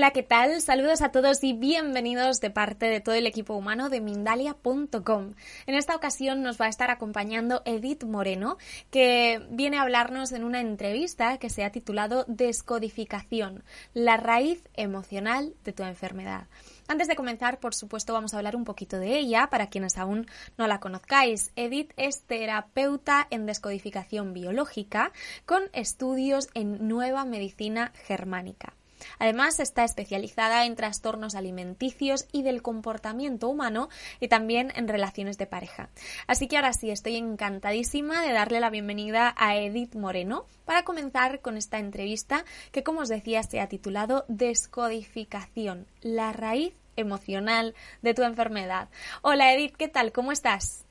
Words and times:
Hola, 0.00 0.12
¿qué 0.12 0.22
tal? 0.22 0.62
Saludos 0.62 1.02
a 1.02 1.12
todos 1.12 1.44
y 1.44 1.52
bienvenidos 1.52 2.40
de 2.40 2.48
parte 2.48 2.86
de 2.86 3.02
todo 3.02 3.16
el 3.16 3.26
equipo 3.26 3.52
humano 3.52 3.90
de 3.90 4.00
Mindalia.com. 4.00 5.34
En 5.66 5.74
esta 5.74 5.94
ocasión 5.94 6.42
nos 6.42 6.58
va 6.58 6.64
a 6.64 6.68
estar 6.70 6.90
acompañando 6.90 7.60
Edith 7.66 8.04
Moreno, 8.04 8.56
que 8.90 9.46
viene 9.50 9.76
a 9.76 9.82
hablarnos 9.82 10.32
en 10.32 10.44
una 10.44 10.62
entrevista 10.62 11.36
que 11.36 11.50
se 11.50 11.64
ha 11.64 11.70
titulado 11.70 12.24
Descodificación, 12.28 13.62
la 13.92 14.16
raíz 14.16 14.66
emocional 14.72 15.52
de 15.64 15.74
tu 15.74 15.82
enfermedad. 15.82 16.46
Antes 16.88 17.06
de 17.06 17.14
comenzar, 17.14 17.60
por 17.60 17.74
supuesto, 17.74 18.14
vamos 18.14 18.32
a 18.32 18.38
hablar 18.38 18.56
un 18.56 18.64
poquito 18.64 18.98
de 18.98 19.18
ella 19.18 19.48
para 19.50 19.68
quienes 19.68 19.98
aún 19.98 20.26
no 20.56 20.66
la 20.66 20.80
conozcáis. 20.80 21.52
Edith 21.56 21.92
es 21.98 22.22
terapeuta 22.22 23.26
en 23.28 23.44
descodificación 23.44 24.32
biológica 24.32 25.12
con 25.44 25.64
estudios 25.74 26.48
en 26.54 26.88
nueva 26.88 27.26
medicina 27.26 27.92
germánica. 28.06 28.79
Además, 29.18 29.60
está 29.60 29.84
especializada 29.84 30.64
en 30.64 30.76
trastornos 30.76 31.34
alimenticios 31.34 32.26
y 32.32 32.42
del 32.42 32.62
comportamiento 32.62 33.48
humano 33.48 33.88
y 34.20 34.28
también 34.28 34.72
en 34.74 34.88
relaciones 34.88 35.38
de 35.38 35.46
pareja. 35.46 35.90
Así 36.26 36.48
que 36.48 36.56
ahora 36.56 36.72
sí, 36.72 36.90
estoy 36.90 37.16
encantadísima 37.16 38.22
de 38.22 38.32
darle 38.32 38.60
la 38.60 38.70
bienvenida 38.70 39.34
a 39.36 39.56
Edith 39.56 39.94
Moreno 39.94 40.46
para 40.64 40.84
comenzar 40.84 41.40
con 41.40 41.56
esta 41.56 41.78
entrevista 41.78 42.44
que, 42.72 42.82
como 42.82 43.00
os 43.00 43.08
decía, 43.08 43.42
se 43.42 43.60
ha 43.60 43.68
titulado 43.68 44.24
Descodificación, 44.28 45.86
la 46.00 46.32
raíz 46.32 46.74
emocional 46.96 47.74
de 48.02 48.14
tu 48.14 48.22
enfermedad. 48.22 48.88
Hola 49.22 49.52
Edith, 49.54 49.76
¿qué 49.76 49.88
tal? 49.88 50.12
¿Cómo 50.12 50.32
estás? 50.32 50.84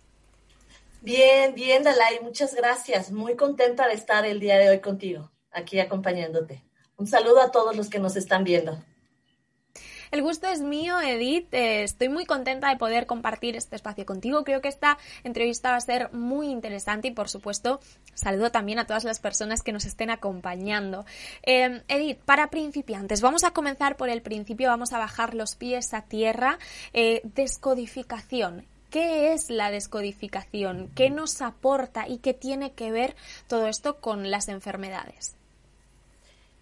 Bien, 1.01 1.55
bien, 1.55 1.83
Dalai, 1.83 2.19
muchas 2.21 2.53
gracias. 2.53 3.11
Muy 3.11 3.35
contenta 3.35 3.87
de 3.87 3.93
estar 3.93 4.25
el 4.25 4.39
día 4.39 4.57
de 4.57 4.69
hoy 4.69 4.79
contigo, 4.79 5.31
aquí 5.51 5.79
acompañándote. 5.79 6.68
Un 6.99 7.07
saludo 7.07 7.41
a 7.41 7.49
todos 7.49 7.75
los 7.77 7.89
que 7.89 7.97
nos 7.97 8.17
están 8.17 8.43
viendo. 8.43 8.77
El 10.11 10.21
gusto 10.21 10.47
es 10.47 10.59
mío, 10.59 10.99
Edith. 10.99 11.53
Eh, 11.53 11.83
estoy 11.83 12.09
muy 12.09 12.25
contenta 12.25 12.69
de 12.69 12.77
poder 12.77 13.05
compartir 13.05 13.55
este 13.55 13.77
espacio 13.77 14.05
contigo. 14.05 14.43
Creo 14.43 14.59
que 14.59 14.67
esta 14.67 14.97
entrevista 15.23 15.71
va 15.71 15.77
a 15.77 15.81
ser 15.81 16.11
muy 16.13 16.49
interesante 16.49 17.07
y, 17.07 17.11
por 17.11 17.29
supuesto, 17.29 17.79
saludo 18.15 18.51
también 18.51 18.79
a 18.79 18.85
todas 18.85 19.05
las 19.05 19.19
personas 19.19 19.61
que 19.61 19.71
nos 19.71 19.85
estén 19.85 20.09
acompañando. 20.09 21.05
Eh, 21.43 21.83
Edith, 21.87 22.19
para 22.25 22.49
principiantes, 22.49 23.21
vamos 23.21 23.45
a 23.45 23.51
comenzar 23.51 23.95
por 23.95 24.09
el 24.09 24.21
principio, 24.21 24.67
vamos 24.67 24.91
a 24.91 24.97
bajar 24.97 25.35
los 25.35 25.55
pies 25.55 25.93
a 25.93 26.01
tierra. 26.01 26.59
Eh, 26.91 27.21
descodificación. 27.23 28.65
¿Qué 28.89 29.31
es 29.33 29.49
la 29.49 29.71
descodificación? 29.71 30.89
¿Qué 30.95 31.11
nos 31.11 31.41
aporta 31.41 32.09
y 32.09 32.17
qué 32.17 32.33
tiene 32.33 32.73
que 32.73 32.91
ver 32.91 33.15
todo 33.47 33.67
esto 33.67 34.01
con 34.01 34.31
las 34.31 34.49
enfermedades? 34.49 35.38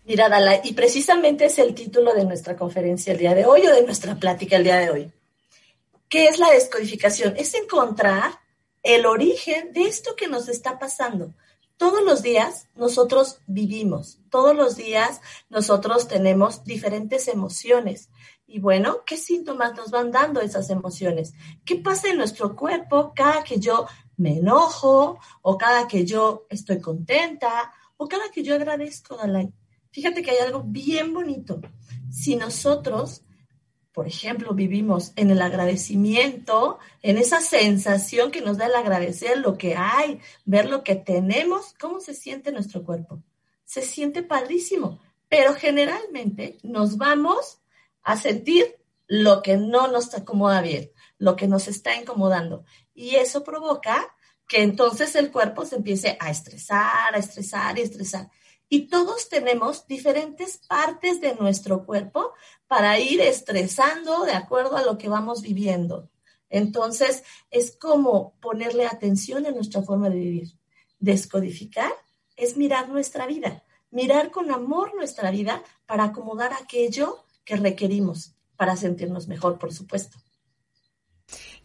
Mira, 0.08 0.30
Dala, 0.30 0.62
y 0.64 0.72
precisamente 0.72 1.48
es 1.48 1.60
el 1.60 1.76
título 1.76 2.14
de 2.14 2.24
nuestra 2.24 2.56
conferencia 2.56 3.12
el 3.12 3.20
día 3.20 3.36
de 3.36 3.46
hoy 3.46 3.68
o 3.68 3.76
de 3.76 3.84
nuestra 3.84 4.16
plática 4.16 4.56
el 4.56 4.64
día 4.64 4.78
de 4.78 4.90
hoy. 4.90 5.12
¿Qué 6.08 6.28
es 6.30 6.40
la 6.40 6.50
descodificación? 6.52 7.36
Es 7.36 7.54
encontrar 7.56 8.40
el 8.84 9.06
origen 9.06 9.74
de 9.74 9.82
esto 9.82 10.16
que 10.16 10.30
nos 10.30 10.48
está 10.48 10.80
pasando. 10.80 11.34
Todos 11.76 12.02
los 12.06 12.22
días 12.22 12.70
nosotros 12.74 13.40
vivimos, 13.48 14.20
todos 14.30 14.56
los 14.56 14.78
días 14.78 15.20
nosotros 15.50 16.08
tenemos 16.08 16.64
diferentes 16.64 17.28
emociones. 17.28 18.08
Y 18.48 18.60
bueno, 18.60 19.04
¿qué 19.06 19.18
síntomas 19.18 19.76
nos 19.76 19.92
van 19.92 20.12
dando 20.12 20.40
esas 20.40 20.70
emociones? 20.70 21.34
¿Qué 21.66 21.76
pasa 21.76 22.08
en 22.08 22.18
nuestro 22.18 22.56
cuerpo 22.56 23.12
cada 23.14 23.44
que 23.44 23.60
yo 23.60 23.86
me 24.16 24.38
enojo 24.38 25.20
o 25.42 25.58
cada 25.58 25.86
que 25.86 26.06
yo 26.06 26.46
estoy 26.50 26.80
contenta 26.80 27.74
o 27.98 28.08
cada 28.08 28.32
que 28.32 28.42
yo 28.42 28.56
agradezco, 28.56 29.18
Dalai? 29.18 29.52
Fíjate 29.92 30.22
que 30.22 30.32
hay 30.32 30.38
algo 30.38 30.64
bien 30.64 31.14
bonito. 31.14 31.62
Si 32.10 32.36
nosotros, 32.36 33.24
por 33.92 34.08
ejemplo, 34.08 34.54
vivimos 34.54 35.14
en 35.16 35.32
el 35.32 35.42
agradecimiento, 35.42 36.80
en 37.02 37.18
esa 37.18 37.42
sensación 37.42 38.32
que 38.32 38.42
nos 38.42 38.58
da 38.58 38.68
el 38.68 38.76
agradecer 38.76 39.40
lo 39.40 39.58
que 39.58 39.76
hay, 39.76 40.20
ver 40.46 40.70
lo 40.70 40.84
que 40.84 40.96
tenemos, 40.96 41.74
¿cómo 41.80 42.00
se 42.00 42.14
siente 42.14 42.52
nuestro 42.52 42.84
cuerpo? 42.84 43.24
Se 43.66 43.82
siente 43.82 44.24
padrísimo, 44.24 45.00
pero 45.30 45.54
generalmente 45.54 46.58
nos 46.64 46.98
vamos 46.98 47.60
a 48.04 48.18
sentir 48.18 48.76
lo 49.08 49.42
que 49.42 49.58
no 49.58 49.88
nos 49.88 50.14
acomoda 50.14 50.62
bien, 50.62 50.92
lo 51.18 51.36
que 51.36 51.48
nos 51.48 51.68
está 51.68 51.96
incomodando. 51.96 52.66
Y 52.94 53.16
eso 53.16 53.44
provoca 53.44 54.14
que 54.48 54.62
entonces 54.62 55.16
el 55.16 55.32
cuerpo 55.32 55.66
se 55.66 55.76
empiece 55.76 56.18
a 56.20 56.30
estresar, 56.30 57.14
a 57.14 57.18
estresar 57.18 57.78
y 57.78 57.82
estresar. 57.82 58.30
Y 58.70 58.88
todos 58.88 59.30
tenemos 59.30 59.88
diferentes 59.88 60.58
partes 60.68 61.22
de 61.22 61.36
nuestro 61.36 61.86
cuerpo 61.86 62.34
para 62.68 63.00
ir 63.00 63.22
estresando 63.22 64.26
de 64.26 64.34
acuerdo 64.34 64.76
a 64.76 64.84
lo 64.84 64.98
que 64.98 65.08
vamos 65.10 65.42
viviendo. 65.42 66.10
Entonces, 66.50 67.24
es 67.50 67.76
como 67.76 68.34
ponerle 68.40 68.86
atención 68.86 69.46
en 69.46 69.56
nuestra 69.56 69.82
forma 69.82 70.10
de 70.10 70.18
vivir. 70.18 70.54
Descodificar 71.00 71.92
es 72.36 72.58
mirar 72.58 72.90
nuestra 72.90 73.26
vida, 73.26 73.64
mirar 73.92 74.32
con 74.32 74.52
amor 74.52 74.96
nuestra 74.96 75.32
vida 75.32 75.64
para 75.86 76.06
acomodar 76.06 76.54
aquello 76.54 77.26
que 77.46 77.56
requerimos 77.56 78.36
para 78.58 78.76
sentirnos 78.76 79.28
mejor, 79.28 79.58
por 79.60 79.74
supuesto. 79.74 80.18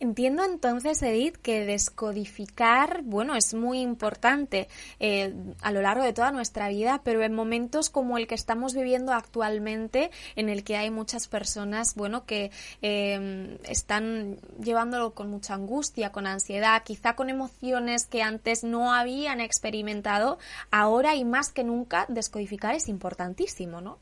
Entiendo 0.02 0.42
entonces, 0.42 1.00
Edith, 1.00 1.36
que 1.36 1.64
descodificar, 1.64 3.02
bueno, 3.04 3.36
es 3.36 3.54
muy 3.54 3.78
importante 3.78 4.66
eh, 4.98 5.32
a 5.60 5.70
lo 5.70 5.80
largo 5.80 6.02
de 6.02 6.12
toda 6.12 6.32
nuestra 6.32 6.66
vida, 6.66 7.02
pero 7.04 7.22
en 7.22 7.32
momentos 7.32 7.88
como 7.88 8.18
el 8.18 8.26
que 8.26 8.34
estamos 8.34 8.74
viviendo 8.74 9.12
actualmente, 9.12 10.10
en 10.34 10.48
el 10.48 10.64
que 10.64 10.76
hay 10.76 10.90
muchas 10.90 11.28
personas, 11.28 11.94
bueno, 11.94 12.26
que 12.26 12.50
em, 12.80 13.58
están 13.62 14.40
llevándolo 14.60 15.14
con 15.14 15.30
mucha 15.30 15.54
angustia, 15.54 16.10
con 16.10 16.26
ansiedad, 16.26 16.82
quizá 16.82 17.14
con 17.14 17.30
emociones 17.30 18.06
que 18.06 18.22
antes 18.22 18.64
no 18.64 18.92
habían 18.92 19.40
experimentado, 19.40 20.40
ahora 20.72 21.14
y 21.14 21.24
más 21.24 21.52
que 21.52 21.62
nunca, 21.62 22.06
descodificar 22.08 22.74
es 22.74 22.88
importantísimo, 22.88 23.80
¿no? 23.80 24.00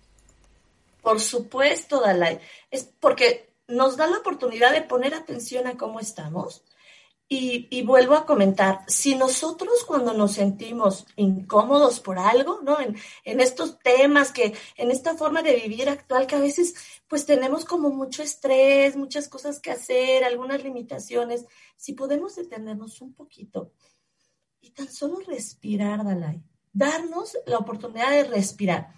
Por 1.02 1.20
supuesto, 1.20 2.00
Dalai. 2.00 2.40
Es 2.70 2.88
porque 3.00 3.49
nos 3.70 3.96
da 3.96 4.06
la 4.06 4.18
oportunidad 4.18 4.72
de 4.72 4.82
poner 4.82 5.14
atención 5.14 5.66
a 5.66 5.76
cómo 5.76 6.00
estamos. 6.00 6.64
Y, 7.32 7.82
vuelvo 7.82 8.16
a 8.16 8.26
comentar, 8.26 8.80
si 8.88 9.14
nosotros 9.14 9.84
cuando 9.86 10.12
nos 10.12 10.32
sentimos 10.32 11.06
incómodos 11.14 12.00
por 12.00 12.18
algo, 12.18 12.60
¿no? 12.64 12.80
En, 12.80 12.96
en, 13.22 13.38
estos 13.38 13.78
temas 13.78 14.32
que, 14.32 14.52
en 14.76 14.90
esta 14.90 15.14
forma 15.14 15.40
de 15.40 15.54
vivir 15.54 15.88
actual 15.88 16.26
que 16.26 16.34
a 16.34 16.40
veces 16.40 16.74
pues 17.06 17.26
tenemos 17.26 17.64
como 17.64 17.90
mucho 17.90 18.24
estrés, 18.24 18.96
muchas 18.96 19.28
cosas 19.28 19.60
que 19.60 19.70
hacer, 19.70 20.24
algunas 20.24 20.64
limitaciones, 20.64 21.46
si 21.76 21.92
podemos 21.92 22.34
detenernos 22.34 23.00
un 23.00 23.14
poquito 23.14 23.70
y 24.60 24.70
tan 24.70 24.90
solo 24.90 25.20
respirar, 25.20 26.04
Dalai, 26.04 26.42
darnos 26.72 27.38
la 27.46 27.58
oportunidad 27.58 28.10
de 28.10 28.24
respirar. 28.24 28.92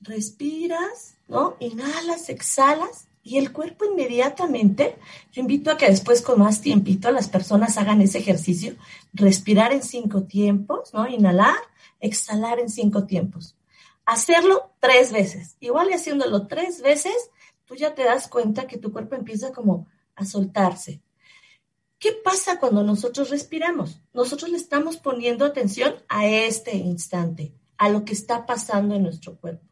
Respiras, 0.00 1.16
¿no? 1.28 1.56
Inhalas, 1.60 2.28
exhalas 2.28 3.06
y 3.26 3.38
el 3.38 3.52
cuerpo 3.52 3.84
inmediatamente, 3.84 4.96
yo 5.32 5.40
invito 5.40 5.72
a 5.72 5.76
que 5.76 5.90
después 5.90 6.22
con 6.22 6.38
más 6.38 6.60
tiempito 6.60 7.10
las 7.10 7.26
personas 7.26 7.76
hagan 7.76 8.00
ese 8.00 8.18
ejercicio, 8.18 8.76
respirar 9.12 9.72
en 9.72 9.82
cinco 9.82 10.22
tiempos, 10.22 10.94
¿no? 10.94 11.08
Inhalar, 11.08 11.56
exhalar 11.98 12.60
en 12.60 12.68
cinco 12.68 13.04
tiempos. 13.04 13.56
Hacerlo 14.04 14.70
tres 14.78 15.10
veces. 15.10 15.56
Igual 15.58 15.90
y 15.90 15.94
haciéndolo 15.94 16.46
tres 16.46 16.80
veces, 16.82 17.32
tú 17.64 17.74
ya 17.74 17.96
te 17.96 18.04
das 18.04 18.28
cuenta 18.28 18.68
que 18.68 18.78
tu 18.78 18.92
cuerpo 18.92 19.16
empieza 19.16 19.50
como 19.52 19.88
a 20.14 20.24
soltarse. 20.24 21.00
¿Qué 21.98 22.12
pasa 22.12 22.60
cuando 22.60 22.84
nosotros 22.84 23.30
respiramos? 23.30 24.00
Nosotros 24.14 24.52
le 24.52 24.56
estamos 24.56 24.98
poniendo 24.98 25.44
atención 25.44 25.96
a 26.08 26.28
este 26.28 26.76
instante, 26.76 27.52
a 27.76 27.88
lo 27.88 28.04
que 28.04 28.12
está 28.12 28.46
pasando 28.46 28.94
en 28.94 29.02
nuestro 29.02 29.34
cuerpo. 29.36 29.66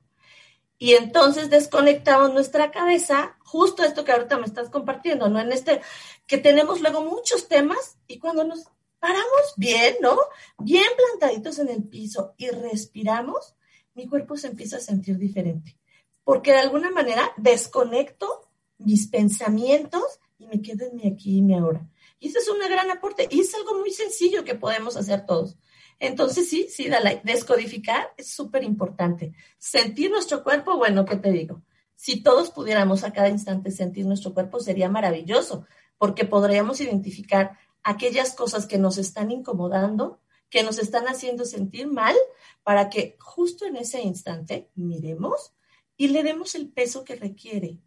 Y 0.79 0.94
entonces 0.94 1.50
desconectamos 1.50 2.32
nuestra 2.32 2.71
cabeza, 2.71 3.37
justo 3.44 3.85
esto 3.85 4.05
que 4.05 4.12
ahorita 4.12 4.38
me 4.38 4.47
estás 4.47 4.71
compartiendo, 4.71 5.29
¿no? 5.29 5.41
En 5.41 5.53
este, 5.53 5.81
que 6.26 6.38
tenemos 6.38 6.81
luego 6.81 7.03
muchos 7.03 7.49
temas 7.49 7.99
y 8.06 8.19
cuando 8.19 8.44
nos 8.44 8.65
paramos 8.99 9.55
bien, 9.56 9.97
¿no? 10.00 10.19
Bien 10.59 10.87
plantaditos 10.97 11.59
en 11.59 11.69
el 11.69 11.85
piso 11.85 12.35
y 12.37 12.49
respiramos, 12.49 13.55
mi 13.94 14.09
cuerpo 14.09 14.37
se 14.37 14.49
empieza 14.49 14.79
a 14.79 14.81
sentir 14.81 15.19
diferente. 15.19 15.79
Porque 16.25 16.53
de 16.53 16.59
alguna 16.59 16.91
manera 16.91 17.32
desconecto 17.37 18.49
mis 18.79 19.06
pensamientos 19.09 20.21
y 20.38 20.47
me 20.47 20.61
quedo 20.61 20.87
en 20.87 20.97
mi 20.97 21.06
aquí 21.06 21.38
y 21.38 21.43
mi 21.43 21.55
ahora. 21.55 21.87
Y 22.19 22.29
ese 22.29 22.38
es 22.38 22.49
un 22.49 22.59
gran 22.59 22.91
aporte 22.91 23.29
y 23.31 23.41
es 23.41 23.55
algo 23.55 23.79
muy 23.79 23.91
sencillo 23.91 24.44
que 24.44 24.55
podemos 24.55 24.97
hacer 24.97 25.26
todos. 25.26 25.56
Entonces, 25.99 26.49
sí, 26.49 26.69
sí, 26.70 26.88
descodificar 27.23 28.12
es 28.17 28.29
súper 28.29 28.64
importante. 28.64 29.32
Sentir 29.58 30.11
nuestro 30.11 30.43
cuerpo, 30.43 30.76
bueno, 30.76 31.05
¿qué 31.05 31.17
te 31.17 31.31
digo? 31.31 31.62
Si 31.94 32.23
todos 32.23 32.50
pudiéramos 32.50 33.05
a 33.05 33.12
cada 33.12 33.29
instante 33.29 33.70
sentir 33.70 34.06
nuestro 34.06 34.35
cuerpo, 34.35 34.61
sería 34.61 34.88
maravilloso, 34.88 35.67
porque 35.96 36.25
podríamos 36.25 36.81
identificar 36.81 37.58
aquellas 37.82 38.35
cosas 38.35 38.67
que 38.67 38.79
nos 38.79 38.99
están 38.99 39.31
incomodando, 39.31 40.20
que 40.50 40.62
nos 40.62 40.79
están 40.79 41.06
haciendo 41.06 41.44
sentir 41.44 41.87
mal, 41.87 42.17
para 42.62 42.88
que 42.88 43.17
justo 43.20 43.67
en 43.67 43.76
ese 43.76 44.00
instante 44.02 44.70
miremos 44.75 45.52
y 45.97 46.08
le 46.08 46.23
demos 46.23 46.55
el 46.55 46.69
peso 46.69 47.05
que 47.05 47.17
requiere, 47.17 47.79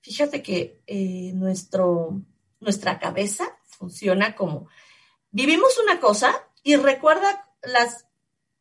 Fíjate 0.00 0.42
que 0.42 0.82
eh, 0.86 1.32
nuestro, 1.34 2.22
nuestra 2.60 2.98
cabeza 2.98 3.56
funciona 3.64 4.34
como, 4.34 4.68
vivimos 5.30 5.78
una 5.82 6.00
cosa 6.00 6.48
y 6.62 6.76
recuerda 6.76 7.48
las 7.62 8.06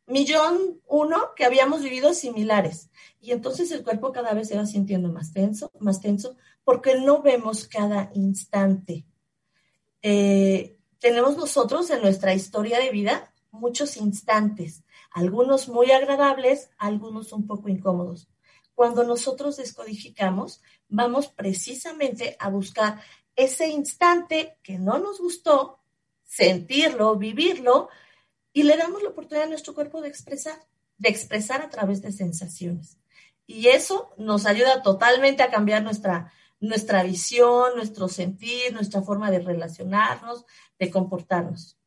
millón 0.07 0.81
uno 0.88 1.33
que 1.36 1.45
habíamos 1.45 1.81
vivido 1.81 2.13
similares. 2.13 2.89
Y 3.19 3.31
entonces 3.31 3.71
el 3.71 3.83
cuerpo 3.83 4.12
cada 4.12 4.33
vez 4.33 4.50
se 4.50 4.57
va 4.57 4.65
sintiendo 4.65 5.09
más 5.12 5.31
tenso, 5.33 5.71
más 5.80 6.01
tenso, 6.01 6.36
porque 6.63 7.00
no 7.00 7.21
vemos 7.21 7.68
cada 7.68 8.12
instante. 8.13 9.06
Eh, 10.01 10.77
tenemos 11.00 11.38
nosotros 11.38 11.89
en 11.89 12.01
nuestra 12.01 12.33
historia 12.33 12.80
de 12.80 12.92
vida 12.92 13.33
muchos 13.51 13.98
instantes, 13.98 14.83
algunos 15.12 15.68
muy 15.68 15.92
agradables, 15.92 16.69
algunos 16.77 17.33
un 17.33 17.48
poco 17.48 17.69
incómodos. 17.69 18.30
Cuando 18.74 19.03
nosotros 19.03 19.57
descodificamos, 19.57 20.62
vamos 20.88 21.27
precisamente 21.27 22.36
a 22.39 22.50
buscar 22.50 23.01
ese 23.36 23.68
instante 23.68 24.57
que 24.63 24.80
no 24.80 24.98
nos 25.00 25.19
gustó, 25.19 25.81
sentirlo, 26.31 27.18
vivirlo, 27.18 27.89
y 28.54 28.63
le 28.63 28.78
damos 28.78 29.04
la 29.04 29.10
oportunidad 29.10 29.48
a 29.48 29.50
nuestro 29.50 29.74
cuerpo 29.74 30.01
de 30.01 30.07
expresar, 30.07 30.57
de 30.98 31.10
expresar 31.10 31.62
a 31.62 31.69
través 31.69 32.01
de 32.01 32.13
sensaciones. 32.13 32.98
Y 33.45 33.68
eso 33.68 34.13
nos 34.18 34.45
ayuda 34.45 34.81
totalmente 34.81 35.44
a 35.44 35.51
cambiar 35.51 35.83
nuestra, 35.83 36.31
nuestra 36.62 37.04
visión, 37.04 37.75
nuestro 37.75 38.07
sentir, 38.07 38.72
nuestra 38.74 39.01
forma 39.01 39.30
de 39.30 39.39
relacionarnos, 39.39 40.45
de 40.80 40.89
comportarnos. 40.89 41.78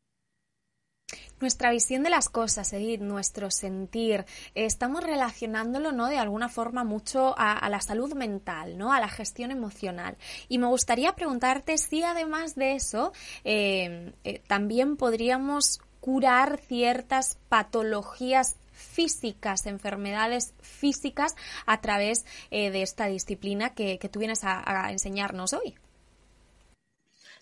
Nuestra 1.41 1.71
visión 1.71 2.03
de 2.03 2.11
las 2.11 2.29
cosas, 2.29 2.73
Edith, 2.73 3.01
nuestro 3.01 3.51
sentir, 3.51 4.25
estamos 4.55 5.03
relacionándolo, 5.03 5.93
¿no? 5.93 6.09
De 6.09 6.19
alguna 6.19 6.49
forma 6.49 6.85
mucho 6.85 7.35
a, 7.37 7.69
la 7.69 7.81
salud 7.81 8.15
mental, 8.15 8.79
¿no? 8.79 8.93
A 8.93 9.01
la 9.01 9.09
gestión 9.09 9.51
emocional. 9.51 10.17
Y 10.49 10.59
me 10.59 10.67
gustaría 10.67 11.15
preguntarte 11.15 11.77
si 11.79 12.03
además 12.03 12.55
de 12.55 12.75
eso 12.75 13.13
eh, 13.45 14.13
eh, 14.25 14.43
también 14.47 14.97
podríamos 14.97 15.81
curar 16.01 16.61
ciertas 16.61 17.39
patologías 17.49 18.57
físicas, 18.75 19.67
enfermedades 19.67 20.53
físicas 20.61 21.35
a 21.65 21.81
través 21.81 22.27
eh, 22.51 22.71
de 22.71 22.83
esta 22.83 23.07
disciplina 23.07 23.75
que, 23.75 23.99
tú 24.13 24.19
vienes 24.19 24.41
a, 24.45 24.91
enseñarnos 24.91 25.55
hoy. 25.55 25.75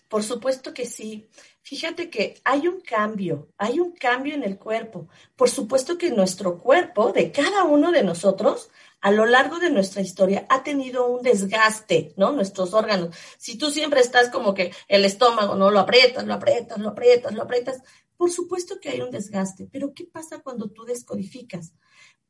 Por 0.07 0.23
supuesto 0.23 0.73
que 0.73 0.85
sí. 0.85 1.27
Fíjate 1.63 2.09
que 2.09 2.41
hay 2.43 2.67
un 2.67 2.81
cambio, 2.81 3.47
hay 3.57 3.79
un 3.79 3.93
cambio 3.93 4.35
en 4.35 4.43
el 4.43 4.57
cuerpo. 4.57 5.07
Por 5.37 5.49
supuesto 5.49 5.97
que 5.97 6.11
nuestro 6.11 6.59
cuerpo, 6.59 7.13
de 7.13 7.31
cada 7.31 7.63
uno 7.63 7.93
de 7.93 8.03
nosotros, 8.03 8.69
a 8.99 9.11
lo 9.11 9.25
largo 9.25 9.59
de 9.59 9.69
nuestra 9.69 10.01
historia 10.01 10.45
ha 10.49 10.61
tenido 10.61 11.07
un 11.07 11.23
desgaste, 11.23 12.13
¿no? 12.17 12.33
Nuestros 12.33 12.73
órganos. 12.73 13.15
Si 13.37 13.57
tú 13.57 13.71
siempre 13.71 14.01
estás 14.01 14.29
como 14.29 14.53
que 14.53 14.73
el 14.89 15.05
estómago, 15.05 15.55
¿no? 15.55 15.71
Lo 15.71 15.79
aprietas, 15.79 16.25
lo 16.25 16.33
aprietas, 16.33 16.77
lo 16.79 16.89
aprietas, 16.89 17.33
lo 17.33 17.43
aprietas, 17.43 17.81
por 18.17 18.29
supuesto 18.29 18.81
que 18.81 18.89
hay 18.89 18.99
un 18.99 19.11
desgaste, 19.11 19.67
pero 19.71 19.93
¿qué 19.93 20.03
pasa 20.03 20.39
cuando 20.39 20.69
tú 20.69 20.83
descodificas? 20.83 21.73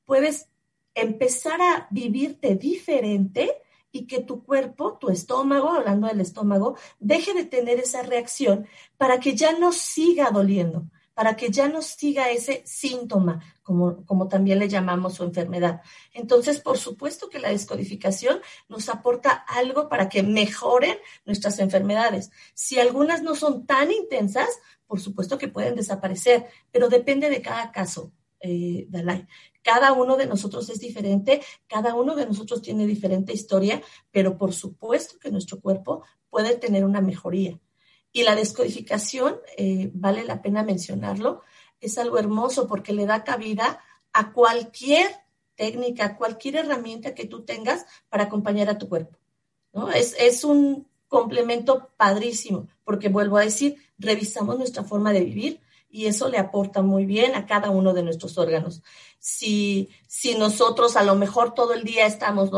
Puedes 0.05 0.47
empezar 0.93 1.59
a 1.59 1.87
vivirte 1.89 2.55
diferente 2.55 3.62
y 3.93 4.07
que 4.07 4.21
tu 4.21 4.43
cuerpo, 4.43 4.97
tu 4.97 5.09
estómago, 5.09 5.69
hablando 5.69 6.07
del 6.07 6.19
estómago, 6.19 6.75
deje 6.99 7.33
de 7.33 7.45
tener 7.45 7.79
esa 7.79 8.01
reacción 8.01 8.67
para 8.97 9.19
que 9.19 9.35
ya 9.35 9.57
no 9.57 9.71
siga 9.71 10.31
doliendo, 10.31 10.89
para 11.13 11.35
que 11.35 11.51
ya 11.51 11.69
no 11.69 11.83
siga 11.83 12.31
ese 12.31 12.63
síntoma, 12.65 13.41
como, 13.61 14.03
como 14.05 14.27
también 14.27 14.57
le 14.57 14.67
llamamos 14.67 15.13
su 15.13 15.23
enfermedad. 15.23 15.81
Entonces, 16.11 16.59
por 16.59 16.79
supuesto 16.79 17.29
que 17.29 17.37
la 17.37 17.49
descodificación 17.49 18.41
nos 18.67 18.89
aporta 18.89 19.31
algo 19.31 19.87
para 19.89 20.09
que 20.09 20.23
mejoren 20.23 20.97
nuestras 21.25 21.59
enfermedades. 21.59 22.31
Si 22.55 22.79
algunas 22.79 23.21
no 23.21 23.35
son 23.35 23.67
tan 23.67 23.91
intensas, 23.91 24.49
por 24.87 24.99
supuesto 24.99 25.37
que 25.37 25.47
pueden 25.47 25.75
desaparecer, 25.75 26.47
pero 26.71 26.89
depende 26.89 27.29
de 27.29 27.43
cada 27.43 27.71
caso, 27.71 28.11
eh, 28.43 28.85
Dalai. 28.89 29.25
Cada 29.61 29.93
uno 29.93 30.17
de 30.17 30.27
nosotros 30.27 30.69
es 30.69 30.79
diferente, 30.79 31.41
cada 31.67 31.95
uno 31.95 32.13
de 32.15 32.25
nosotros 32.25 32.61
tiene 32.61 32.85
diferente 32.85 33.31
historia, 33.31 33.81
pero 34.11 34.37
por 34.37 34.53
supuesto 34.53 35.17
que 35.17 35.31
nuestro 35.31 35.61
cuerpo 35.61 36.03
puede 36.29 36.57
tener 36.57 36.83
una 36.83 36.99
mejoría. 36.99 37.57
Y 38.11 38.23
la 38.23 38.35
descodificación, 38.35 39.37
eh, 39.57 39.89
vale 39.93 40.25
la 40.25 40.41
pena 40.41 40.61
mencionarlo, 40.63 41.41
es 41.79 41.97
algo 41.97 42.19
hermoso 42.19 42.67
porque 42.67 42.91
le 42.91 43.05
da 43.05 43.23
cabida 43.23 43.79
a 44.11 44.33
cualquier 44.33 45.07
técnica, 45.55 46.17
cualquier 46.17 46.57
herramienta 46.57 47.15
que 47.15 47.25
tú 47.25 47.45
tengas 47.45 47.85
para 48.09 48.25
acompañar 48.25 48.69
a 48.69 48.77
tu 48.77 48.89
cuerpo. 48.89 49.17
Es, 49.95 50.15
es 50.19 50.43
un 50.43 50.87
complemento 51.07 51.91
padrísimo, 51.95 52.67
porque 52.83 53.07
vuelvo 53.07 53.37
a 53.37 53.43
decir, 53.43 53.77
revisamos 53.97 54.57
nuestra 54.57 54.83
forma 54.83 55.13
de 55.13 55.21
vivir 55.21 55.62
y 55.93 56.07
eso 56.07 56.27
le 56.27 56.39
aporta 56.39 56.81
muy 56.81 57.05
bien 57.05 57.35
a 57.35 57.45
cada 57.45 57.69
uno 57.69 57.93
de 57.93 58.01
nuestros 58.01 58.39
órganos. 58.39 58.81
Si, 59.19 59.89
si 60.07 60.33
nosotros 60.33 60.95
a 60.95 61.03
lo 61.03 61.13
mejor 61.13 61.53
todo 61.53 61.75
el 61.75 61.83
día 61.83 62.07
estamos 62.07 62.49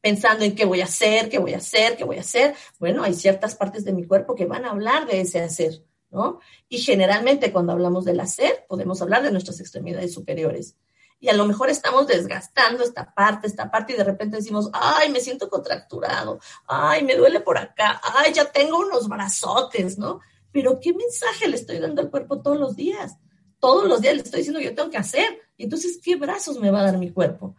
pensando 0.00 0.46
en 0.46 0.54
qué 0.54 0.64
voy 0.64 0.80
a 0.80 0.84
hacer, 0.84 1.28
qué 1.28 1.38
voy 1.38 1.52
a 1.52 1.58
hacer, 1.58 1.98
qué 1.98 2.04
voy 2.04 2.16
a 2.16 2.22
hacer, 2.22 2.54
bueno, 2.78 3.02
hay 3.04 3.12
ciertas 3.12 3.54
partes 3.56 3.84
de 3.84 3.92
mi 3.92 4.06
cuerpo 4.06 4.34
que 4.34 4.46
van 4.46 4.64
a 4.64 4.70
hablar 4.70 5.06
de 5.06 5.20
ese 5.20 5.42
hacer, 5.42 5.84
¿no? 6.10 6.40
Y 6.70 6.78
generalmente 6.78 7.52
cuando 7.52 7.72
hablamos 7.72 8.06
del 8.06 8.20
hacer, 8.20 8.64
podemos 8.66 9.02
hablar 9.02 9.22
de 9.22 9.32
nuestras 9.32 9.60
extremidades 9.60 10.14
superiores 10.14 10.74
y 11.20 11.28
a 11.28 11.34
lo 11.34 11.44
mejor 11.44 11.68
estamos 11.68 12.06
desgastando 12.06 12.84
esta 12.84 13.12
parte, 13.12 13.48
esta 13.48 13.70
parte 13.70 13.92
y 13.92 13.96
de 13.96 14.04
repente 14.04 14.36
decimos, 14.36 14.70
ay, 14.72 15.10
me 15.10 15.20
siento 15.20 15.50
contracturado, 15.50 16.40
ay, 16.66 17.04
me 17.04 17.16
duele 17.16 17.40
por 17.40 17.58
acá, 17.58 18.00
ay, 18.02 18.32
ya 18.32 18.50
tengo 18.50 18.78
unos 18.78 19.08
brazotes, 19.08 19.98
¿no? 19.98 20.20
Pero 20.52 20.80
¿qué 20.80 20.92
mensaje 20.92 21.48
le 21.48 21.56
estoy 21.56 21.78
dando 21.78 22.02
al 22.02 22.10
cuerpo 22.10 22.40
todos 22.40 22.58
los 22.58 22.76
días? 22.76 23.18
Todos 23.58 23.88
los 23.88 24.00
días 24.00 24.14
le 24.14 24.22
estoy 24.22 24.38
diciendo, 24.40 24.60
yo 24.60 24.74
tengo 24.74 24.90
que 24.90 24.98
hacer. 24.98 25.38
Y 25.56 25.64
entonces, 25.64 26.00
¿qué 26.02 26.16
brazos 26.16 26.58
me 26.58 26.70
va 26.70 26.80
a 26.80 26.84
dar 26.84 26.98
mi 26.98 27.10
cuerpo? 27.10 27.56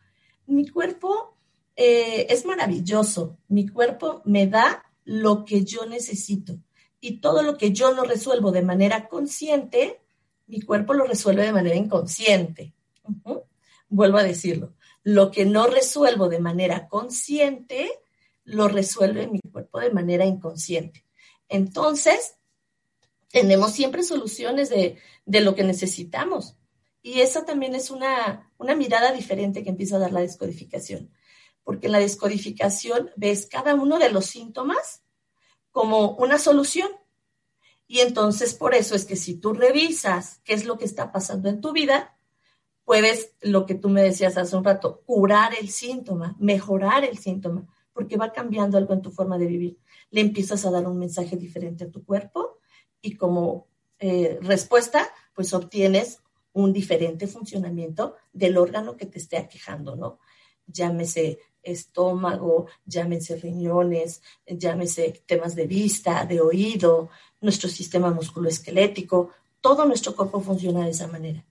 Mi 0.48 0.68
cuerpo 0.68 1.38
eh, 1.76 2.28
es 2.30 2.46
maravilloso. 2.46 3.38
Mi 3.48 3.68
cuerpo 3.68 4.22
me 4.26 4.48
da 4.48 4.84
lo 5.04 5.46
que 5.46 5.64
yo 5.64 5.86
necesito. 5.86 6.58
Y 7.00 7.18
todo 7.22 7.44
lo 7.44 7.58
que 7.58 7.72
yo 7.72 7.94
no 7.94 8.04
resuelvo 8.04 8.52
de 8.52 8.62
manera 8.62 9.08
consciente, 9.08 10.02
mi 10.48 10.62
cuerpo 10.62 10.94
lo 10.94 11.06
resuelve 11.06 11.44
de 11.44 11.54
manera 11.54 11.76
inconsciente 11.76 12.74
vuelvo 13.90 14.18
a 14.18 14.24
decirlo, 14.24 14.74
lo 15.04 15.32
que 15.32 15.46
no 15.46 15.68
resuelvo 15.68 16.30
de 16.30 16.40
manera 16.40 16.88
consciente, 16.88 17.92
lo 18.44 18.68
resuelve 18.68 19.28
mi 19.28 19.40
cuerpo 19.40 19.80
de 19.80 19.92
manera 19.92 20.26
inconsciente. 20.26 21.06
Entonces, 21.48 22.36
tenemos 23.32 23.72
siempre 23.72 24.04
soluciones 24.04 24.70
de, 24.70 24.98
lo 25.26 25.56
que 25.56 25.64
necesitamos. 25.64 26.58
Y 27.02 27.22
esa 27.22 27.46
también 27.46 27.76
es 27.76 27.92
una, 27.92 28.52
una 28.58 28.76
mirada 28.76 29.12
diferente 29.12 29.64
que 29.64 29.70
empieza 29.70 29.96
a 29.96 30.00
dar 30.00 30.12
la 30.12 30.22
descodificación. 30.22 31.12
Porque 31.64 31.88
en 31.88 31.94
la 31.94 32.00
descodificación 32.00 33.12
ves 33.16 33.46
cada 33.46 33.76
uno 33.76 34.00
de 34.00 34.12
los 34.12 34.26
síntomas 34.26 35.04
como 35.72 36.12
una 36.16 36.38
solución. 36.38 36.90
Y 37.88 38.00
entonces 38.00 38.54
por 38.54 38.74
eso 38.76 38.96
es 38.96 39.06
que 39.06 39.16
si 39.16 39.36
tú 39.36 39.54
revisas 39.54 40.42
qué 40.44 40.54
es 40.54 40.66
lo 40.66 40.78
que 40.78 40.86
está 40.86 41.12
pasando 41.12 41.50
en 41.50 41.62
tu 41.62 41.72
vida, 41.72 42.18
puedes, 42.84 43.34
lo 43.42 43.66
que 43.66 43.76
tú 43.76 43.90
me 43.90 44.02
decías 44.02 44.38
hace 44.38 44.56
un 44.56 44.64
rato, 44.64 45.04
curar 45.06 45.54
el 45.60 45.70
síntoma, 45.70 46.36
mejorar 46.40 47.04
el 47.04 47.18
síntoma, 47.18 47.68
porque 47.94 48.18
va 48.18 48.34
cambiando 48.34 48.78
algo 48.78 48.94
en 48.94 49.02
tu 49.02 49.12
forma 49.12 49.38
de 49.38 49.46
vivir. 49.46 49.78
Le 50.10 50.22
empiezas 50.22 50.66
a 50.66 50.72
dar 50.72 50.88
un 50.88 50.98
mensaje 50.98 51.38
diferente 51.38 51.84
a 51.84 51.92
tu 51.92 52.04
cuerpo 52.04 52.59
y 53.02 53.16
como 53.16 53.68
eh, 54.00 54.40
respuesta, 54.42 55.10
pues 55.34 55.54
obtienes 55.54 56.20
un 56.54 56.74
diferente 56.74 57.28
funcionamiento 57.28 58.16
del 58.34 58.58
órgano 58.58 58.98
que 58.98 59.06
te 59.06 59.20
esté 59.20 59.38
aquejando, 59.38 59.96
¿no? 59.96 60.20
Llámese 60.68 61.40
estómago, 61.64 62.68
llámese 62.86 63.36
riñones, 63.38 64.22
llámese 64.48 65.22
temas 65.26 65.56
de 65.56 65.68
vista, 65.68 66.26
de 66.26 66.42
oído, 66.42 67.10
nuestro 67.42 67.70
sistema 67.70 68.12
musculoesquelético, 68.12 69.32
todo 69.62 69.86
nuestro 69.86 70.16
cuerpo 70.16 70.40
funciona 70.40 70.86
de 70.86 70.92
esa 70.92 71.08
manera. 71.08 71.46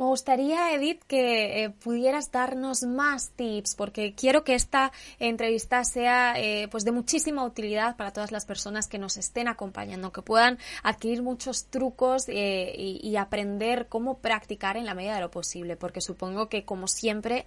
Me 0.00 0.06
gustaría, 0.06 0.72
Edith, 0.72 1.02
que 1.06 1.62
eh, 1.62 1.68
pudieras 1.68 2.32
darnos 2.32 2.84
más 2.84 3.32
tips, 3.36 3.74
porque 3.74 4.14
quiero 4.14 4.44
que 4.44 4.54
esta 4.54 4.92
entrevista 5.18 5.84
sea 5.84 6.32
eh, 6.38 6.68
pues 6.70 6.86
de 6.86 6.90
muchísima 6.90 7.44
utilidad 7.44 7.96
para 7.96 8.10
todas 8.10 8.32
las 8.32 8.46
personas 8.46 8.88
que 8.88 8.96
nos 8.96 9.18
estén 9.18 9.46
acompañando, 9.46 10.10
que 10.10 10.22
puedan 10.22 10.56
adquirir 10.82 11.22
muchos 11.22 11.66
trucos 11.66 12.24
eh, 12.28 12.72
y, 12.78 13.14
aprender 13.16 13.88
cómo 13.88 14.16
practicar 14.20 14.78
en 14.78 14.86
la 14.86 14.94
medida 14.94 15.16
de 15.16 15.20
lo 15.20 15.30
posible, 15.30 15.76
porque 15.76 16.00
supongo 16.00 16.48
que 16.48 16.64
como 16.64 16.88
siempre, 16.88 17.44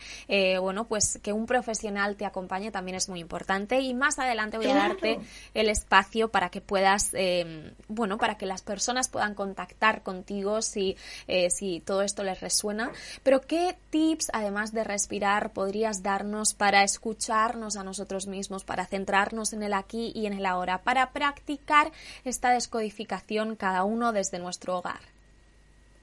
bueno, 0.62 0.86
pues 0.88 1.20
que 1.24 1.34
un 1.34 1.48
profesional 1.48 2.16
te 2.16 2.26
acompañe 2.28 2.70
también 2.70 2.98
es 2.98 3.10
muy 3.10 3.20
importante. 3.20 3.80
Y 3.80 3.96
más 3.96 4.20
adelante 4.20 4.58
voy 4.58 4.68
a 4.68 4.76
darte 4.76 5.20
el 5.56 5.70
espacio 5.70 6.30
para 6.30 6.50
que 6.50 6.62
puedas, 6.62 7.16
bueno, 7.88 8.20
para 8.20 8.38
que 8.38 8.46
las 8.46 8.62
personas 8.62 9.10
puedan 9.10 9.34
contactar 9.34 10.04
contigo 10.04 10.62
si, 10.62 10.96
si 11.50 11.80
todo 11.80 12.04
esto 12.04 12.24
les 12.24 12.43
resuena. 12.44 12.92
Pero 13.24 13.42
¿qué 13.42 13.76
tips, 13.90 14.30
además 14.34 14.72
de 14.72 14.84
respirar, 14.84 15.52
podrías 15.54 16.04
darnos 16.04 16.54
para 16.54 16.84
escucharnos 16.84 17.76
a 17.76 17.84
nosotros 17.84 18.28
mismos, 18.28 18.64
para 18.64 18.86
centrarnos 18.86 19.54
en 19.54 19.64
el 19.64 19.74
aquí 19.74 20.12
y 20.14 20.28
en 20.28 20.34
el 20.34 20.46
ahora, 20.46 20.84
para 20.84 21.12
practicar 21.12 21.92
esta 22.24 22.52
descodificación 22.52 23.56
cada 23.56 23.84
uno 23.84 24.12
desde 24.12 24.38
nuestro 24.38 24.78
hogar? 24.78 25.00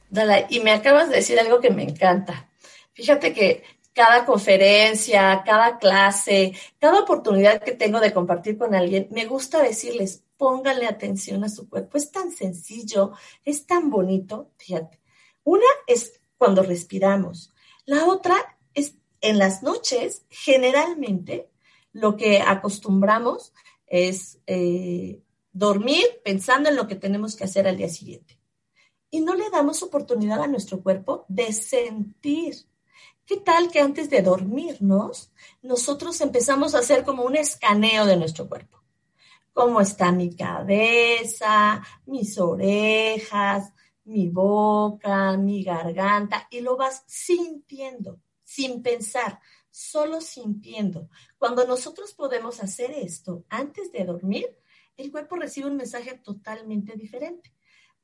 Dale, 0.08 0.46
y 0.50 0.58
me 0.60 0.72
acabas 0.72 1.08
de 1.08 1.16
decir 1.16 1.38
algo 1.38 1.60
que 1.60 1.70
me 1.70 1.84
encanta. 1.84 2.48
Fíjate 2.94 3.32
que 3.32 3.62
cada 3.92 4.24
conferencia, 4.24 5.42
cada 5.44 5.78
clase, 5.78 6.54
cada 6.78 7.00
oportunidad 7.00 7.62
que 7.62 7.72
tengo 7.72 8.00
de 8.00 8.12
compartir 8.12 8.58
con 8.58 8.74
alguien, 8.74 9.08
me 9.10 9.26
gusta 9.26 9.62
decirles, 9.62 10.24
pónganle 10.36 10.86
atención 10.86 11.44
a 11.44 11.48
su 11.48 11.68
cuerpo. 11.68 11.98
Es 11.98 12.10
tan 12.10 12.32
sencillo, 12.32 13.12
es 13.44 13.66
tan 13.66 13.90
bonito. 13.90 14.50
Fíjate, 14.56 14.98
una 15.44 15.66
es 15.86 16.19
cuando 16.40 16.62
respiramos. 16.62 17.52
La 17.84 18.06
otra 18.06 18.34
es 18.72 18.94
en 19.20 19.38
las 19.38 19.62
noches, 19.62 20.24
generalmente 20.30 21.50
lo 21.92 22.16
que 22.16 22.40
acostumbramos 22.40 23.52
es 23.86 24.38
eh, 24.46 25.20
dormir 25.52 26.06
pensando 26.24 26.70
en 26.70 26.76
lo 26.76 26.88
que 26.88 26.94
tenemos 26.94 27.36
que 27.36 27.44
hacer 27.44 27.68
al 27.68 27.76
día 27.76 27.90
siguiente. 27.90 28.40
Y 29.10 29.20
no 29.20 29.34
le 29.34 29.50
damos 29.50 29.82
oportunidad 29.82 30.40
a 30.40 30.46
nuestro 30.46 30.82
cuerpo 30.82 31.26
de 31.28 31.52
sentir 31.52 32.56
¿Qué 33.26 33.36
tal 33.36 33.70
que 33.70 33.78
antes 33.78 34.10
de 34.10 34.22
dormirnos, 34.22 35.30
nosotros 35.62 36.20
empezamos 36.20 36.74
a 36.74 36.80
hacer 36.80 37.04
como 37.04 37.22
un 37.22 37.36
escaneo 37.36 38.04
de 38.04 38.16
nuestro 38.16 38.48
cuerpo? 38.48 38.82
¿Cómo 39.52 39.80
está 39.80 40.10
mi 40.10 40.34
cabeza, 40.34 41.80
mis 42.06 42.36
orejas, 42.38 43.72
mi 44.10 44.28
boca, 44.28 45.36
mi 45.36 45.62
garganta? 45.62 46.48
Y 46.50 46.60
lo 46.60 46.76
vas 46.76 47.04
sintiendo, 47.06 48.20
sin 48.42 48.82
pensar, 48.82 49.40
solo 49.70 50.20
sintiendo. 50.20 51.08
Cuando 51.38 51.66
nosotros 51.66 52.12
podemos 52.12 52.62
hacer 52.62 52.90
esto 52.90 53.44
antes 53.48 53.92
de 53.92 54.04
dormir, 54.04 54.58
el 54.96 55.10
cuerpo 55.10 55.36
recibe 55.36 55.68
un 55.68 55.76
mensaje 55.76 56.18
totalmente 56.18 56.94
diferente, 56.94 57.54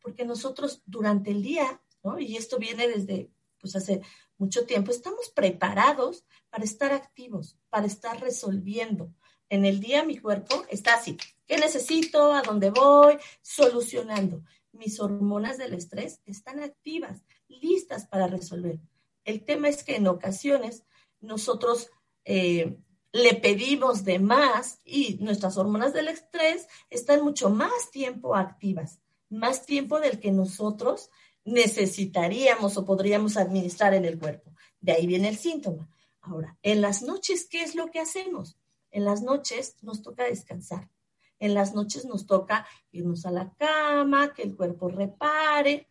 porque 0.01 0.25
nosotros 0.25 0.83
durante 0.87 1.31
el 1.31 1.43
día, 1.43 1.83
¿no? 2.03 2.19
y 2.19 2.37
esto 2.37 2.59
viene 2.59 2.89
desde 2.89 3.31
pues 3.61 3.75
hace 3.75 4.01
mucho 4.39 4.65
tiempo, 4.65 4.91
estamos 4.91 5.31
preparados 5.31 6.25
para 6.51 6.65
estar 6.65 6.93
activos, 6.93 7.59
para 7.69 7.87
estar 7.87 8.21
resolviendo. 8.21 9.13
En 9.49 9.65
el 9.65 9.81
día 9.81 10.05
mi 10.05 10.19
cuerpo 10.19 10.65
está 10.69 10.95
así. 10.95 11.17
¿Qué 11.47 11.57
necesito? 11.57 12.33
¿A 12.33 12.43
dónde 12.43 12.71
voy? 12.71 13.17
Solucionando. 13.43 14.43
Mis 14.79 15.01
hormonas 15.01 15.59
del 15.59 15.75
estrés 15.75 16.21
están 16.27 16.61
activas, 16.61 17.23
listas 17.49 18.07
para 18.07 18.27
resolver. 18.27 18.79
El 19.25 19.45
tema 19.45 19.69
es 19.69 19.83
que 19.83 19.97
en 19.97 20.07
ocasiones 20.07 20.85
nosotros 21.21 21.91
eh, 22.25 22.77
le 23.13 23.35
pedimos 23.35 24.05
de 24.05 24.19
más 24.19 24.81
y 24.85 25.19
nuestras 25.21 25.57
hormonas 25.57 25.93
del 25.93 26.09
estrés 26.09 26.67
están 26.91 27.23
mucho 27.25 27.51
más 27.51 27.91
tiempo 27.91 28.37
activas, 28.37 29.01
más 29.29 29.65
tiempo 29.65 30.01
del 30.01 30.21
que 30.21 30.33
nosotros 30.33 31.11
necesitaríamos 31.45 32.77
o 32.77 32.85
podríamos 32.85 33.37
administrar 33.37 33.95
en 33.95 34.05
el 34.05 34.19
cuerpo. 34.19 34.53
De 34.81 34.93
ahí 34.93 35.07
viene 35.07 35.29
el 35.29 35.39
síntoma. 35.39 35.89
Ahora, 36.21 36.59
en 36.63 36.81
las 36.81 37.03
noches, 37.03 37.47
¿qué 37.49 37.63
es 37.63 37.75
lo 37.75 37.91
que 37.91 38.01
hacemos? 38.01 38.59
En 38.91 39.05
las 39.05 39.23
noches 39.23 39.77
nos 39.83 40.03
toca 40.03 40.25
descansar. 40.25 40.91
En 41.39 41.55
las 41.55 41.75
noches 41.75 42.05
nos 42.05 42.27
toca 42.27 42.67
irnos 42.93 43.27
a 43.27 43.31
la 43.31 43.53
cama, 43.59 44.33
que 44.33 44.43
el 44.43 44.57
cuerpo 44.57 44.89
repare. 44.89 45.89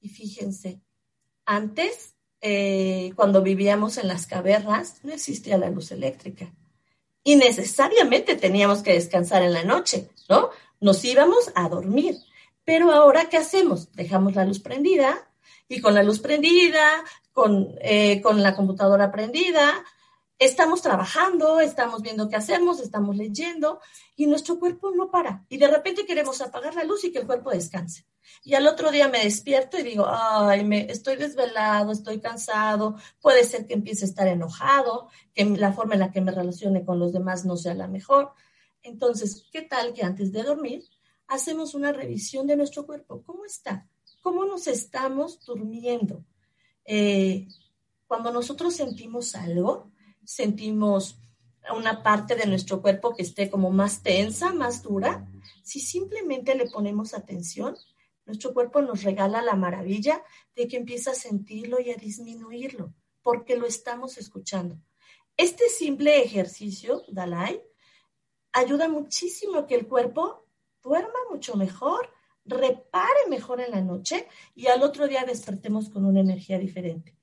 Y 0.00 0.08
fíjense, 0.08 0.80
antes, 1.46 2.14
eh, 2.40 3.12
cuando 3.16 3.42
vivíamos 3.42 3.98
en 3.98 4.08
las 4.08 4.26
cavernas, 4.26 5.00
no 5.04 5.12
existía 5.12 5.56
la 5.56 5.70
luz 5.70 5.92
eléctrica. 5.92 6.52
Y 7.24 7.36
necesariamente 7.36 8.34
teníamos 8.34 8.82
que 8.82 8.94
descansar 8.94 9.42
en 9.42 9.52
la 9.52 9.64
noche, 9.64 10.10
¿no? 10.28 10.50
Nos 10.80 11.04
íbamos 11.04 11.52
a 11.54 11.68
dormir. 11.68 12.16
Pero 12.64 12.90
ahora, 12.90 13.28
¿qué 13.28 13.36
hacemos? 13.36 13.92
Dejamos 13.92 14.34
la 14.34 14.44
luz 14.44 14.60
prendida 14.60 15.28
y 15.68 15.80
con 15.80 15.94
la 15.94 16.02
luz 16.02 16.18
prendida, 16.18 17.04
con, 17.32 17.74
eh, 17.80 18.20
con 18.20 18.42
la 18.42 18.54
computadora 18.54 19.10
prendida, 19.10 19.84
estamos 20.44 20.82
trabajando, 20.82 21.60
estamos 21.60 22.02
viendo 22.02 22.28
qué 22.28 22.36
hacemos, 22.36 22.80
estamos 22.80 23.16
leyendo 23.16 23.80
y 24.16 24.26
nuestro 24.26 24.58
cuerpo 24.58 24.90
no 24.90 25.10
para. 25.10 25.44
Y 25.48 25.56
de 25.56 25.68
repente 25.68 26.06
queremos 26.06 26.40
apagar 26.40 26.74
la 26.74 26.84
luz 26.84 27.04
y 27.04 27.12
que 27.12 27.18
el 27.18 27.26
cuerpo 27.26 27.50
descanse. 27.50 28.06
Y 28.44 28.54
al 28.54 28.66
otro 28.66 28.90
día 28.90 29.08
me 29.08 29.24
despierto 29.24 29.78
y 29.78 29.82
digo, 29.82 30.06
ay, 30.08 30.64
me, 30.64 30.90
estoy 30.90 31.16
desvelado, 31.16 31.92
estoy 31.92 32.20
cansado, 32.20 32.96
puede 33.20 33.44
ser 33.44 33.66
que 33.66 33.74
empiece 33.74 34.04
a 34.04 34.08
estar 34.08 34.26
enojado, 34.26 35.08
que 35.34 35.44
la 35.44 35.72
forma 35.72 35.94
en 35.94 36.00
la 36.00 36.10
que 36.10 36.20
me 36.20 36.32
relacione 36.32 36.84
con 36.84 36.98
los 36.98 37.12
demás 37.12 37.44
no 37.44 37.56
sea 37.56 37.74
la 37.74 37.88
mejor. 37.88 38.32
Entonces, 38.82 39.46
¿qué 39.52 39.62
tal 39.62 39.92
que 39.92 40.02
antes 40.02 40.32
de 40.32 40.42
dormir 40.42 40.84
hacemos 41.32 41.74
una 41.74 41.92
revisión 41.92 42.46
de 42.46 42.56
nuestro 42.56 42.86
cuerpo. 42.86 43.22
¿Cómo 43.22 43.44
está? 43.44 43.88
¿Cómo 44.20 44.44
nos 44.44 44.66
estamos 44.66 45.44
durmiendo? 45.44 46.24
Eh, 46.84 47.48
cuando 48.06 48.30
nosotros 48.30 48.74
sentimos 48.74 49.34
algo, 49.34 49.90
sentimos 50.24 51.18
una 51.76 52.02
parte 52.02 52.34
de 52.34 52.46
nuestro 52.46 52.82
cuerpo 52.82 53.14
que 53.14 53.22
esté 53.22 53.50
como 53.50 53.70
más 53.70 54.02
tensa, 54.02 54.52
más 54.52 54.82
dura, 54.82 55.28
si 55.62 55.80
simplemente 55.80 56.54
le 56.54 56.68
ponemos 56.68 57.14
atención, 57.14 57.76
nuestro 58.26 58.52
cuerpo 58.52 58.82
nos 58.82 59.02
regala 59.02 59.42
la 59.42 59.54
maravilla 59.54 60.22
de 60.54 60.68
que 60.68 60.76
empieza 60.76 61.12
a 61.12 61.14
sentirlo 61.14 61.80
y 61.80 61.90
a 61.90 61.96
disminuirlo, 61.96 62.94
porque 63.22 63.56
lo 63.56 63.66
estamos 63.66 64.18
escuchando. 64.18 64.78
Este 65.36 65.68
simple 65.68 66.22
ejercicio, 66.22 67.02
Dalai, 67.08 67.62
ayuda 68.52 68.88
muchísimo 68.88 69.58
a 69.58 69.66
que 69.66 69.74
el 69.74 69.88
cuerpo 69.88 70.46
duerma 70.82 71.18
mucho 71.30 71.56
mejor, 71.56 72.10
repare 72.44 73.28
mejor 73.28 73.60
en 73.60 73.70
la 73.70 73.80
noche 73.80 74.26
y 74.54 74.66
al 74.66 74.82
otro 74.82 75.06
día 75.06 75.24
despertemos 75.24 75.88
con 75.88 76.04
una 76.04 76.20
energía 76.20 76.58
diferente. 76.58 77.16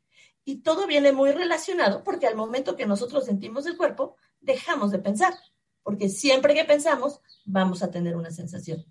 Y 0.50 0.62
todo 0.62 0.88
viene 0.88 1.12
muy 1.12 1.32
relacionado 1.32 2.03
porque 2.03 2.25
al 2.25 2.36
momento 2.36 2.75
que 2.75 2.88
nosotros 2.88 3.25
sentimos 3.25 3.68
el 3.68 3.77
cuerpo, 3.77 4.15
dejamos 4.41 4.89
de 4.89 4.98
pensar, 4.98 5.36
porque 5.84 6.10
siempre 6.10 6.56
que 6.56 6.65
pensamos 6.65 7.22
vamos 7.46 7.84
a 7.84 7.91
tener 7.91 8.15
una 8.15 8.32
sensación. 8.32 8.84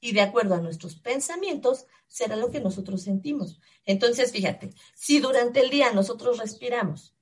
Y 0.00 0.10
de 0.10 0.22
acuerdo 0.22 0.56
a 0.56 0.60
nuestros 0.60 0.96
pensamientos 0.96 1.86
será 2.08 2.34
lo 2.34 2.50
que 2.50 2.58
nosotros 2.58 3.02
sentimos. 3.02 3.60
Entonces, 3.84 4.32
fíjate, 4.32 4.74
si 4.96 5.20
durante 5.20 5.60
el 5.60 5.70
día 5.70 5.92
nosotros 5.92 6.38
respiramos 6.38 7.14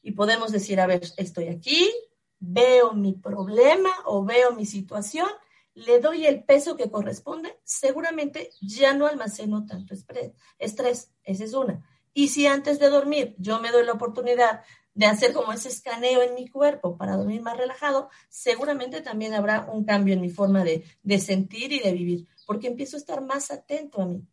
y 0.00 0.12
podemos 0.12 0.52
decir, 0.52 0.78
a 0.78 0.86
ver, 0.86 1.02
estoy 1.16 1.48
aquí, 1.48 1.90
veo 2.38 2.92
mi 2.92 3.14
problema 3.14 3.90
o 4.04 4.24
veo 4.24 4.52
mi 4.52 4.64
situación 4.64 5.26
le 5.74 5.98
doy 5.98 6.24
el 6.24 6.44
peso 6.44 6.76
que 6.76 6.88
corresponde, 6.88 7.58
seguramente 7.64 8.50
ya 8.60 8.94
no 8.94 9.08
almaceno 9.08 9.66
tanto 9.66 9.92
estrés. 9.92 11.10
Esa 11.24 11.44
es 11.44 11.52
una. 11.52 11.84
Y 12.14 12.28
si 12.28 12.46
antes 12.46 12.78
de 12.78 12.88
dormir 12.88 13.34
yo 13.38 13.60
me 13.60 13.70
doy 13.70 13.84
la 13.84 13.92
oportunidad 13.92 14.62
de 14.94 15.06
hacer 15.06 15.32
como 15.32 15.52
ese 15.52 15.68
escaneo 15.68 16.22
en 16.22 16.34
mi 16.34 16.48
cuerpo 16.48 16.96
para 16.96 17.16
dormir 17.16 17.42
más 17.42 17.56
relajado, 17.56 18.08
seguramente 18.28 19.02
también 19.02 19.34
habrá 19.34 19.68
un 19.70 19.84
cambio 19.84 20.14
en 20.14 20.20
mi 20.20 20.30
forma 20.30 20.64
de, 20.64 20.84
de 21.02 21.18
sentir 21.18 21.72
y 21.72 21.80
de 21.80 21.92
vivir, 21.92 22.28
porque 22.46 22.68
empiezo 22.68 22.96
a 22.96 23.00
estar 23.00 23.20
más 23.20 23.50
atento 23.50 24.00
a 24.00 24.06
mí 24.06 24.26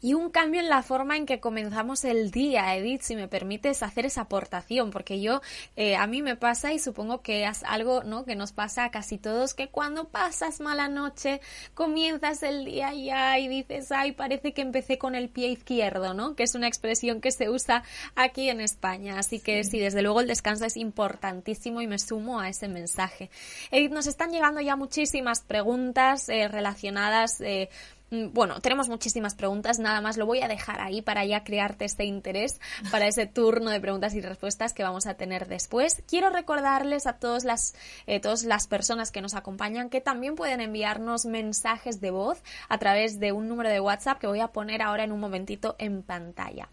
y 0.00 0.14
un 0.14 0.30
cambio 0.30 0.60
en 0.60 0.68
la 0.68 0.82
forma 0.82 1.16
en 1.16 1.26
que 1.26 1.40
comenzamos 1.40 2.04
el 2.04 2.30
día, 2.30 2.74
Edith, 2.76 3.02
si 3.02 3.16
me 3.16 3.28
permites 3.28 3.82
hacer 3.82 4.06
esa 4.06 4.22
aportación, 4.22 4.90
porque 4.90 5.20
yo, 5.20 5.40
eh, 5.76 5.96
a 5.96 6.06
mí 6.06 6.22
me 6.22 6.36
pasa 6.36 6.72
y 6.72 6.78
supongo 6.78 7.22
que 7.22 7.44
es 7.44 7.62
algo, 7.64 8.02
¿no? 8.04 8.24
Que 8.24 8.36
nos 8.36 8.52
pasa 8.52 8.84
a 8.84 8.90
casi 8.90 9.18
todos, 9.18 9.54
que 9.54 9.68
cuando 9.68 10.08
pasas 10.08 10.60
mala 10.60 10.88
noche, 10.88 11.40
comienzas 11.74 12.42
el 12.42 12.64
día 12.64 12.92
ya 12.94 13.38
y 13.38 13.48
dices, 13.48 13.92
ay, 13.92 14.12
parece 14.12 14.52
que 14.52 14.62
empecé 14.62 14.98
con 14.98 15.14
el 15.14 15.28
pie 15.28 15.48
izquierdo, 15.48 16.14
¿no? 16.14 16.34
Que 16.34 16.44
es 16.44 16.54
una 16.54 16.68
expresión 16.68 17.20
que 17.20 17.32
se 17.32 17.48
usa 17.48 17.82
aquí 18.14 18.48
en 18.50 18.60
España. 18.60 19.18
Así 19.18 19.40
que 19.40 19.62
sí, 19.64 19.78
desde 19.78 20.02
luego 20.02 20.20
el 20.20 20.26
descanso 20.26 20.64
es 20.64 20.76
importantísimo 20.76 21.80
y 21.80 21.86
me 21.86 21.98
sumo 21.98 22.40
a 22.40 22.48
ese 22.48 22.68
mensaje. 22.68 23.30
Edith, 23.70 23.92
nos 23.92 24.06
están 24.06 24.30
llegando 24.30 24.60
ya 24.60 24.76
muchísimas 24.76 25.40
preguntas 25.40 26.28
eh, 26.28 26.48
relacionadas 26.48 27.40
eh, 27.40 27.68
bueno, 28.10 28.60
tenemos 28.60 28.88
muchísimas 28.88 29.34
preguntas, 29.34 29.78
nada 29.78 30.00
más 30.00 30.16
lo 30.16 30.26
voy 30.26 30.40
a 30.40 30.48
dejar 30.48 30.80
ahí 30.80 31.02
para 31.02 31.24
ya 31.24 31.44
crearte 31.44 31.84
este 31.84 32.04
interés 32.04 32.60
para 32.90 33.06
ese 33.06 33.26
turno 33.26 33.70
de 33.70 33.80
preguntas 33.80 34.14
y 34.14 34.20
respuestas 34.20 34.72
que 34.72 34.82
vamos 34.82 35.06
a 35.06 35.14
tener 35.14 35.46
después. 35.46 36.02
Quiero 36.08 36.30
recordarles 36.30 37.06
a 37.06 37.14
todas 37.14 37.44
las, 37.44 37.74
eh, 38.06 38.20
todas 38.20 38.44
las 38.44 38.66
personas 38.66 39.10
que 39.10 39.20
nos 39.20 39.34
acompañan 39.34 39.90
que 39.90 40.00
también 40.00 40.36
pueden 40.36 40.60
enviarnos 40.60 41.26
mensajes 41.26 42.00
de 42.00 42.10
voz 42.10 42.42
a 42.68 42.78
través 42.78 43.20
de 43.20 43.32
un 43.32 43.48
número 43.48 43.68
de 43.68 43.80
WhatsApp 43.80 44.18
que 44.18 44.26
voy 44.26 44.40
a 44.40 44.48
poner 44.48 44.82
ahora 44.82 45.04
en 45.04 45.12
un 45.12 45.20
momentito 45.20 45.76
en 45.78 46.02
pantalla. 46.02 46.68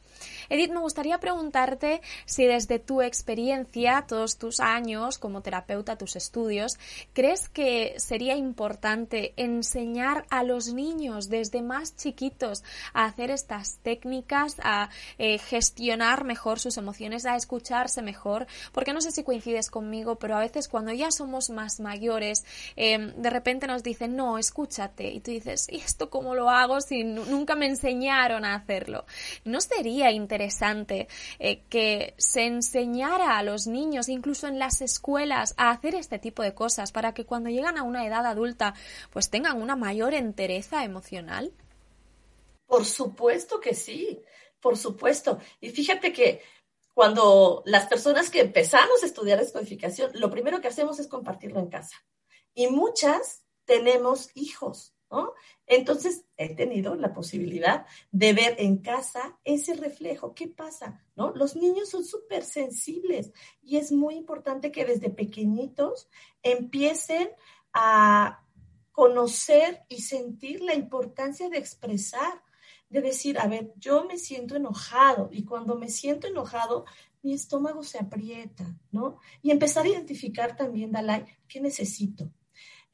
Edith, 0.49 0.71
me 0.71 0.79
gustaría 0.79 1.19
preguntarte 1.19 2.01
si 2.25 2.45
desde 2.45 2.79
tu 2.79 3.01
experiencia, 3.01 4.05
todos 4.07 4.37
tus 4.37 4.59
años 4.59 5.17
como 5.17 5.41
terapeuta, 5.41 5.97
tus 5.97 6.15
estudios, 6.15 6.77
¿crees 7.13 7.49
que 7.49 7.95
sería 7.97 8.35
importante 8.35 9.33
enseñar 9.37 10.25
a 10.29 10.43
los 10.43 10.73
niños 10.73 11.29
desde 11.29 11.61
más 11.61 11.95
chiquitos 11.95 12.63
a 12.93 13.05
hacer 13.05 13.31
estas 13.31 13.77
técnicas, 13.79 14.57
a 14.63 14.89
eh, 15.17 15.37
gestionar 15.39 16.23
mejor 16.23 16.59
sus 16.59 16.77
emociones, 16.77 17.25
a 17.25 17.35
escucharse 17.35 18.01
mejor? 18.01 18.47
Porque 18.71 18.93
no 18.93 19.01
sé 19.01 19.11
si 19.11 19.23
coincides 19.23 19.69
conmigo, 19.69 20.15
pero 20.17 20.35
a 20.35 20.41
veces 20.41 20.67
cuando 20.67 20.91
ya 20.91 21.11
somos 21.11 21.49
más 21.49 21.79
mayores, 21.79 22.45
em, 22.75 23.13
de 23.15 23.29
repente 23.29 23.67
nos 23.67 23.83
dicen, 23.83 24.15
no, 24.15 24.37
escúchate. 24.37 25.11
Y 25.11 25.19
tú 25.19 25.31
dices, 25.31 25.67
¿y 25.69 25.77
esto 25.77 26.09
cómo 26.09 26.35
lo 26.35 26.49
hago 26.49 26.81
si 26.81 27.03
nunca 27.03 27.55
me 27.55 27.65
enseñaron 27.65 28.45
a 28.45 28.55
hacerlo? 28.55 29.05
¿No 29.43 29.61
sería 29.61 30.11
interesante 30.11 30.34
eh, 30.41 31.61
que 31.69 32.13
se 32.17 32.45
enseñara 32.45 33.37
a 33.37 33.43
los 33.43 33.67
niños, 33.67 34.09
incluso 34.09 34.47
en 34.47 34.59
las 34.59 34.81
escuelas, 34.81 35.53
a 35.57 35.71
hacer 35.71 35.95
este 35.95 36.19
tipo 36.19 36.43
de 36.43 36.53
cosas 36.53 36.91
para 36.91 37.13
que 37.13 37.25
cuando 37.25 37.49
llegan 37.49 37.77
a 37.77 37.83
una 37.83 38.05
edad 38.05 38.25
adulta, 38.25 38.73
pues 39.11 39.29
tengan 39.29 39.61
una 39.61 39.75
mayor 39.75 40.13
entereza 40.13 40.83
emocional? 40.83 41.51
Por 42.65 42.85
supuesto 42.85 43.59
que 43.59 43.75
sí, 43.75 44.21
por 44.59 44.77
supuesto. 44.77 45.39
Y 45.61 45.69
fíjate 45.69 46.11
que 46.11 46.41
cuando 46.93 47.61
las 47.65 47.87
personas 47.87 48.29
que 48.29 48.39
empezamos 48.39 49.03
a 49.03 49.05
estudiar 49.05 49.37
descodificación, 49.37 50.11
lo 50.15 50.31
primero 50.31 50.61
que 50.61 50.69
hacemos 50.69 50.97
es 50.99 51.07
compartirlo 51.07 51.59
en 51.59 51.67
casa. 51.67 51.97
Y 52.53 52.67
muchas 52.67 53.43
tenemos 53.65 54.29
hijos, 54.33 54.94
Entonces 55.67 56.25
he 56.37 56.55
tenido 56.55 56.95
la 56.95 57.13
posibilidad 57.13 57.85
de 58.11 58.33
ver 58.33 58.55
en 58.59 58.77
casa 58.77 59.37
ese 59.43 59.75
reflejo. 59.75 60.33
¿Qué 60.33 60.47
pasa? 60.47 61.03
¿No? 61.15 61.31
Los 61.35 61.55
niños 61.55 61.89
son 61.89 62.03
súper 62.03 62.43
sensibles 62.43 63.31
y 63.61 63.77
es 63.77 63.91
muy 63.91 64.15
importante 64.15 64.71
que 64.71 64.85
desde 64.85 65.09
pequeñitos 65.09 66.09
empiecen 66.43 67.29
a 67.73 68.43
conocer 68.91 69.83
y 69.89 70.01
sentir 70.01 70.61
la 70.61 70.73
importancia 70.73 71.49
de 71.49 71.57
expresar 71.57 72.41
de 72.89 73.01
decir, 73.01 73.39
a 73.39 73.47
ver, 73.47 73.73
yo 73.77 74.05
me 74.05 74.17
siento 74.17 74.55
enojado 74.55 75.29
y 75.31 75.43
cuando 75.43 75.75
me 75.75 75.89
siento 75.89 76.27
enojado, 76.27 76.85
mi 77.23 77.33
estómago 77.33 77.83
se 77.83 77.97
aprieta, 77.97 78.77
¿no? 78.91 79.17
Y 79.41 79.51
empezar 79.51 79.85
a 79.85 79.89
identificar 79.89 80.55
también, 80.55 80.91
Dalai, 80.91 81.25
¿qué 81.47 81.59
necesito? 81.59 82.31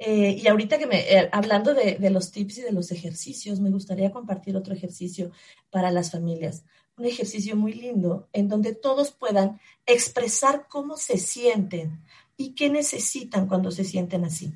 Eh, 0.03 0.41
y 0.41 0.47
ahorita 0.47 0.79
que 0.79 0.87
me, 0.87 0.99
eh, 1.01 1.29
hablando 1.31 1.75
de, 1.75 2.09
los 2.09 2.31
tips 2.31 2.57
y 2.57 2.61
de 2.63 2.71
los 2.71 2.91
ejercicios, 2.91 3.59
me 3.59 3.69
gustaría 3.69 4.09
compartir 4.09 4.57
otro 4.57 4.73
ejercicio 4.73 5.29
para 5.69 5.91
las 5.91 6.09
familias. 6.09 6.63
Un 6.97 7.05
ejercicio 7.05 7.55
muy 7.55 7.73
lindo 7.73 8.27
en 8.33 8.47
donde 8.47 8.73
todos 8.73 9.11
puedan 9.11 9.59
expresar 9.85 10.65
cómo 10.67 10.97
se 10.97 11.19
sienten 11.19 12.01
y 12.35 12.55
qué 12.55 12.71
necesitan 12.71 13.45
cuando 13.45 13.69
se 13.69 13.83
sienten 13.83 14.25
así. 14.25 14.51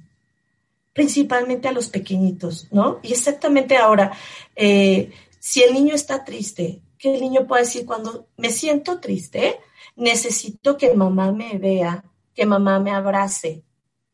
Principalmente 0.93 1.67
a 1.67 1.73
los 1.73 1.89
pequeñitos, 1.89 2.67
¿no? 2.71 2.99
Y 3.03 3.11
exactamente 3.11 3.77
ahora, 3.77 4.13
eh, 4.55 5.11
si 5.37 5.61
el 5.61 5.75
niño 5.75 5.93
está 5.93 6.25
triste, 6.25 6.81
que 6.97 7.13
el 7.13 7.21
niño 7.21 7.45
pueda 7.45 7.61
decir, 7.61 7.85
cuando 7.85 8.29
me 8.35 8.49
siento 8.49 8.99
triste, 8.99 9.59
necesito 9.95 10.75
que 10.75 10.95
mamá 10.95 11.31
me 11.31 11.59
vea, 11.59 12.03
que 12.33 12.47
mamá 12.47 12.79
me 12.79 12.89
abrace, 12.89 13.63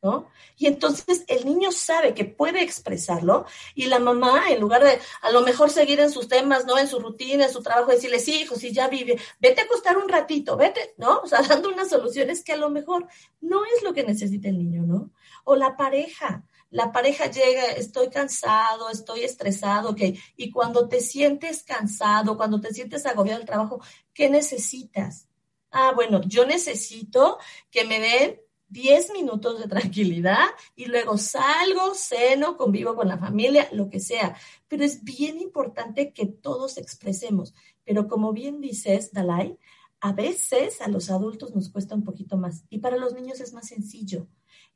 ¿no? 0.02 0.30
Y 0.58 0.68
entonces 0.68 1.24
el 1.28 1.46
niño 1.46 1.72
sabe 1.72 2.14
que 2.14 2.26
puede 2.26 2.62
expresarlo 2.62 3.46
y 3.76 3.86
la 3.86 4.00
mamá, 4.00 4.50
en 4.50 4.60
lugar 4.60 4.84
de 4.84 5.00
a 5.22 5.32
lo 5.32 5.42
mejor 5.42 5.70
seguir 5.70 6.00
en 6.00 6.12
sus 6.12 6.28
temas, 6.28 6.66
¿no? 6.66 6.78
En 6.78 6.88
su 6.88 7.00
rutina, 7.00 7.46
en 7.46 7.54
su 7.54 7.62
trabajo, 7.62 7.92
decirle, 7.92 8.20
sí, 8.20 8.42
hijo, 8.42 8.56
si 8.56 8.72
ya 8.72 8.88
vive, 8.88 9.20
vete 9.40 9.62
a 9.62 9.64
acostar 9.66 9.98
un 9.98 10.10
ratito, 10.10 10.58
vete, 10.58 10.94
¿no? 10.98 11.20
O 11.20 11.28
sea, 11.28 11.42
dando 11.48 11.70
unas 11.70 11.90
soluciones 11.90 12.44
que 12.44 12.54
a 12.54 12.58
lo 12.58 12.70
mejor 12.70 13.08
no 13.42 13.64
es 13.66 13.84
lo 13.84 13.94
que 13.94 14.04
necesita 14.04 14.50
el 14.50 14.58
niño, 14.58 14.84
¿no? 14.84 15.12
O 15.44 15.56
la 15.56 15.78
pareja, 15.78 16.44
la 16.72 16.92
pareja 16.92 17.28
llega, 17.30 17.66
estoy 17.66 18.10
cansado, 18.10 18.90
estoy 18.90 19.24
estresado, 19.24 19.90
ok. 19.90 20.02
Y 20.38 20.52
cuando 20.52 20.88
te 20.88 21.02
sientes 21.02 21.64
cansado, 21.64 22.38
cuando 22.38 22.60
te 22.60 22.74
sientes 22.74 23.06
agobiado 23.06 23.40
del 23.40 23.48
trabajo, 23.48 23.82
¿qué 24.14 24.30
necesitas? 24.30 25.28
Ah, 25.70 25.92
bueno, 25.94 26.22
yo 26.26 26.46
necesito 26.46 27.38
que 27.70 27.86
me 27.86 28.00
den 28.00 28.42
10 28.72 29.12
minutos 29.12 29.60
de 29.60 29.68
tranquilidad 29.68 30.48
y 30.76 30.86
luego 30.86 31.18
salgo, 31.18 31.94
ceno, 31.94 32.58
convivo 32.58 32.96
con 32.96 33.08
la 33.08 33.18
familia, 33.18 33.68
lo 33.74 33.90
que 33.90 34.00
sea. 34.00 34.36
Pero 34.68 34.84
es 34.84 35.04
bien 35.04 35.40
importante 35.40 36.14
que 36.14 36.26
todos 36.26 36.78
expresemos. 36.78 37.54
Pero 37.84 38.08
como 38.08 38.32
bien 38.34 38.62
dices, 38.62 39.12
Dalai, 39.12 39.58
a 40.00 40.14
veces 40.14 40.82
a 40.82 40.88
los 40.88 41.12
adultos 41.12 41.54
nos 41.54 41.70
cuesta 41.70 41.96
un 41.96 42.04
poquito 42.04 42.38
más 42.38 42.64
y 42.70 42.80
para 42.80 42.98
los 42.98 43.14
niños 43.14 43.40
es 43.40 43.54
más 43.54 43.68
sencillo. 43.68 44.28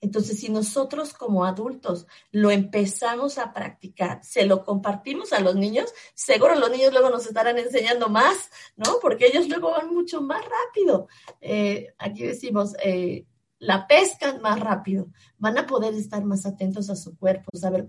Entonces, 0.01 0.39
si 0.39 0.49
nosotros 0.49 1.13
como 1.13 1.45
adultos 1.45 2.05
lo 2.31 2.51
empezamos 2.51 3.38
a 3.38 3.53
practicar, 3.53 4.23
se 4.23 4.45
lo 4.45 4.63
compartimos 4.63 5.31
a 5.34 5.39
los 5.39 5.55
niños, 5.55 5.93
seguro 6.13 6.55
los 6.55 6.69
niños 6.69 6.91
luego 6.91 7.10
nos 7.10 7.25
estarán 7.25 7.58
enseñando 7.58 8.10
más, 8.10 8.51
¿no? 8.75 8.99
Porque 9.01 9.27
ellos 9.27 9.47
luego 9.47 9.71
van 9.71 9.93
mucho 9.93 10.21
más 10.21 10.43
rápido. 10.43 11.08
Eh, 11.39 11.93
aquí 11.97 12.23
decimos, 12.23 12.75
eh, 12.84 13.25
la 13.59 13.87
pescan 13.87 14.41
más 14.41 14.59
rápido, 14.59 15.07
van 15.37 15.57
a 15.57 15.65
poder 15.65 15.93
estar 15.93 16.23
más 16.23 16.45
atentos 16.45 16.89
a 16.89 16.95
su 16.95 17.17
cuerpo, 17.17 17.49
saber 17.57 17.87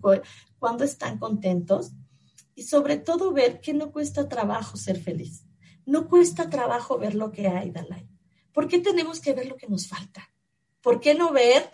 cuándo 0.58 0.84
están 0.84 1.18
contentos 1.18 1.92
y 2.54 2.62
sobre 2.62 2.96
todo 2.96 3.32
ver 3.32 3.60
que 3.60 3.74
no 3.74 3.92
cuesta 3.92 4.28
trabajo 4.28 4.76
ser 4.76 5.00
feliz. 5.00 5.44
No 5.84 6.08
cuesta 6.08 6.50
trabajo 6.50 6.98
ver 6.98 7.14
lo 7.14 7.30
que 7.30 7.48
hay, 7.48 7.70
Dalai. 7.70 8.08
¿Por 8.52 8.66
qué 8.68 8.78
tenemos 8.78 9.20
que 9.20 9.34
ver 9.34 9.46
lo 9.46 9.56
que 9.56 9.68
nos 9.68 9.86
falta? 9.86 10.30
¿Por 10.80 11.00
qué 11.00 11.14
no 11.14 11.32
ver 11.32 11.70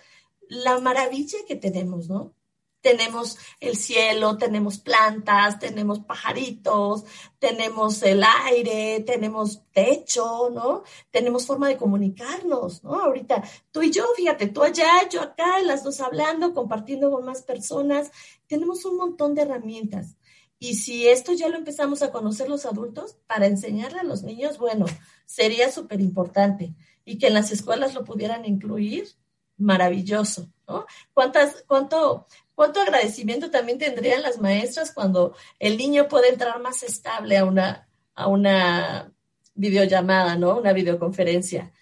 la 0.49 0.79
maravilla 0.81 1.39
que 1.47 1.57
tenemos, 1.57 2.09
¿no? 2.09 2.35
Tenemos 2.83 3.39
el 3.61 3.77
cielo, 3.77 4.37
tenemos 4.37 4.79
plantas, 4.79 5.59
tenemos 5.59 6.01
pajaritos, 6.01 7.05
tenemos 7.39 8.03
el 8.03 8.23
aire, 8.23 9.03
tenemos 9.07 9.63
techo, 9.73 10.51
¿no? 10.51 10.83
Tenemos 11.11 11.47
forma 11.47 11.69
de 11.69 11.77
comunicarnos, 11.77 12.85
¿no? 12.85 12.95
Ahorita 12.97 13.43
tú 13.71 13.83
y 13.83 13.91
yo, 13.91 14.05
fíjate, 14.17 14.49
tú 14.49 14.63
allá, 14.63 15.09
yo 15.09 15.23
acá, 15.23 15.61
las 15.63 15.85
dos 15.85 16.01
hablando, 16.01 16.53
compartiendo 16.53 17.11
con 17.11 17.25
más 17.25 17.43
personas. 17.43 18.11
Tenemos 18.47 18.85
un 18.85 18.97
montón 18.97 19.35
de 19.35 19.43
herramientas. 19.43 20.17
Y 20.59 20.75
si 20.75 21.09
esto 21.09 21.33
ya 21.33 21.49
lo 21.49 21.57
empezamos 21.57 22.03
a 22.03 22.13
conocer 22.13 22.49
los 22.49 22.67
adultos, 22.67 23.17
para 23.27 23.47
enseñarle 23.47 23.99
a 23.99 24.05
los 24.05 24.23
niños, 24.23 24.59
bueno, 24.59 24.87
sería 25.27 25.73
súper 25.73 26.01
importante. 26.01 26.75
Y 27.05 27.19
que 27.19 27.27
en 27.27 27.35
las 27.35 27.51
escuelas 27.51 27.95
lo 27.95 28.05
pudieran 28.05 28.45
incluir, 28.45 29.09
maravilloso, 29.57 30.53
¿no? 30.69 30.87
¿Cuántas, 31.13 31.65
cuánto, 31.67 32.27
cuánto 32.63 32.81
agradecimiento 32.81 33.51
también 33.51 33.77
tendrían 33.77 34.23
las 34.23 34.39
maestras 34.39 34.93
cuando 34.93 35.35
el 35.59 35.77
niño 35.77 36.07
puede 36.07 36.29
entrar 36.29 36.61
más 36.61 36.85
estable 36.85 37.37
a 37.37 37.45
una, 37.45 37.89
a 38.15 38.29
una 38.29 39.13
videollamada, 39.53 40.37
¿no? 40.37 40.59
Una 40.59 40.73
videoconferencia. 40.73 41.73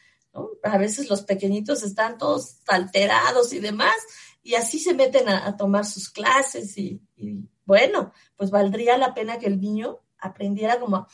A 0.62 0.78
veces 0.78 1.10
los 1.10 1.20
pequeñitos 1.20 1.82
están 1.82 2.16
todos 2.16 2.60
alterados 2.66 3.52
y 3.52 3.60
demás, 3.60 3.94
y 4.42 4.54
así 4.54 4.78
se 4.78 4.94
meten 4.94 5.28
a, 5.28 5.54
tomar 5.54 5.84
sus 5.84 6.08
clases 6.08 6.78
y, 6.78 7.02
y, 7.14 7.46
bueno, 7.66 8.14
pues 8.34 8.50
valdría 8.50 8.96
la 8.96 9.12
pena 9.12 9.38
que 9.38 9.48
el 9.48 9.60
niño 9.60 9.98
aprendiera 10.18 10.80
como 10.80 10.96
a 10.96 11.08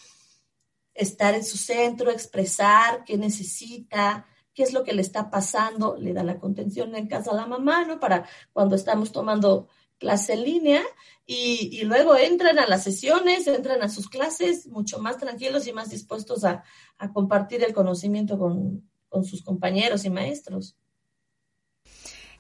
estar 0.95 1.35
en 1.35 1.45
su 1.45 1.59
centro, 1.59 2.13
expresar 2.13 3.03
qué 3.03 3.19
necesita, 3.19 4.29
qué 4.57 4.63
es 4.63 4.73
lo 4.73 4.83
que 4.83 4.95
le 4.95 5.03
está 5.03 5.31
pasando, 5.31 5.97
le 5.97 6.15
da 6.15 6.25
la 6.25 6.41
contención 6.41 6.97
en 6.97 7.07
casa 7.07 7.31
a 7.31 7.35
la 7.35 7.47
mamá, 7.47 7.85
¿no? 7.85 8.01
Para 8.01 8.27
cuando 8.55 8.75
estamos 8.75 9.13
tomando 9.13 9.69
clase 9.99 10.33
en 10.33 10.45
línea 10.45 10.83
y, 11.27 11.85
luego 11.85 12.17
entran 12.17 12.59
a 12.59 12.67
las 12.67 12.83
sesiones, 12.83 13.47
entran 13.47 13.83
a 13.83 13.91
sus 13.91 14.09
clases 14.09 14.67
mucho 14.69 14.99
más 14.99 15.19
tranquilos 15.19 15.67
y 15.67 15.73
más 15.73 15.91
dispuestos 15.91 16.45
a, 16.45 16.65
compartir 17.13 17.63
el 17.63 17.75
conocimiento 17.75 18.39
con, 18.39 18.89
con 19.11 19.25
sus 19.25 19.43
compañeros 19.45 20.07
y 20.07 20.11
maestros. 20.11 20.75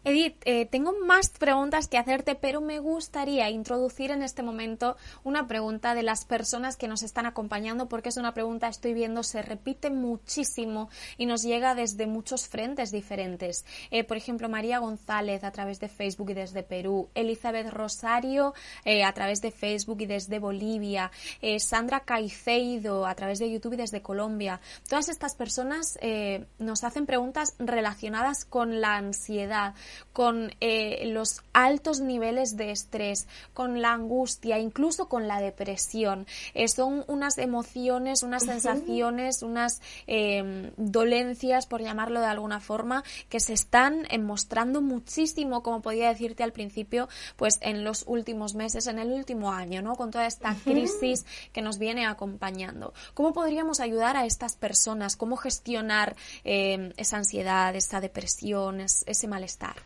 Edith, 0.08 0.36
eh, 0.44 0.66
tengo 0.66 0.94
más 1.04 1.30
preguntas 1.30 1.88
que 1.88 1.98
hacerte, 1.98 2.36
pero 2.36 2.60
me 2.60 2.78
gustaría 2.78 3.50
introducir 3.50 4.12
en 4.12 4.22
este 4.22 4.44
momento 4.44 4.96
una 5.24 5.48
pregunta 5.48 5.96
de 5.96 6.04
las 6.04 6.24
personas 6.24 6.76
que 6.76 6.86
nos 6.86 7.02
están 7.02 7.26
acompañando, 7.26 7.88
porque 7.88 8.10
es 8.10 8.16
una 8.16 8.32
pregunta, 8.32 8.68
estoy 8.68 8.94
viendo, 8.94 9.24
se 9.24 9.42
repite 9.42 9.90
muchísimo 9.90 10.90
y 11.18 11.26
nos 11.26 11.42
llega 11.42 11.74
desde 11.74 12.06
muchos 12.06 12.46
frentes 12.46 12.92
diferentes. 12.92 13.64
Eh, 13.90 14.04
por 14.04 14.16
ejemplo, 14.16 14.48
María 14.48 14.78
González 14.78 15.42
a 15.42 15.50
través 15.50 15.80
de 15.80 15.88
Facebook 15.88 16.30
y 16.30 16.34
desde 16.34 16.62
Perú, 16.62 17.08
Elizabeth 17.16 17.70
Rosario 17.70 18.54
eh, 18.84 19.02
a 19.02 19.12
través 19.12 19.42
de 19.42 19.50
Facebook 19.50 20.02
y 20.02 20.06
desde 20.06 20.38
Bolivia, 20.38 21.10
Sandra 21.58 22.04
Caicedo 22.04 23.06
a 23.06 23.14
través 23.16 23.40
de 23.40 23.50
YouTube 23.50 23.72
y 23.72 23.78
desde 23.78 24.02
Colombia. 24.02 24.60
Todas 24.88 25.08
estas 25.08 25.34
personas 25.34 25.98
nos 26.58 26.84
hacen 26.84 27.06
preguntas 27.06 27.56
relacionadas 27.58 28.44
con 28.44 28.80
la 28.80 28.94
ansiedad. 28.94 29.74
Con 30.12 30.52
eh, 30.60 31.06
los 31.12 31.42
altos 31.52 32.00
niveles 32.00 32.56
de 32.56 32.70
estrés, 32.70 33.28
con 33.52 33.82
la 33.82 33.92
angustia, 33.92 34.58
incluso 34.58 35.08
con 35.08 35.28
la 35.28 35.40
depresión. 35.40 36.26
Eh, 36.54 36.68
son 36.68 37.04
unas 37.06 37.38
emociones, 37.38 38.22
unas 38.22 38.44
sensaciones, 38.44 39.42
unas 39.42 39.80
em, 40.06 40.70
dolencias, 40.76 41.66
por 41.66 41.82
llamarlo 41.82 42.20
de 42.20 42.26
alguna 42.26 42.60
forma, 42.60 43.04
que 43.28 43.40
se 43.40 43.52
están 43.52 44.06
mostrando 44.20 44.80
muchísimo, 44.80 45.62
como 45.62 45.82
podía 45.82 46.08
decirte 46.08 46.42
al 46.42 46.52
principio, 46.52 47.08
pues 47.36 47.58
en 47.60 47.84
los 47.84 48.04
últimos 48.06 48.54
meses, 48.54 48.86
en 48.86 48.98
el 48.98 49.12
último 49.12 49.52
año, 49.52 49.82
¿no? 49.82 49.96
Con 49.96 50.10
toda 50.10 50.26
esta 50.26 50.54
crisis 50.64 51.26
que 51.52 51.62
nos 51.62 51.78
viene 51.78 52.06
acompañando. 52.06 52.94
¿Cómo 53.14 53.32
podríamos 53.32 53.80
ayudar 53.80 54.16
a 54.16 54.24
estas 54.26 54.56
personas? 54.56 55.16
¿Cómo 55.16 55.36
gestionar 55.36 56.16
esa 56.44 57.16
ansiedad, 57.16 57.74
esa 57.76 58.00
depresión, 58.00 58.80
ese 58.80 59.28
malestar? 59.28 59.85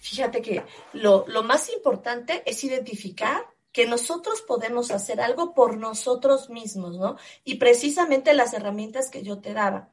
Fíjate 0.00 0.40
que 0.40 0.64
lo, 0.94 1.26
más 1.44 1.70
importante 1.70 2.42
es 2.46 2.64
identificar 2.64 3.46
que 3.70 3.86
nosotros 3.86 4.40
podemos 4.40 4.90
hacer 4.90 5.20
algo 5.20 5.54
por 5.54 5.76
nosotros 5.76 6.48
mismos, 6.48 6.96
¿no? 6.96 7.16
Y 7.44 7.56
precisamente 7.56 8.32
las 8.32 8.54
herramientas 8.54 9.10
que 9.10 9.22
yo 9.22 9.40
te 9.40 9.52
daba. 9.52 9.90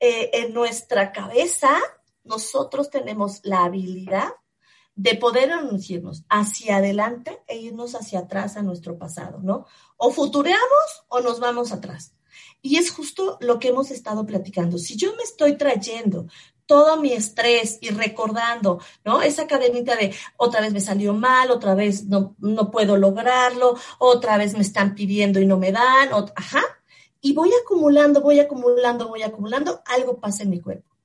Eh, 0.00 0.30
en 0.34 0.52
nuestra 0.52 1.12
cabeza, 1.12 1.78
nosotros 2.24 2.90
tenemos 2.90 3.40
la 3.44 3.64
habilidad 3.64 4.34
de 4.96 5.14
poder 5.14 5.52
anunciarnos 5.52 6.24
hacia 6.28 6.78
adelante 6.78 7.40
e 7.46 7.56
irnos 7.56 7.94
hacia 7.94 8.20
atrás 8.20 8.56
a 8.56 8.62
nuestro 8.62 8.98
pasado, 8.98 9.38
¿no? 9.42 9.66
O 9.96 10.10
futureamos 10.10 11.04
o 11.06 11.20
nos 11.20 11.38
vamos 11.38 11.70
atrás. 11.70 12.14
Y 12.62 12.78
es 12.78 12.90
justo 12.90 13.38
lo 13.40 13.60
que 13.60 13.68
hemos 13.68 13.92
estado 13.92 14.26
platicando. 14.26 14.76
Si 14.76 14.96
yo 14.96 15.14
me 15.14 15.22
estoy 15.22 15.56
trayendo 15.56 16.26
todo 16.66 16.96
mi 17.00 17.12
estrés 17.12 17.78
y 17.80 17.90
recordando, 17.90 18.80
¿no? 19.04 19.22
Esa 19.22 19.46
cadenita 19.46 19.96
de 19.96 20.14
otra 20.36 20.60
vez 20.60 20.72
me 20.72 20.80
salió 20.80 21.14
mal, 21.14 21.50
otra 21.50 21.74
vez 21.74 22.06
no, 22.06 22.34
no 22.38 22.70
puedo 22.70 22.96
lograrlo, 22.96 23.76
otra 23.98 24.36
vez 24.36 24.54
me 24.54 24.60
están 24.60 24.94
pidiendo 24.94 25.40
y 25.40 25.46
no 25.46 25.58
me 25.58 25.72
dan, 25.72 26.10
ajá. 26.34 26.62
Y 27.20 27.32
voy 27.32 27.50
acumulando, 27.64 28.20
voy 28.20 28.40
acumulando, 28.40 29.08
voy 29.08 29.22
acumulando, 29.22 29.80
algo 29.86 30.18
pasa 30.20 30.42
en 30.42 30.50
mi 30.50 30.60
cuerpo. 30.60 30.96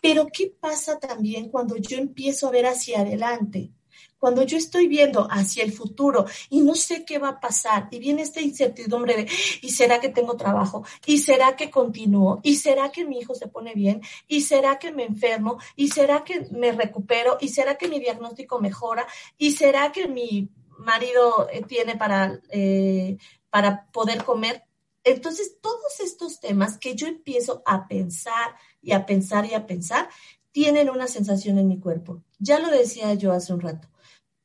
Pero 0.00 0.28
¿qué 0.32 0.52
pasa 0.60 0.98
también 0.98 1.50
cuando 1.50 1.76
yo 1.76 1.98
empiezo 1.98 2.48
a 2.48 2.52
ver 2.52 2.66
hacia 2.66 3.00
adelante? 3.00 3.72
Cuando 4.18 4.42
yo 4.42 4.58
estoy 4.58 4.88
viendo 4.88 5.28
hacia 5.30 5.62
el 5.62 5.72
futuro 5.72 6.26
y 6.50 6.60
no 6.60 6.74
sé 6.74 7.04
qué 7.04 7.18
va 7.18 7.28
a 7.28 7.40
pasar 7.40 7.88
y 7.90 7.98
viene 7.98 8.22
esta 8.22 8.40
incertidumbre 8.40 9.16
de, 9.16 9.28
¿y 9.62 9.70
será 9.70 10.00
que 10.00 10.08
tengo 10.08 10.36
trabajo? 10.36 10.84
¿Y 11.06 11.18
será 11.18 11.54
que 11.54 11.70
continúo? 11.70 12.40
¿Y 12.42 12.56
será 12.56 12.90
que 12.90 13.04
mi 13.04 13.18
hijo 13.20 13.34
se 13.34 13.46
pone 13.46 13.74
bien? 13.74 14.02
¿Y 14.26 14.40
será 14.40 14.78
que 14.78 14.90
me 14.90 15.04
enfermo? 15.04 15.58
¿Y 15.76 15.88
será 15.88 16.24
que 16.24 16.48
me 16.50 16.72
recupero? 16.72 17.38
¿Y 17.40 17.48
será 17.48 17.76
que 17.76 17.88
mi 17.88 18.00
diagnóstico 18.00 18.58
mejora? 18.58 19.06
¿Y 19.36 19.52
será 19.52 19.92
que 19.92 20.08
mi 20.08 20.48
marido 20.78 21.48
eh, 21.52 21.62
tiene 21.62 21.96
para, 21.96 22.40
eh, 22.50 23.16
para 23.50 23.86
poder 23.92 24.24
comer? 24.24 24.64
Entonces, 25.04 25.56
todos 25.60 26.00
estos 26.00 26.40
temas 26.40 26.76
que 26.76 26.94
yo 26.94 27.06
empiezo 27.06 27.62
a 27.64 27.88
pensar 27.88 28.56
y 28.82 28.92
a 28.92 29.06
pensar 29.06 29.46
y 29.46 29.54
a 29.54 29.66
pensar, 29.66 30.08
tienen 30.52 30.90
una 30.90 31.06
sensación 31.06 31.58
en 31.58 31.68
mi 31.68 31.78
cuerpo. 31.78 32.22
Ya 32.38 32.58
lo 32.58 32.70
decía 32.70 33.14
yo 33.14 33.32
hace 33.32 33.52
un 33.52 33.60
rato 33.60 33.88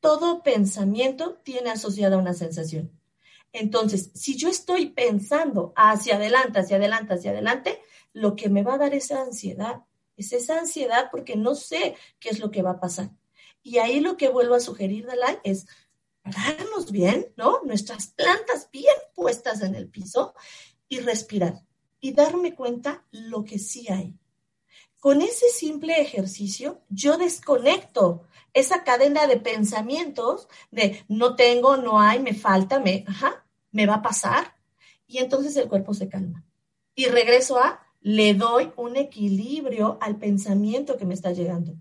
todo 0.04 0.42
pensamiento 0.42 1.40
tiene 1.44 1.70
asociada 1.70 2.18
una 2.18 2.34
sensación. 2.34 2.92
Entonces, 3.54 4.10
si 4.12 4.36
yo 4.36 4.50
estoy 4.50 4.90
pensando 4.90 5.72
hacia 5.76 6.16
adelante, 6.16 6.58
hacia 6.58 6.76
adelante, 6.76 7.14
hacia 7.14 7.30
adelante, 7.30 7.80
lo 8.12 8.36
que 8.36 8.50
me 8.50 8.62
va 8.62 8.74
a 8.74 8.78
dar 8.78 8.92
esa 8.92 9.22
ansiedad 9.22 9.84
es 10.18 10.34
esa 10.34 10.58
ansiedad 10.58 11.08
porque 11.10 11.36
no 11.36 11.54
sé 11.54 11.96
qué 12.20 12.28
es 12.28 12.38
lo 12.38 12.50
que 12.50 12.60
va 12.60 12.72
a 12.72 12.80
pasar. 12.80 13.12
Y 13.62 13.78
ahí 13.78 14.00
lo 14.00 14.18
que 14.18 14.28
vuelvo 14.28 14.56
a 14.56 14.60
sugerir, 14.60 15.06
Dalai, 15.06 15.38
es 15.42 15.66
pararnos 16.20 16.92
bien, 16.92 17.32
¿no? 17.38 17.62
Nuestras 17.64 18.08
plantas 18.08 18.68
bien 18.70 18.94
puestas 19.14 19.62
en 19.62 19.74
el 19.74 19.88
piso 19.88 20.34
y 20.86 20.98
respirar 20.98 21.62
y 21.98 22.12
darme 22.12 22.54
cuenta 22.54 23.06
lo 23.10 23.42
que 23.42 23.58
sí 23.58 23.90
hay. 23.90 24.14
Con 25.04 25.20
ese 25.20 25.50
simple 25.50 26.00
ejercicio, 26.00 26.80
yo 26.88 27.18
desconecto 27.18 28.22
esa 28.54 28.84
cadena 28.84 29.26
de 29.26 29.36
pensamientos 29.36 30.48
de 30.70 31.04
no 31.08 31.36
tengo, 31.36 31.76
no 31.76 32.00
hay, 32.00 32.20
me 32.20 32.32
falta, 32.32 32.80
me, 32.80 33.04
ajá, 33.06 33.44
me 33.70 33.84
va 33.84 33.96
a 33.96 34.02
pasar. 34.02 34.56
Y 35.06 35.18
entonces 35.18 35.54
el 35.58 35.68
cuerpo 35.68 35.92
se 35.92 36.08
calma. 36.08 36.42
Y 36.94 37.04
regreso 37.04 37.58
a, 37.58 37.82
le 38.00 38.32
doy 38.32 38.72
un 38.78 38.96
equilibrio 38.96 39.98
al 40.00 40.16
pensamiento 40.16 40.96
que 40.96 41.04
me 41.04 41.12
está 41.12 41.32
llegando, 41.32 41.74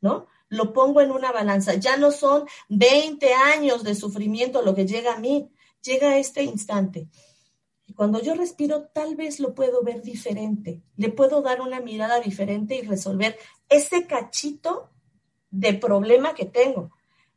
¿no? 0.00 0.28
Lo 0.48 0.72
pongo 0.72 1.00
en 1.00 1.10
una 1.10 1.32
balanza. 1.32 1.74
Ya 1.74 1.96
no 1.96 2.12
son 2.12 2.44
20 2.68 3.34
años 3.34 3.82
de 3.82 3.96
sufrimiento 3.96 4.62
lo 4.62 4.76
que 4.76 4.86
llega 4.86 5.14
a 5.14 5.18
mí, 5.18 5.50
llega 5.82 6.10
a 6.10 6.18
este 6.18 6.44
instante. 6.44 7.08
Y 7.90 7.92
cuando 7.92 8.22
yo 8.22 8.34
respiro, 8.34 8.84
tal 8.84 9.16
vez 9.16 9.40
lo 9.40 9.52
puedo 9.52 9.82
ver 9.82 10.00
diferente, 10.00 10.80
le 10.96 11.08
puedo 11.08 11.42
dar 11.42 11.60
una 11.60 11.80
mirada 11.80 12.20
diferente 12.20 12.76
y 12.76 12.82
resolver 12.82 13.36
ese 13.68 14.06
cachito 14.06 14.90
de 15.50 15.74
problema 15.74 16.32
que 16.32 16.44
tengo, 16.44 16.92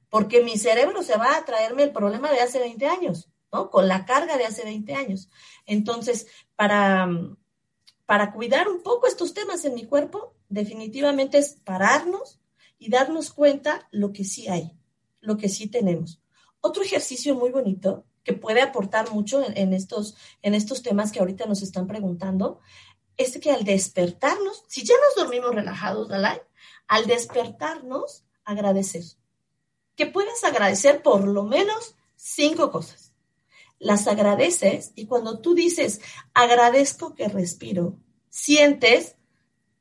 porque 0.09 0.43
mi 0.43 0.59
cerebro 0.59 1.01
se 1.01 1.17
va 1.17 1.37
a 1.37 1.43
traerme 1.43 1.81
el 1.81 1.91
problema 1.91 2.31
de 2.31 2.41
hace 2.41 2.59
20 2.59 2.85
años, 2.85 3.31
¿no? 3.51 3.71
Con 3.71 3.87
la 3.87 4.05
carga 4.05 4.37
de 4.37 4.45
hace 4.45 4.63
20 4.63 4.93
años. 4.93 5.27
Entonces, 5.65 6.27
para, 6.55 7.09
para 8.05 8.31
cuidar 8.31 8.69
un 8.69 8.83
poco 8.83 9.07
estos 9.07 9.33
temas 9.33 9.65
en 9.65 9.73
mi 9.73 9.87
cuerpo, 9.87 10.35
definitivamente 10.49 11.39
es 11.39 11.57
pararnos 11.63 12.39
y 12.77 12.91
darnos 12.91 13.33
cuenta 13.33 13.87
lo 13.89 14.13
que 14.13 14.23
sí 14.23 14.47
hay, 14.49 14.77
lo 15.19 15.35
que 15.35 15.49
sí 15.49 15.65
tenemos. 15.65 16.21
Otro 16.61 16.83
ejercicio 16.83 17.33
muy 17.33 17.49
bonito 17.49 18.05
que 18.23 18.33
puede 18.33 18.61
aportar 18.61 19.11
mucho 19.11 19.43
en, 19.43 19.73
estos, 19.73 20.15
en 20.41 20.55
estos 20.55 20.81
temas 20.81 21.11
que 21.11 21.19
ahorita 21.19 21.45
nos 21.45 21.61
están 21.61 21.87
preguntando, 21.87 22.59
es 23.17 23.37
que 23.39 23.51
al 23.51 23.63
despertarnos, 23.63 24.63
si 24.67 24.83
ya 24.83 24.95
nos 24.95 25.23
dormimos 25.23 25.53
relajados, 25.53 26.09
Dalai, 26.09 26.41
al 26.87 27.05
despertarnos, 27.05 28.23
agradecer. 28.43 29.03
Que 29.95 30.07
puedas 30.07 30.43
agradecer 30.43 31.01
por 31.03 31.27
lo 31.27 31.43
menos 31.43 31.95
cinco 32.15 32.71
cosas. 32.71 33.13
Las 33.79 34.07
agradeces 34.07 34.93
y 34.95 35.05
cuando 35.05 35.39
tú 35.39 35.53
dices, 35.53 36.01
agradezco 36.33 37.15
que 37.15 37.27
respiro, 37.27 37.97
sientes 38.29 39.17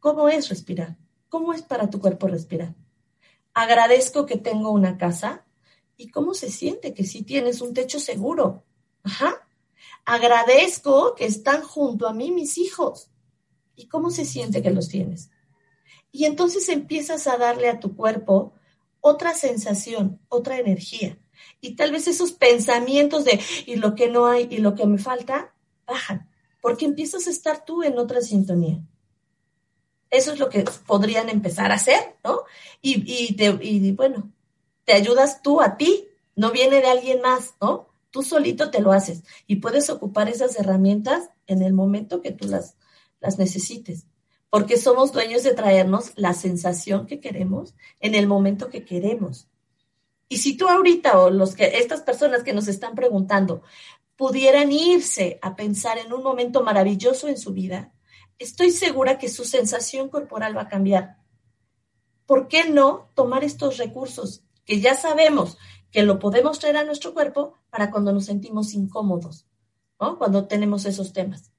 cómo 0.00 0.28
es 0.28 0.48
respirar, 0.48 0.96
cómo 1.28 1.54
es 1.54 1.62
para 1.62 1.88
tu 1.88 2.00
cuerpo 2.00 2.26
respirar. 2.26 2.74
Agradezco 3.54 4.26
que 4.26 4.36
tengo 4.36 4.70
una 4.70 4.98
casa, 4.98 5.44
¿Y 6.02 6.08
cómo 6.08 6.34
se 6.34 6.50
siente 6.50 6.94
que 6.94 7.04
si 7.04 7.22
tienes 7.22 7.60
un 7.60 7.74
techo 7.74 8.00
seguro? 8.00 8.64
Ajá. 9.04 9.46
Agradezco 10.04 11.14
que 11.14 11.26
están 11.26 11.62
junto 11.62 12.08
a 12.08 12.12
mí 12.12 12.32
mis 12.32 12.58
hijos. 12.58 13.08
¿Y 13.76 13.86
cómo 13.86 14.10
se 14.10 14.24
siente 14.24 14.62
que 14.62 14.72
los 14.72 14.88
tienes? 14.88 15.30
Y 16.10 16.24
entonces 16.24 16.68
empiezas 16.70 17.28
a 17.28 17.36
darle 17.36 17.68
a 17.68 17.78
tu 17.78 17.94
cuerpo 17.94 18.52
otra 19.00 19.32
sensación, 19.32 20.20
otra 20.28 20.58
energía. 20.58 21.20
Y 21.60 21.76
tal 21.76 21.92
vez 21.92 22.08
esos 22.08 22.32
pensamientos 22.32 23.24
de 23.24 23.40
y 23.66 23.76
lo 23.76 23.94
que 23.94 24.08
no 24.08 24.26
hay 24.26 24.48
y 24.50 24.56
lo 24.56 24.74
que 24.74 24.86
me 24.86 24.98
falta 24.98 25.54
bajan, 25.86 26.28
porque 26.60 26.84
empiezas 26.84 27.28
a 27.28 27.30
estar 27.30 27.64
tú 27.64 27.84
en 27.84 27.96
otra 27.96 28.22
sintonía. 28.22 28.82
Eso 30.10 30.32
es 30.32 30.40
lo 30.40 30.48
que 30.48 30.64
podrían 30.84 31.28
empezar 31.28 31.70
a 31.70 31.76
hacer, 31.76 32.16
¿no? 32.24 32.40
Y, 32.80 33.04
y, 33.06 33.36
y 33.60 33.92
bueno, 33.92 34.32
te 34.84 34.94
ayudas 34.94 35.42
tú 35.42 35.60
a 35.60 35.76
ti, 35.76 36.08
no 36.34 36.50
viene 36.50 36.80
de 36.80 36.88
alguien 36.88 37.20
más, 37.20 37.54
¿no? 37.60 37.88
Tú 38.10 38.22
solito 38.22 38.70
te 38.70 38.80
lo 38.80 38.92
haces 38.92 39.22
y 39.46 39.56
puedes 39.56 39.88
ocupar 39.90 40.28
esas 40.28 40.58
herramientas 40.58 41.30
en 41.46 41.62
el 41.62 41.72
momento 41.72 42.20
que 42.20 42.32
tú 42.32 42.46
las, 42.46 42.76
las 43.20 43.38
necesites, 43.38 44.06
porque 44.50 44.76
somos 44.76 45.12
dueños 45.12 45.42
de 45.42 45.54
traernos 45.54 46.12
la 46.16 46.34
sensación 46.34 47.06
que 47.06 47.20
queremos 47.20 47.74
en 48.00 48.14
el 48.14 48.26
momento 48.26 48.68
que 48.68 48.84
queremos. 48.84 49.48
Y 50.28 50.38
si 50.38 50.56
tú 50.56 50.68
ahorita 50.68 51.18
o 51.18 51.30
los 51.30 51.54
que 51.54 51.78
estas 51.78 52.02
personas 52.02 52.42
que 52.42 52.52
nos 52.52 52.68
están 52.68 52.94
preguntando 52.94 53.62
pudieran 54.16 54.72
irse 54.72 55.38
a 55.42 55.56
pensar 55.56 55.98
en 55.98 56.12
un 56.12 56.22
momento 56.22 56.62
maravilloso 56.62 57.28
en 57.28 57.38
su 57.38 57.52
vida, 57.52 57.92
estoy 58.38 58.70
segura 58.70 59.18
que 59.18 59.28
su 59.28 59.44
sensación 59.44 60.08
corporal 60.08 60.56
va 60.56 60.62
a 60.62 60.68
cambiar. 60.68 61.18
¿Por 62.26 62.48
qué 62.48 62.68
no 62.68 63.10
tomar 63.14 63.44
estos 63.44 63.78
recursos 63.78 64.44
que 64.64 64.80
ya 64.80 64.94
sabemos 64.94 65.58
que 65.90 66.02
lo 66.02 66.18
podemos 66.18 66.58
traer 66.58 66.78
a 66.78 66.84
nuestro 66.84 67.12
cuerpo 67.12 67.58
para 67.70 67.90
cuando 67.90 68.12
nos 68.12 68.26
sentimos 68.26 68.74
incómodos, 68.74 69.46
¿no? 70.00 70.18
Cuando 70.18 70.46
tenemos 70.46 70.86
esos 70.86 71.12
temas. 71.12 71.52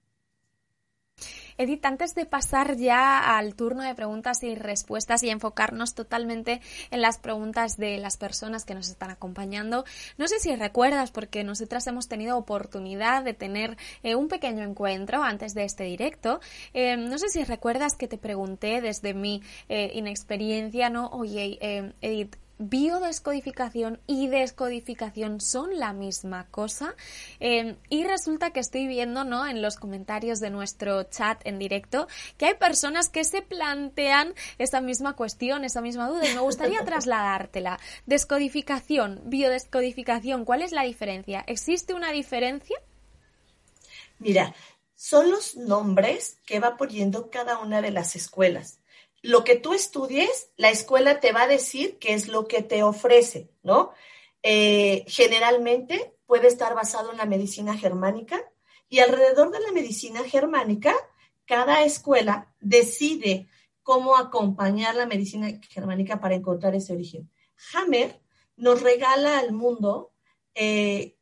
Edith, 1.57 1.85
antes 1.85 2.15
de 2.15 2.25
pasar 2.25 2.77
ya 2.77 3.37
al 3.37 3.55
turno 3.55 3.83
de 3.83 3.95
preguntas 3.95 4.43
y 4.43 4.55
respuestas 4.55 5.23
y 5.23 5.29
enfocarnos 5.29 5.93
totalmente 5.93 6.61
en 6.91 7.01
las 7.01 7.19
preguntas 7.19 7.77
de 7.77 7.97
las 7.97 8.17
personas 8.17 8.65
que 8.65 8.75
nos 8.75 8.89
están 8.89 9.11
acompañando, 9.11 9.85
no 10.17 10.27
sé 10.27 10.39
si 10.39 10.55
recuerdas, 10.55 11.11
porque 11.11 11.43
nosotras 11.43 11.85
hemos 11.87 12.07
tenido 12.07 12.37
oportunidad 12.37 13.23
de 13.23 13.33
tener 13.33 13.77
eh, 14.01 14.15
un 14.15 14.27
pequeño 14.27 14.63
encuentro 14.63 15.23
antes 15.23 15.53
de 15.53 15.65
este 15.65 15.83
directo, 15.83 16.39
eh, 16.73 16.97
no 16.97 17.17
sé 17.17 17.29
si 17.29 17.43
recuerdas 17.43 17.95
que 17.95 18.07
te 18.07 18.17
pregunté 18.17 18.81
desde 18.81 19.13
mi 19.13 19.43
eh, 19.69 19.91
inexperiencia, 19.93 20.89
¿no? 20.89 21.09
Oye, 21.09 21.93
Edith, 22.01 22.35
biodescodificación 22.59 23.99
y 24.07 24.27
descodificación 24.27 25.41
son 25.41 25.79
la 25.79 25.93
misma 25.93 26.47
cosa. 26.49 26.95
Em, 27.39 27.77
y 27.89 28.03
resulta 28.03 28.51
que 28.51 28.59
estoy 28.59 28.87
viendo 28.87 29.23
¿no? 29.23 29.47
en 29.47 29.61
los 29.61 29.77
comentarios 29.77 30.39
de 30.39 30.49
nuestro 30.49 31.03
chat 31.03 31.41
en 31.45 31.59
directo 31.59 32.07
que 32.37 32.45
hay 32.45 32.53
personas 32.55 33.09
que 33.09 33.23
se 33.23 33.41
plantean 33.41 34.33
esa 34.57 34.81
misma 34.81 35.15
cuestión, 35.15 35.63
esa 35.63 35.81
misma 35.81 36.07
duda, 36.07 36.29
y 36.29 36.33
me 36.33 36.41
gustaría 36.41 36.83
trasladártela. 36.85 37.79
Descodificación, 38.05 39.21
biodescodificación, 39.25 40.45
¿cuál 40.45 40.61
es 40.61 40.71
la 40.71 40.83
diferencia? 40.83 41.43
¿Existe 41.47 41.93
una 41.93 42.11
diferencia? 42.11 42.77
Mira, 44.19 44.53
son 44.95 45.31
los 45.31 45.57
nombres 45.57 46.37
que 46.45 46.59
va 46.59 46.77
poniendo 46.77 47.29
cada 47.29 47.59
una 47.59 47.81
de 47.81 47.91
las 47.91 48.15
escuelas 48.15 48.79
lo 49.23 49.45
que 49.45 49.55
tú 49.55 49.73
estudies, 49.73 50.51
la 50.57 50.69
escuela 50.69 51.21
te 51.21 51.31
va 51.31 51.43
a 51.43 51.47
decir 51.47 51.97
qué 51.97 52.13
es 52.13 52.27
lo 52.27 52.45
que 52.45 52.61
te 52.61 52.83
ofrece, 52.83 53.49
¿no? 53.63 53.93
Eh, 54.43 55.05
generalmente 55.07 56.13
puede 56.25 56.49
estar 56.49 56.75
basado 56.75 57.11
en 57.11 57.17
la 57.17 57.25
medicina 57.25 57.77
germánica 57.77 58.43
y 58.89 58.99
alrededor 58.99 59.49
de 59.51 59.61
la 59.61 59.71
medicina 59.71 60.23
germánica, 60.25 60.93
cada 61.45 61.85
escuela 61.85 62.53
decide 62.59 63.47
cómo 63.81 64.17
acompañar 64.17 64.95
la 64.95 65.05
medicina 65.05 65.57
germánica 65.69 66.19
para 66.19 66.35
encontrar 66.35 66.75
ese 66.75 66.91
origen. 66.91 67.31
Hammer 67.73 68.21
nos 68.57 68.81
regala 68.81 69.39
al 69.39 69.53
mundo 69.53 70.11
eh, 70.53 71.15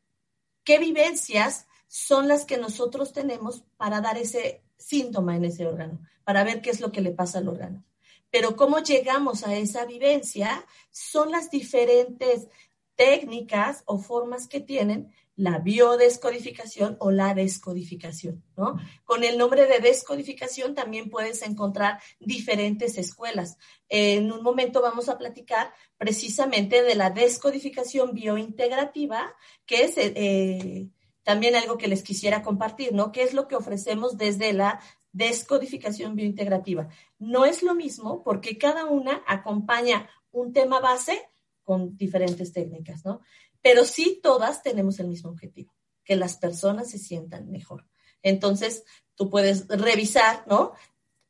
qué 0.64 0.78
vivencias 0.78 1.68
son 1.86 2.26
las 2.26 2.46
que 2.46 2.58
nosotros 2.58 3.12
tenemos 3.12 3.62
para 3.76 4.00
dar 4.00 4.18
ese 4.18 4.64
síntoma 4.76 5.36
en 5.36 5.44
ese 5.44 5.66
órgano, 5.66 6.00
para 6.24 6.42
ver 6.42 6.62
qué 6.62 6.70
es 6.70 6.80
lo 6.80 6.90
que 6.90 7.00
le 7.00 7.12
pasa 7.12 7.38
al 7.38 7.48
órgano 7.48 7.84
pero 8.32 8.56
cómo 8.56 8.78
llegamos 8.78 9.44
a 9.44 9.54
esa 9.54 9.84
vivencia 9.84 10.66
son 10.90 11.30
las 11.30 11.50
diferentes 11.50 12.48
técnicas 12.96 13.82
o 13.84 13.98
formas 13.98 14.48
que 14.48 14.60
tienen 14.60 15.12
la 15.36 15.58
biodescodificación 15.58 16.96
o 16.98 17.10
la 17.10 17.34
descodificación, 17.34 18.44
¿no? 18.56 18.76
Con 19.04 19.24
el 19.24 19.38
nombre 19.38 19.66
de 19.66 19.80
descodificación 19.80 20.74
también 20.74 21.10
puedes 21.10 21.42
encontrar 21.42 22.00
diferentes 22.20 22.98
escuelas. 22.98 23.56
En 23.88 24.30
un 24.32 24.42
momento 24.42 24.82
vamos 24.82 25.08
a 25.08 25.18
platicar 25.18 25.72
precisamente 25.96 26.82
de 26.82 26.94
la 26.94 27.10
descodificación 27.10 28.12
biointegrativa, 28.14 29.34
que 29.66 29.84
es 29.84 29.94
eh, 29.96 30.90
también 31.22 31.54
algo 31.54 31.78
que 31.78 31.88
les 31.88 32.02
quisiera 32.02 32.42
compartir, 32.42 32.92
¿no? 32.92 33.12
¿Qué 33.12 33.22
es 33.22 33.32
lo 33.34 33.48
que 33.48 33.56
ofrecemos 33.56 34.16
desde 34.18 34.52
la 34.52 34.80
descodificación 35.12 36.16
biointegrativa. 36.16 36.88
No 37.18 37.44
es 37.44 37.62
lo 37.62 37.74
mismo 37.74 38.22
porque 38.22 38.58
cada 38.58 38.86
una 38.86 39.22
acompaña 39.26 40.08
un 40.30 40.52
tema 40.52 40.80
base 40.80 41.28
con 41.62 41.96
diferentes 41.96 42.52
técnicas, 42.52 43.04
¿no? 43.04 43.20
Pero 43.60 43.84
sí 43.84 44.20
todas 44.22 44.62
tenemos 44.62 44.98
el 44.98 45.08
mismo 45.08 45.30
objetivo, 45.30 45.74
que 46.04 46.16
las 46.16 46.36
personas 46.36 46.90
se 46.90 46.98
sientan 46.98 47.50
mejor. 47.50 47.86
Entonces, 48.22 48.84
tú 49.14 49.30
puedes 49.30 49.68
revisar, 49.68 50.44
¿no? 50.48 50.72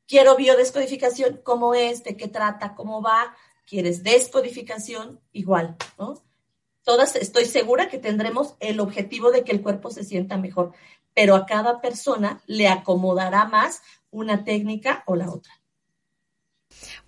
Quiero 0.07 0.37
biodescodificación, 0.37 1.40
¿cómo 1.42 1.75
es? 1.75 2.05
¿De 2.05 2.16
qué 2.16 2.29
trata? 2.29 2.75
¿Cómo 2.75 3.03
va? 3.03 3.37
¿Quieres 3.66 4.03
descodificación? 4.03 5.21
Igual, 5.33 5.77
¿no? 5.99 6.23
Todas 6.83 7.16
estoy 7.16 7.45
segura 7.45 7.88
que 7.88 7.99
tendremos 7.99 8.57
el 8.61 8.81
objetivo 8.81 9.31
de 9.31 9.45
que 9.45 9.53
el 9.53 9.62
cuerpo 9.62 9.90
se 9.90 10.05
sienta 10.05 10.37
mejor 10.37 10.73
pero 11.14 11.35
a 11.35 11.47
cada 11.47 11.81
persona 11.81 12.42
le 12.47 12.68
acomodará 12.68 13.45
más 13.47 13.83
una 14.11 14.45
técnica 14.45 15.03
o 15.07 15.16
la 15.16 15.31
otra. 15.31 15.53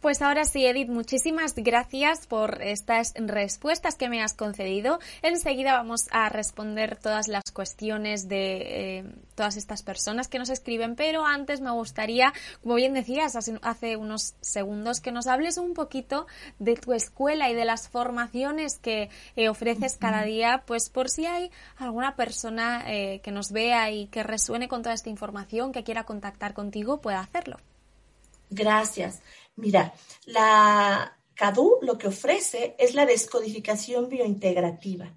Pues 0.00 0.22
ahora 0.22 0.44
sí, 0.44 0.66
Edith, 0.66 0.88
muchísimas 0.88 1.54
gracias 1.54 2.26
por 2.26 2.62
estas 2.62 3.12
respuestas 3.16 3.96
que 3.96 4.08
me 4.08 4.22
has 4.22 4.34
concedido. 4.34 4.98
Enseguida 5.22 5.74
vamos 5.74 6.06
a 6.10 6.28
responder 6.28 6.96
todas 6.96 7.28
las 7.28 7.44
cuestiones 7.52 8.28
de 8.28 8.98
eh, 8.98 9.04
todas 9.34 9.56
estas 9.56 9.82
personas 9.82 10.28
que 10.28 10.38
nos 10.38 10.50
escriben, 10.50 10.96
pero 10.96 11.24
antes 11.24 11.60
me 11.60 11.70
gustaría, 11.70 12.32
como 12.62 12.74
bien 12.76 12.94
decías 12.94 13.36
hace, 13.36 13.96
unos 13.96 14.34
segundos, 14.40 15.00
que 15.00 15.12
nos 15.12 15.26
hables 15.26 15.58
un 15.58 15.74
poquito 15.74 16.26
de 16.58 16.74
tu 16.74 16.92
escuela 16.92 17.50
y 17.50 17.54
de 17.54 17.64
las 17.64 17.88
formaciones 17.88 18.78
que 18.78 19.10
eh, 19.36 19.48
ofreces 19.48 19.96
cada 19.96 20.22
día, 20.22 20.62
pues 20.66 20.90
por 20.90 21.08
si 21.10 21.26
hay 21.26 21.50
alguna 21.76 22.16
persona 22.16 22.84
eh, 22.86 23.20
que 23.22 23.32
nos 23.32 23.52
vea 23.52 23.90
y 23.90 24.06
que 24.06 24.22
resuene 24.22 24.68
con 24.68 24.82
toda 24.82 24.94
esta 24.94 25.10
información, 25.10 25.72
que 25.72 25.84
quiera 25.84 26.04
contactar 26.04 26.54
contigo, 26.54 27.00
pueda 27.00 27.20
hacerlo. 27.20 27.58
Gracias. 28.50 29.20
Mira, 29.56 29.94
la 30.26 31.18
CADU 31.34 31.78
lo 31.82 31.98
que 31.98 32.08
ofrece 32.08 32.74
es 32.78 32.94
la 32.94 33.06
descodificación 33.06 34.08
biointegrativa. 34.08 35.16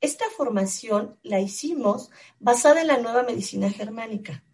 Esta 0.00 0.24
formación 0.36 1.18
la 1.22 1.40
hicimos 1.40 2.10
basada 2.38 2.80
en 2.80 2.86
la 2.86 2.98
nueva 2.98 3.22
medicina 3.22 3.70
germánica. 3.70 4.44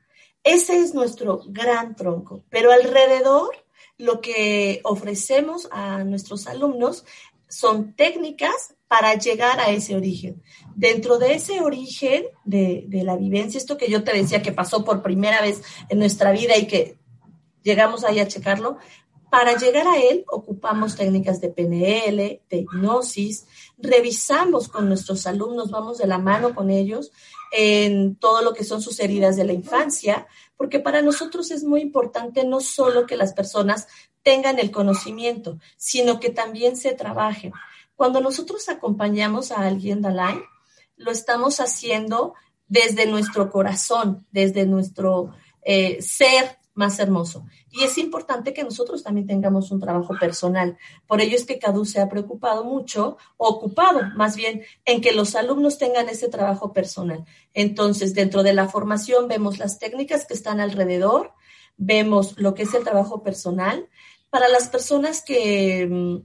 Ese 0.42 0.78
es 0.78 0.94
nuestro 0.94 1.42
gran 1.46 1.96
tronco, 1.96 2.44
pero 2.50 2.72
alrededor 2.72 3.50
lo 3.98 4.20
que 4.20 4.80
ofrecemos 4.84 5.68
a 5.70 6.04
nuestros 6.04 6.46
alumnos 6.46 7.04
son 7.48 7.94
técnicas 7.94 8.74
para 8.88 9.14
llegar 9.14 9.60
a 9.60 9.70
ese 9.70 9.96
origen. 9.96 10.42
Dentro 10.74 11.18
de 11.18 11.34
ese 11.34 11.60
origen 11.60 12.24
de, 12.44 12.86
la 13.04 13.16
vivencia, 13.16 13.58
esto 13.58 13.76
que 13.76 13.90
yo 13.90 14.04
te 14.04 14.12
decía 14.12 14.42
que 14.42 14.52
pasó 14.52 14.84
por 14.84 15.02
primera 15.02 15.40
vez 15.40 15.62
en 15.88 15.98
nuestra 15.98 16.32
vida 16.32 16.56
y 16.56 16.66
que 16.66 16.98
llegamos 17.62 18.04
ahí 18.04 18.20
a 18.20 18.28
checarlo, 18.28 18.78
para 19.30 19.56
llegar 19.56 19.86
a 19.88 19.98
él, 19.98 20.24
ocupamos 20.28 20.96
técnicas 20.96 21.40
de 21.40 21.48
PNL, 21.48 22.40
de 22.48 22.56
hipnosis, 22.56 23.46
revisamos 23.78 24.68
con 24.68 24.88
nuestros 24.88 25.26
alumnos, 25.26 25.70
vamos 25.70 25.98
de 25.98 26.06
la 26.06 26.18
mano 26.18 26.54
con 26.54 26.70
ellos 26.70 27.12
en 27.52 28.16
todo 28.16 28.42
lo 28.42 28.54
que 28.54 28.64
son 28.64 28.82
sus 28.82 28.98
heridas 29.00 29.36
de 29.36 29.44
la 29.44 29.52
infancia, 29.52 30.26
porque 30.56 30.80
para 30.80 31.02
nosotros 31.02 31.50
es 31.50 31.64
muy 31.64 31.80
importante 31.80 32.44
no 32.44 32.60
solo 32.60 33.06
que 33.06 33.16
las 33.16 33.32
personas 33.32 33.88
tengan 34.22 34.58
el 34.58 34.70
conocimiento, 34.70 35.58
sino 35.76 36.18
que 36.18 36.30
también 36.30 36.76
se 36.76 36.92
trabajen. 36.94 37.52
Cuando 37.94 38.20
nosotros 38.20 38.68
acompañamos 38.68 39.52
a 39.52 39.66
alguien, 39.66 40.02
Dalai, 40.02 40.38
lo 40.96 41.10
estamos 41.10 41.60
haciendo 41.60 42.34
desde 42.68 43.06
nuestro 43.06 43.50
corazón, 43.50 44.26
desde 44.32 44.66
nuestro 44.66 45.32
eh, 45.62 46.00
ser 46.00 46.58
más 46.76 46.98
hermoso. 46.98 47.46
Y 47.70 47.82
es 47.82 47.98
importante 47.98 48.52
que 48.52 48.62
nosotros 48.62 49.02
también 49.02 49.26
tengamos 49.26 49.70
un 49.70 49.80
trabajo 49.80 50.14
personal. 50.20 50.78
Por 51.06 51.20
ello 51.20 51.34
es 51.34 51.44
que 51.44 51.58
CADU 51.58 51.84
se 51.84 52.00
ha 52.00 52.08
preocupado 52.08 52.64
mucho, 52.64 53.16
ocupado 53.36 54.02
más 54.14 54.36
bien, 54.36 54.62
en 54.84 55.00
que 55.00 55.12
los 55.12 55.34
alumnos 55.34 55.78
tengan 55.78 56.08
ese 56.08 56.28
trabajo 56.28 56.72
personal. 56.72 57.24
Entonces, 57.54 58.14
dentro 58.14 58.42
de 58.42 58.52
la 58.52 58.68
formación 58.68 59.26
vemos 59.26 59.58
las 59.58 59.78
técnicas 59.78 60.26
que 60.26 60.34
están 60.34 60.60
alrededor, 60.60 61.32
vemos 61.78 62.38
lo 62.38 62.54
que 62.54 62.64
es 62.64 62.74
el 62.74 62.84
trabajo 62.84 63.22
personal. 63.22 63.88
Para 64.28 64.48
las 64.48 64.68
personas 64.68 65.22
que, 65.22 65.88
mm, 65.90 66.16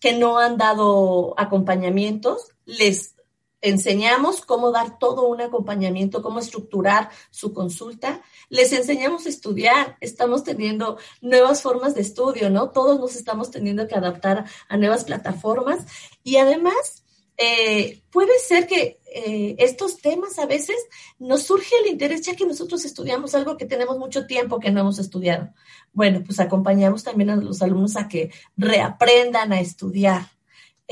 que 0.00 0.14
no 0.14 0.38
han 0.38 0.56
dado 0.56 1.34
acompañamientos, 1.36 2.52
les 2.64 3.16
enseñamos 3.62 4.40
cómo 4.40 4.70
dar 4.70 4.98
todo 4.98 5.28
un 5.28 5.40
acompañamiento, 5.40 6.22
cómo 6.22 6.38
estructurar 6.38 7.10
su 7.30 7.52
consulta. 7.52 8.22
Les 8.50 8.72
enseñamos 8.72 9.24
a 9.24 9.30
estudiar. 9.30 9.96
Estamos 10.00 10.44
teniendo 10.44 10.98
nuevas 11.22 11.62
formas 11.62 11.94
de 11.94 12.02
estudio, 12.02 12.50
¿no? 12.50 12.70
Todos 12.70 13.00
nos 13.00 13.16
estamos 13.16 13.50
teniendo 13.50 13.88
que 13.88 13.94
adaptar 13.94 14.44
a 14.68 14.76
nuevas 14.76 15.04
plataformas. 15.04 15.86
Y 16.22 16.36
además, 16.36 17.04
eh, 17.38 18.02
puede 18.10 18.38
ser 18.38 18.66
que 18.66 19.00
eh, 19.06 19.56
estos 19.58 20.02
temas 20.02 20.38
a 20.38 20.44
veces 20.44 20.76
nos 21.18 21.44
surge 21.44 21.74
el 21.82 21.92
interés 21.92 22.20
ya 22.20 22.36
que 22.36 22.44
nosotros 22.44 22.84
estudiamos 22.84 23.34
algo 23.34 23.56
que 23.56 23.64
tenemos 23.64 23.98
mucho 23.98 24.26
tiempo 24.26 24.60
que 24.60 24.70
no 24.70 24.80
hemos 24.80 24.98
estudiado. 24.98 25.54
Bueno, 25.94 26.22
pues 26.26 26.38
acompañamos 26.40 27.02
también 27.02 27.30
a 27.30 27.36
los 27.36 27.62
alumnos 27.62 27.96
a 27.96 28.08
que 28.08 28.30
reaprendan 28.58 29.52
a 29.52 29.60
estudiar 29.60 30.28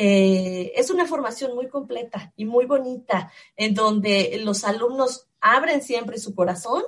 eh, 0.01 0.73
es 0.77 0.91
una 0.91 1.07
formación 1.07 1.57
muy 1.57 1.67
completa 1.67 2.33
y 2.37 2.45
muy 2.45 2.67
bonita, 2.67 3.33
en 3.57 3.75
donde 3.75 4.41
los 4.45 4.63
alumnos 4.63 5.27
abren 5.41 5.83
siempre 5.83 6.19
su 6.19 6.37
corazón 6.37 6.85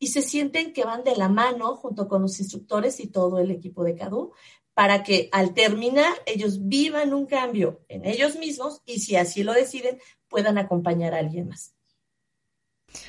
y 0.00 0.08
se 0.08 0.22
sienten 0.22 0.72
que 0.72 0.84
van 0.84 1.04
de 1.04 1.14
la 1.14 1.28
mano 1.28 1.76
junto 1.76 2.08
con 2.08 2.22
los 2.22 2.40
instructores 2.40 2.98
y 2.98 3.06
todo 3.06 3.38
el 3.38 3.52
equipo 3.52 3.84
de 3.84 3.94
CADU 3.94 4.32
para 4.74 5.02
que 5.02 5.28
al 5.30 5.52
terminar 5.52 6.12
ellos 6.24 6.66
vivan 6.66 7.12
un 7.12 7.26
cambio 7.26 7.84
en 7.88 8.06
ellos 8.06 8.36
mismos 8.36 8.80
y 8.86 9.00
si 9.00 9.14
así 9.14 9.44
lo 9.44 9.52
deciden 9.52 10.00
puedan 10.26 10.56
acompañar 10.58 11.14
a 11.14 11.18
alguien 11.18 11.48
más. 11.48 11.74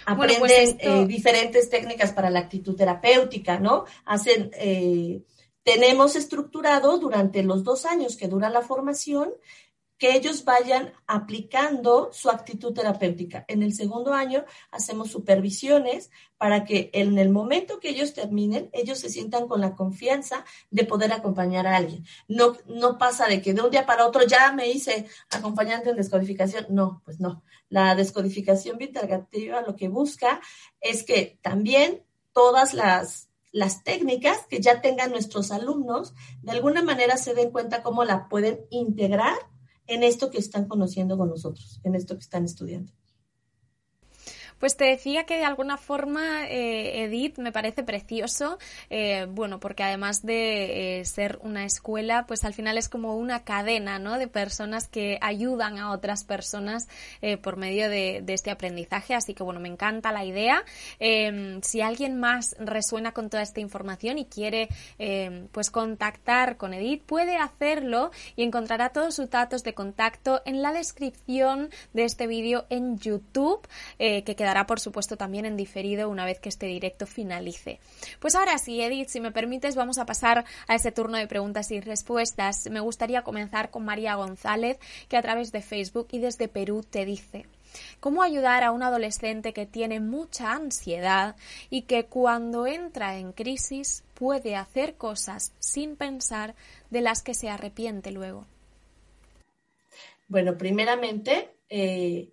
Aprenden 0.06 0.40
pues 0.40 0.76
eh, 0.80 1.06
diferentes 1.08 1.70
técnicas 1.70 2.12
para 2.12 2.30
la 2.30 2.40
actitud 2.40 2.76
terapéutica, 2.76 3.58
¿no? 3.58 3.86
Hacen, 4.06 4.52
eh, 4.56 5.24
tenemos 5.64 6.16
estructurado 6.16 7.00
durante 7.00 7.42
los 7.42 7.64
dos 7.64 7.86
años 7.86 8.18
que 8.18 8.28
dura 8.28 8.50
la 8.50 8.62
formación 8.62 9.34
que 10.02 10.16
ellos 10.16 10.46
vayan 10.46 10.92
aplicando 11.06 12.10
su 12.12 12.32
actitud 12.32 12.74
terapéutica. 12.74 13.46
En 13.48 13.62
el 13.62 13.76
segundo 13.76 14.16
año 14.16 14.46
hacemos 14.72 15.12
supervisiones 15.12 16.10
para 16.40 16.66
que 16.66 16.90
en 16.94 17.20
el 17.20 17.30
momento 17.30 17.80
que 17.80 17.90
ellos 17.90 18.16
terminen, 18.16 18.72
ellos 18.74 18.98
se 18.98 19.10
sientan 19.10 19.48
con 19.48 19.62
la 19.62 19.76
confianza 19.76 20.44
de 20.72 20.86
poder 20.86 21.14
acompañar 21.14 21.68
a 21.68 21.76
alguien. 21.76 22.04
No, 22.28 22.58
no 22.66 22.98
pasa 22.98 23.28
de 23.28 23.44
que 23.44 23.54
de 23.54 23.62
un 23.62 23.70
día 23.70 23.86
para 23.86 24.08
otro 24.08 24.26
ya 24.26 24.52
me 24.54 24.72
hice 24.72 25.06
acompañante 25.30 25.92
en 25.92 25.98
descodificación. 25.98 26.66
No, 26.70 27.04
pues 27.06 27.20
no. 27.20 27.44
La 27.70 27.94
descodificación 27.94 28.82
integrativa 28.82 29.62
lo 29.62 29.76
que 29.76 29.88
busca 29.88 30.42
es 30.80 31.04
que 31.04 31.38
también 31.44 32.02
todas 32.34 32.74
las 32.74 33.28
las 33.52 33.84
técnicas 33.84 34.48
que 34.50 34.62
ya 34.62 34.82
tengan 34.82 35.12
nuestros 35.12 35.52
alumnos, 35.52 36.14
de 36.42 36.54
alguna 36.54 36.82
manera 36.82 37.18
se 37.18 37.34
den 37.34 37.52
cuenta 37.52 37.84
cómo 37.84 38.06
la 38.06 38.30
pueden 38.30 38.62
integrar 38.70 39.51
en 39.88 40.04
esto 40.04 40.30
que 40.30 40.38
están 40.38 40.68
conociendo 40.68 41.18
con 41.18 41.30
nosotros, 41.30 41.80
en 41.84 41.96
esto 41.96 42.16
que 42.16 42.22
están 42.22 42.46
estudiando. 42.46 42.92
Pues 44.62 44.78
te 44.78 44.86
decía 44.86 45.24
que 45.24 45.38
de 45.38 45.44
alguna 45.44 45.76
forma, 45.76 46.48
eh, 46.48 47.06
Edith, 47.06 47.40
me 47.40 47.52
parece 47.52 47.82
precioso, 47.82 48.60
eh, 48.92 49.26
bueno, 49.28 49.60
porque 49.60 49.82
además 49.82 50.24
de 50.24 51.00
eh, 51.00 51.06
ser 51.06 51.40
una 51.42 51.66
escuela, 51.66 52.28
pues 52.28 52.46
al 52.46 52.54
final 52.54 52.78
es 52.78 52.88
como 52.88 53.18
una 53.18 53.44
cadena, 53.44 53.98
¿no? 53.98 54.20
De 54.20 54.28
personas 54.28 54.88
que 54.88 55.18
ayudan 55.20 55.80
a 55.80 55.90
otras 55.90 56.24
personas 56.24 56.88
por 57.42 57.58
medio 57.58 57.90
de, 57.90 58.24
este 58.28 58.52
aprendizaje. 58.52 59.16
Así 59.16 59.34
que 59.34 59.42
bueno, 59.42 59.60
me 59.60 59.68
encanta 59.68 60.12
la 60.12 60.26
idea. 60.26 60.64
Em, 61.00 61.60
si 61.64 61.82
alguien 61.82 62.20
más 62.20 62.56
resuena 62.60 63.14
con 63.14 63.32
toda 63.32 63.42
esta 63.42 63.62
información 63.62 64.20
y 64.20 64.26
quiere, 64.26 64.70
em, 65.00 65.48
pues 65.48 65.72
contactar 65.72 66.58
con 66.58 66.76
Edith, 66.76 67.02
puede 67.04 67.38
hacerlo 67.38 68.12
y 68.36 68.44
encontrará 68.44 68.90
todos 68.90 69.16
sus 69.16 69.32
datos 69.32 69.64
de 69.64 69.74
contacto 69.74 70.44
en 70.46 70.62
la 70.62 70.72
descripción 70.72 71.72
de 71.94 72.04
este 72.04 72.28
vídeo 72.28 72.68
en 72.70 73.00
YouTube, 73.00 73.68
que 73.98 74.36
queda 74.36 74.51
por 74.68 74.80
supuesto 74.80 75.18
también 75.18 75.46
en 75.46 75.58
diferido 75.58 76.10
una 76.10 76.26
vez 76.26 76.40
que 76.40 76.50
este 76.50 76.66
directo 76.66 77.06
finalice. 77.06 77.80
Pues 78.20 78.36
ahora 78.36 78.58
sí, 78.58 78.82
Edith, 78.82 79.10
si 79.10 79.20
me 79.20 79.32
permites, 79.32 79.76
vamos 79.76 79.98
a 79.98 80.06
pasar 80.06 80.46
a 80.68 80.76
ese 80.76 80.92
turno 80.92 81.18
de 81.18 81.28
preguntas 81.28 81.72
y 81.72 81.80
respuestas. 81.80 82.70
Me 82.70 82.80
gustaría 82.80 83.24
comenzar 83.24 83.72
con 83.72 83.86
María 83.86 84.16
González, 84.16 84.78
que 85.10 85.18
a 85.18 85.22
través 85.22 85.52
de 85.52 85.62
Facebook 85.62 86.08
y 86.12 86.20
desde 86.20 86.48
Perú 86.48 86.84
te 86.88 87.06
dice. 87.06 87.46
¿Cómo 88.00 88.24
ayudar 88.24 88.64
a 88.64 88.72
un 88.72 88.84
adolescente 88.84 89.54
que 89.54 89.66
tiene 89.66 90.00
mucha 90.00 90.54
ansiedad 90.54 91.36
y 91.70 91.84
que 91.84 92.06
cuando 92.06 92.68
entra 92.68 93.18
en 93.18 93.32
crisis 93.32 94.04
puede 94.14 94.56
hacer 94.56 94.96
cosas 94.96 95.54
sin 95.60 95.96
pensar 95.96 96.56
de 96.90 97.02
las 97.02 97.24
que 97.24 97.34
se 97.34 97.50
arrepiente 97.50 98.12
luego? 98.12 98.46
Bueno, 100.28 100.58
primeramente, 100.58 101.50
eh, 101.70 102.30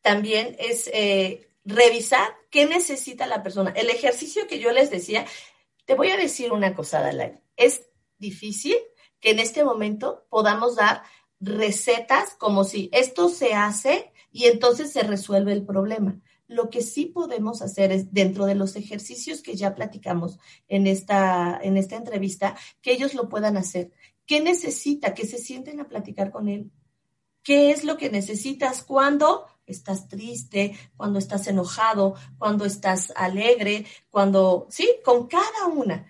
también 0.00 0.56
es 0.58 0.90
eh, 0.92 1.48
revisar 1.64 2.34
qué 2.50 2.66
necesita 2.66 3.26
la 3.26 3.42
persona. 3.42 3.70
El 3.70 3.90
ejercicio 3.90 4.46
que 4.46 4.58
yo 4.58 4.72
les 4.72 4.90
decía, 4.90 5.26
te 5.84 5.94
voy 5.94 6.10
a 6.10 6.16
decir 6.16 6.52
una 6.52 6.74
cosa, 6.74 7.00
Dalai. 7.00 7.40
Es 7.56 7.88
difícil 8.18 8.76
que 9.20 9.30
en 9.30 9.38
este 9.38 9.64
momento 9.64 10.26
podamos 10.28 10.76
dar 10.76 11.02
recetas 11.40 12.34
como 12.34 12.64
si 12.64 12.88
esto 12.92 13.28
se 13.28 13.54
hace 13.54 14.12
y 14.30 14.46
entonces 14.46 14.92
se 14.92 15.02
resuelve 15.02 15.52
el 15.52 15.64
problema. 15.64 16.20
Lo 16.46 16.68
que 16.68 16.82
sí 16.82 17.06
podemos 17.06 17.62
hacer 17.62 17.90
es, 17.92 18.12
dentro 18.12 18.44
de 18.46 18.54
los 18.54 18.76
ejercicios 18.76 19.40
que 19.40 19.54
ya 19.54 19.74
platicamos 19.74 20.38
en 20.68 20.86
esta, 20.86 21.58
en 21.62 21.76
esta 21.76 21.96
entrevista, 21.96 22.56
que 22.82 22.92
ellos 22.92 23.14
lo 23.14 23.28
puedan 23.28 23.56
hacer. 23.56 23.92
¿Qué 24.26 24.40
necesita? 24.40 25.14
Que 25.14 25.26
se 25.26 25.38
sienten 25.38 25.80
a 25.80 25.88
platicar 25.88 26.30
con 26.30 26.48
él. 26.48 26.70
¿Qué 27.42 27.70
es 27.70 27.84
lo 27.84 27.96
que 27.96 28.10
necesitas? 28.10 28.82
cuando 28.82 29.46
estás 29.66 30.08
triste, 30.08 30.78
cuando 30.96 31.18
estás 31.18 31.46
enojado, 31.46 32.14
cuando 32.38 32.64
estás 32.64 33.12
alegre, 33.16 33.86
cuando, 34.10 34.66
sí, 34.70 34.88
con 35.04 35.26
cada 35.26 35.66
una. 35.66 36.06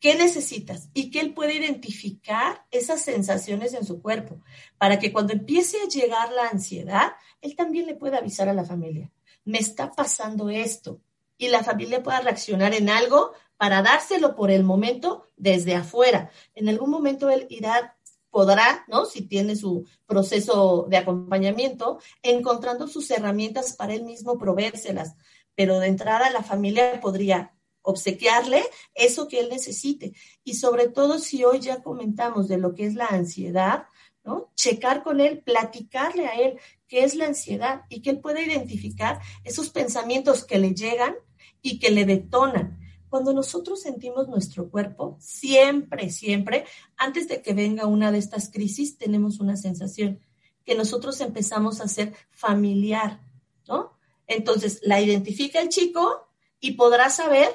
¿Qué 0.00 0.14
necesitas? 0.14 0.88
Y 0.94 1.10
que 1.10 1.20
él 1.20 1.34
puede 1.34 1.54
identificar 1.54 2.64
esas 2.70 3.02
sensaciones 3.02 3.74
en 3.74 3.84
su 3.84 4.00
cuerpo 4.00 4.40
para 4.78 4.98
que 4.98 5.12
cuando 5.12 5.34
empiece 5.34 5.76
a 5.82 5.88
llegar 5.88 6.32
la 6.32 6.48
ansiedad, 6.48 7.12
él 7.42 7.54
también 7.54 7.86
le 7.86 7.94
pueda 7.94 8.18
avisar 8.18 8.48
a 8.48 8.54
la 8.54 8.64
familia. 8.64 9.12
Me 9.44 9.58
está 9.58 9.92
pasando 9.92 10.48
esto. 10.48 11.00
Y 11.36 11.48
la 11.48 11.62
familia 11.62 12.02
pueda 12.02 12.20
reaccionar 12.20 12.74
en 12.74 12.88
algo 12.88 13.32
para 13.58 13.82
dárselo 13.82 14.34
por 14.34 14.50
el 14.50 14.64
momento 14.64 15.28
desde 15.36 15.74
afuera. 15.74 16.30
En 16.54 16.70
algún 16.70 16.90
momento 16.90 17.28
él 17.28 17.46
irá 17.50 17.98
podrá, 18.30 18.84
¿no? 18.88 19.04
Si 19.04 19.22
tiene 19.22 19.56
su 19.56 19.86
proceso 20.06 20.86
de 20.88 20.96
acompañamiento, 20.96 21.98
encontrando 22.22 22.88
sus 22.88 23.10
herramientas 23.10 23.74
para 23.74 23.94
él 23.94 24.04
mismo 24.04 24.38
proveérselas. 24.38 25.16
Pero 25.54 25.78
de 25.78 25.88
entrada 25.88 26.30
la 26.30 26.42
familia 26.42 27.00
podría 27.00 27.54
obsequiarle 27.82 28.62
eso 28.94 29.28
que 29.28 29.40
él 29.40 29.48
necesite. 29.50 30.12
Y 30.44 30.54
sobre 30.54 30.88
todo 30.88 31.18
si 31.18 31.44
hoy 31.44 31.60
ya 31.60 31.82
comentamos 31.82 32.48
de 32.48 32.58
lo 32.58 32.74
que 32.74 32.86
es 32.86 32.94
la 32.94 33.06
ansiedad, 33.06 33.84
¿no? 34.24 34.50
Checar 34.54 35.02
con 35.02 35.20
él, 35.20 35.42
platicarle 35.42 36.26
a 36.26 36.32
él 36.32 36.58
qué 36.88 37.04
es 37.04 37.14
la 37.14 37.26
ansiedad 37.26 37.82
y 37.88 38.02
que 38.02 38.10
él 38.10 38.20
pueda 38.20 38.40
identificar 38.40 39.20
esos 39.44 39.70
pensamientos 39.70 40.44
que 40.44 40.58
le 40.58 40.74
llegan 40.74 41.14
y 41.62 41.78
que 41.78 41.90
le 41.90 42.04
detonan 42.04 42.79
cuando 43.10 43.32
nosotros 43.32 43.82
sentimos 43.82 44.28
nuestro 44.28 44.70
cuerpo, 44.70 45.16
siempre, 45.20 46.10
siempre, 46.10 46.64
antes 46.96 47.26
de 47.28 47.42
que 47.42 47.52
venga 47.52 47.86
una 47.86 48.12
de 48.12 48.18
estas 48.18 48.50
crisis, 48.50 48.96
tenemos 48.96 49.40
una 49.40 49.56
sensación 49.56 50.20
que 50.64 50.76
nosotros 50.76 51.20
empezamos 51.20 51.80
a 51.80 51.88
ser 51.88 52.14
familiar, 52.30 53.20
¿no? 53.66 53.98
Entonces, 54.28 54.78
la 54.82 55.00
identifica 55.00 55.60
el 55.60 55.70
chico 55.70 56.28
y 56.60 56.72
podrá 56.72 57.10
saber 57.10 57.48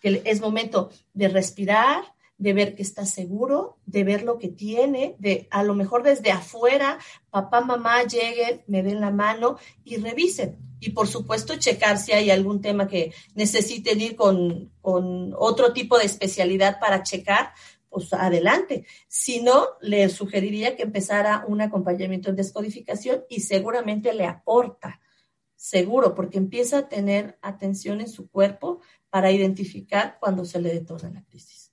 que 0.00 0.22
es 0.24 0.40
momento 0.40 0.90
de 1.14 1.28
respirar, 1.28 2.02
de 2.36 2.52
ver 2.52 2.74
que 2.74 2.82
está 2.82 3.06
seguro, 3.06 3.78
de 3.86 4.02
ver 4.02 4.24
lo 4.24 4.38
que 4.38 4.48
tiene, 4.48 5.14
de 5.20 5.46
a 5.50 5.62
lo 5.62 5.74
mejor 5.74 6.02
desde 6.02 6.32
afuera, 6.32 6.98
papá, 7.30 7.60
mamá 7.60 8.02
lleguen, 8.02 8.64
me 8.66 8.82
den 8.82 9.00
la 9.00 9.12
mano 9.12 9.56
y 9.84 9.96
revisen 9.98 10.65
y 10.80 10.90
por 10.90 11.08
supuesto 11.08 11.56
checar 11.56 11.98
si 11.98 12.12
hay 12.12 12.30
algún 12.30 12.60
tema 12.60 12.86
que 12.86 13.12
necesiten 13.34 14.00
ir 14.00 14.16
con, 14.16 14.70
otro 14.82 15.72
tipo 15.72 15.98
de 15.98 16.04
especialidad 16.04 16.78
para 16.78 17.02
checar, 17.02 17.52
pues 17.88 18.12
adelante. 18.12 18.86
Si 19.08 19.40
no, 19.40 19.66
le 19.80 20.08
sugeriría 20.08 20.76
que 20.76 20.84
empezara 20.84 21.44
un 21.48 21.60
acompañamiento 21.60 22.30
en 22.30 22.36
descodificación 22.36 23.24
y 23.28 23.40
seguramente 23.40 24.12
le 24.12 24.26
aporta, 24.26 25.00
seguro, 25.56 26.14
porque 26.14 26.38
empieza 26.38 26.78
a 26.78 26.88
tener 26.88 27.38
atención 27.42 28.00
en 28.00 28.08
su 28.08 28.30
cuerpo 28.30 28.80
para 29.10 29.32
identificar 29.32 30.18
cuando 30.20 30.44
se 30.44 30.60
le 30.60 30.74
detona 30.74 31.10
la 31.10 31.24
crisis. 31.24 31.66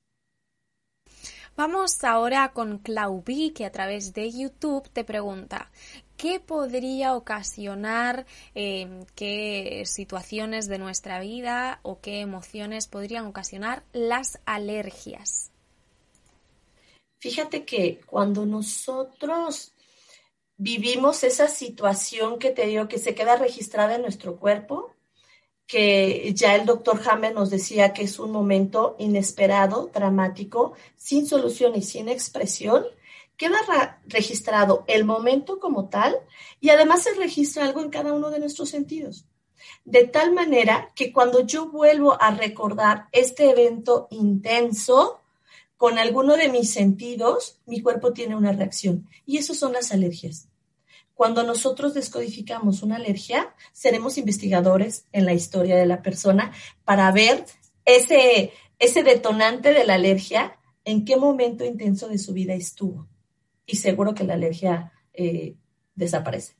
Vamos 1.56 2.04
ahora 2.04 2.52
con 2.52 2.80
Claubi, 2.80 3.52
que 3.52 3.66
a 3.66 3.72
través 3.72 4.14
de 4.14 4.32
YouTube 4.32 4.90
te 4.90 5.04
pregunta, 5.04 5.70
¿qué 6.18 6.40
podría 6.40 7.16
ocasionar 7.16 8.26
em, 8.56 9.06
qué 9.16 9.84
situaciones 9.86 10.68
de 10.68 10.78
nuestra 10.78 11.20
vida 11.20 11.80
o 11.84 12.00
qué 12.00 12.22
emociones 12.22 12.88
podrían 12.88 13.26
ocasionar 13.26 13.84
las 13.94 14.40
alergias? 14.46 15.52
Fíjate 17.20 17.64
que 17.64 18.02
cuando 18.06 18.46
nosotros 18.46 19.74
vivimos 20.58 21.24
esa 21.24 21.48
situación 21.48 22.38
que 22.40 22.52
te 22.52 22.68
digo 22.68 22.88
que 22.88 23.00
se 23.00 23.16
queda 23.16 23.38
registrada 23.38 23.96
en 23.96 24.02
nuestro 24.02 24.38
cuerpo, 24.38 24.94
que 25.66 26.34
ya 26.36 26.56
el 26.56 26.66
doctor 26.66 27.02
Hammer 27.10 27.34
nos 27.34 27.50
decía 27.50 27.94
que 27.94 28.04
es 28.04 28.20
un 28.20 28.32
momento 28.32 28.96
inesperado, 29.00 29.90
dramático, 29.94 30.74
sin 30.96 31.26
solución 31.26 31.76
y 31.76 31.82
sin 31.82 32.10
expresión, 32.10 32.86
queda 33.38 34.02
registrado 34.08 34.84
el 34.88 35.06
momento 35.06 35.60
como 35.60 35.90
tal 35.90 36.16
y 36.60 36.70
además 36.70 37.04
se 37.04 37.14
registra 37.14 37.66
algo 37.66 37.82
en 37.82 37.90
cada 37.90 38.14
uno 38.14 38.30
de 38.30 38.40
nuestros 38.40 38.70
sentidos. 38.70 39.26
De 39.86 40.06
tal 40.06 40.34
manera 40.34 40.92
que 40.96 41.12
cuando 41.12 41.46
yo 41.46 41.70
vuelvo 41.70 42.22
a 42.22 42.32
recordar 42.32 43.08
este 43.12 43.50
evento 43.50 44.08
intenso 44.12 45.22
con 45.78 45.98
alguno 45.98 46.38
de 46.38 46.50
mis 46.50 46.72
sentidos, 46.72 47.60
mi 47.66 47.82
cuerpo 47.82 48.14
tiene 48.14 48.36
una 48.36 48.54
reacción. 48.54 49.10
Y 49.26 49.38
eso 49.38 49.54
son 49.54 49.74
las 49.74 49.92
alergias. 49.92 50.48
Cuando 51.14 51.44
nosotros 51.44 51.94
descodificamos 51.94 52.82
una 52.84 52.96
alergia, 52.96 53.54
seremos 53.72 54.18
investigadores 54.18 55.06
en 55.12 55.26
la 55.26 55.34
historia 55.34 55.76
de 55.76 55.86
la 55.86 56.02
persona 56.02 56.54
para 56.86 57.12
ver 57.12 57.46
ese, 57.86 58.54
ese 58.80 59.04
detonante 59.04 59.74
de 59.74 59.84
la 59.86 59.96
alergia, 59.96 60.58
en 60.86 61.06
qué 61.06 61.18
momento 61.18 61.64
intenso 61.64 62.08
de 62.08 62.18
su 62.18 62.34
vida 62.34 62.54
estuvo. 62.54 63.08
Y 63.66 63.78
seguro 63.78 64.14
que 64.14 64.24
la 64.24 64.34
alergia 64.34 64.92
eh, 65.14 65.56
desaparece. 65.96 66.56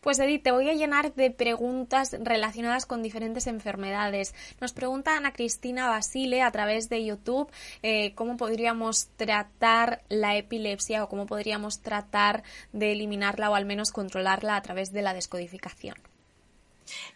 Pues 0.00 0.20
Edith, 0.20 0.44
te 0.44 0.52
voy 0.52 0.68
a 0.68 0.74
llenar 0.74 1.14
de 1.14 1.30
preguntas 1.30 2.16
relacionadas 2.20 2.86
con 2.86 3.02
diferentes 3.02 3.48
enfermedades. 3.48 4.32
Nos 4.60 4.72
pregunta 4.72 5.16
Ana 5.16 5.32
Cristina 5.32 5.88
Basile 5.88 6.42
a 6.42 6.52
través 6.52 6.88
de 6.88 7.04
YouTube 7.04 7.50
eh, 7.82 8.14
cómo 8.14 8.36
podríamos 8.36 9.08
tratar 9.16 10.02
la 10.08 10.36
epilepsia 10.36 11.02
o 11.02 11.08
cómo 11.08 11.26
podríamos 11.26 11.80
tratar 11.80 12.44
de 12.72 12.92
eliminarla 12.92 13.50
o 13.50 13.56
al 13.56 13.66
menos 13.66 13.90
controlarla 13.90 14.54
a 14.54 14.62
través 14.62 14.92
de 14.92 15.02
la 15.02 15.14
descodificación. 15.14 15.96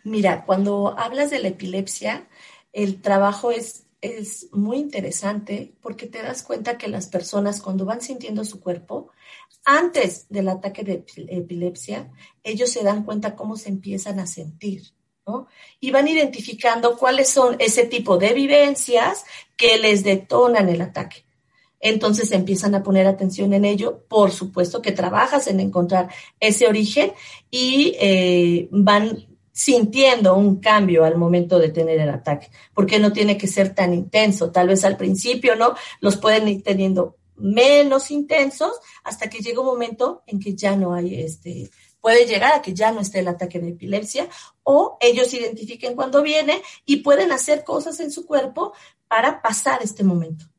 Mira, 0.03 0.45
cuando 0.45 0.99
hablas 0.99 1.31
de 1.31 1.39
la 1.39 1.49
epilepsia, 1.49 2.27
el 2.73 3.01
trabajo 3.01 3.53
es, 3.53 3.87
es 4.03 4.49
muy 4.53 4.79
interesante 4.79 5.75
porque 5.81 6.07
te 6.07 6.23
das 6.23 6.43
cuenta 6.43 6.77
que 6.77 6.89
las 6.89 7.07
personas 7.07 7.63
cuando 7.63 7.85
van 7.85 8.01
sintiendo 8.01 8.45
su 8.45 8.61
cuerpo, 8.61 9.11
antes 9.65 10.27
del 10.29 10.49
ataque 10.49 10.83
de 10.83 11.05
epilepsia, 11.29 12.11
ellos 12.43 12.71
se 12.71 12.83
dan 12.83 13.05
cuenta 13.05 13.37
cómo 13.37 13.57
se 13.57 13.69
empiezan 13.69 14.19
a 14.19 14.27
sentir. 14.27 14.83
¿no? 15.25 15.47
Y 15.79 15.93
van 15.93 16.09
identificando 16.09 16.99
cuáles 16.99 17.29
son 17.29 17.55
ese 17.61 17.85
tipo 17.87 18.19
de 18.19 18.33
vivencias 18.35 19.25
que 19.57 19.79
les 19.79 20.03
detonan 20.03 20.69
el 20.69 20.81
ataque. 20.81 21.25
Entonces 21.79 22.33
empiezan 22.33 22.75
a 22.75 22.83
poner 22.83 23.07
atención 23.07 23.53
en 23.53 23.65
ello. 23.65 24.05
Por 24.09 24.33
supuesto 24.33 24.83
que 24.83 24.91
trabajas 24.91 25.47
en 25.47 25.61
encontrar 25.61 26.09
ese 26.41 26.67
origen 26.67 27.13
y 27.53 27.95
eh, 28.01 28.69
van 28.73 29.32
sintiendo 29.53 30.35
un 30.35 30.61
cambio 30.61 31.05
al 31.05 31.17
momento 31.17 31.59
de 31.59 31.69
tener 31.69 32.01
el 32.01 32.11
ataque, 32.11 32.51
porque 32.75 32.99
no 32.99 33.13
tiene 33.13 33.37
que 33.37 33.47
ser 33.47 33.75
tan 33.75 33.93
intenso. 33.93 34.51
Tal 34.51 34.69
vez 34.69 34.85
al 34.85 34.97
principio, 34.97 35.55
¿no? 35.57 35.75
Los 36.01 36.17
pueden 36.17 36.49
ir 36.49 36.63
teniendo 36.63 37.17
menos 37.37 38.11
intensos 38.11 38.73
hasta 39.05 39.29
que 39.29 39.41
llega 39.41 39.61
un 39.61 39.67
momento 39.67 40.23
en 40.27 40.41
que 40.41 40.55
ya 40.55 40.77
no 40.77 40.95
hay 40.95 41.21
este, 41.21 41.71
puede 42.01 42.27
llegar 42.27 42.53
a 42.53 42.63
que 42.63 42.75
ya 42.75 42.93
no 42.93 43.01
esté 43.01 43.21
el 43.21 43.29
ataque 43.29 43.59
de 43.59 43.71
epilepsia 43.71 44.29
o 44.63 44.99
ellos 45.01 45.33
identifiquen 45.33 45.95
cuando 45.95 46.23
viene 46.23 46.63
y 46.85 46.99
pueden 46.99 47.33
hacer 47.33 47.65
cosas 47.65 48.01
en 48.01 48.11
su 48.11 48.27
cuerpo 48.27 48.73
para 49.09 49.41
pasar 49.41 49.81
este 49.83 50.05
momento. 50.05 50.52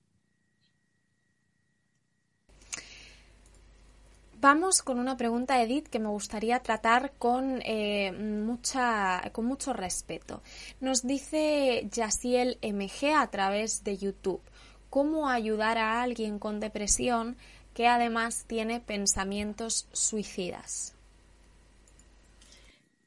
Vamos 4.43 4.81
con 4.81 4.99
una 4.99 5.15
pregunta, 5.15 5.63
Edith, 5.63 5.87
que 5.87 5.99
me 5.99 6.09
gustaría 6.09 6.59
tratar 6.59 7.13
con, 7.17 7.61
eh, 7.63 8.11
mucha, 8.11 9.31
con 9.31 9.45
mucho 9.45 9.71
respeto. 9.71 10.41
Nos 10.81 11.07
dice 11.07 11.87
Yaciel 11.89 12.57
MG 12.61 13.15
a 13.15 13.31
través 13.31 13.85
de 13.85 13.95
YouTube 13.97 14.41
cómo 14.89 15.29
ayudar 15.29 15.77
a 15.77 16.01
alguien 16.01 16.39
con 16.39 16.59
depresión 16.59 17.37
que 17.73 17.87
además 17.87 18.43
tiene 18.45 18.81
pensamientos 18.81 19.87
suicidas. 19.93 20.93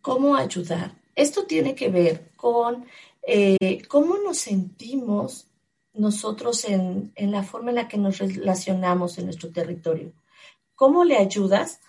¿Cómo 0.00 0.36
ayudar? 0.36 0.94
Esto 1.14 1.44
tiene 1.44 1.74
que 1.74 1.90
ver 1.90 2.30
con 2.36 2.86
eh, 3.28 3.82
cómo 3.88 4.16
nos 4.16 4.38
sentimos 4.38 5.48
nosotros 5.92 6.64
en 6.64 7.12
la 7.14 7.42
forma 7.42 7.72
en 7.72 7.76
la 7.76 7.88
que 7.88 7.98
nos 7.98 8.20
relacionamos 8.20 9.18
en 9.18 9.26
nuestro 9.26 9.50
territorio. 9.50 10.14
¿Cómo 10.76 11.04
le 11.04 11.16
ayudas? 11.16 11.80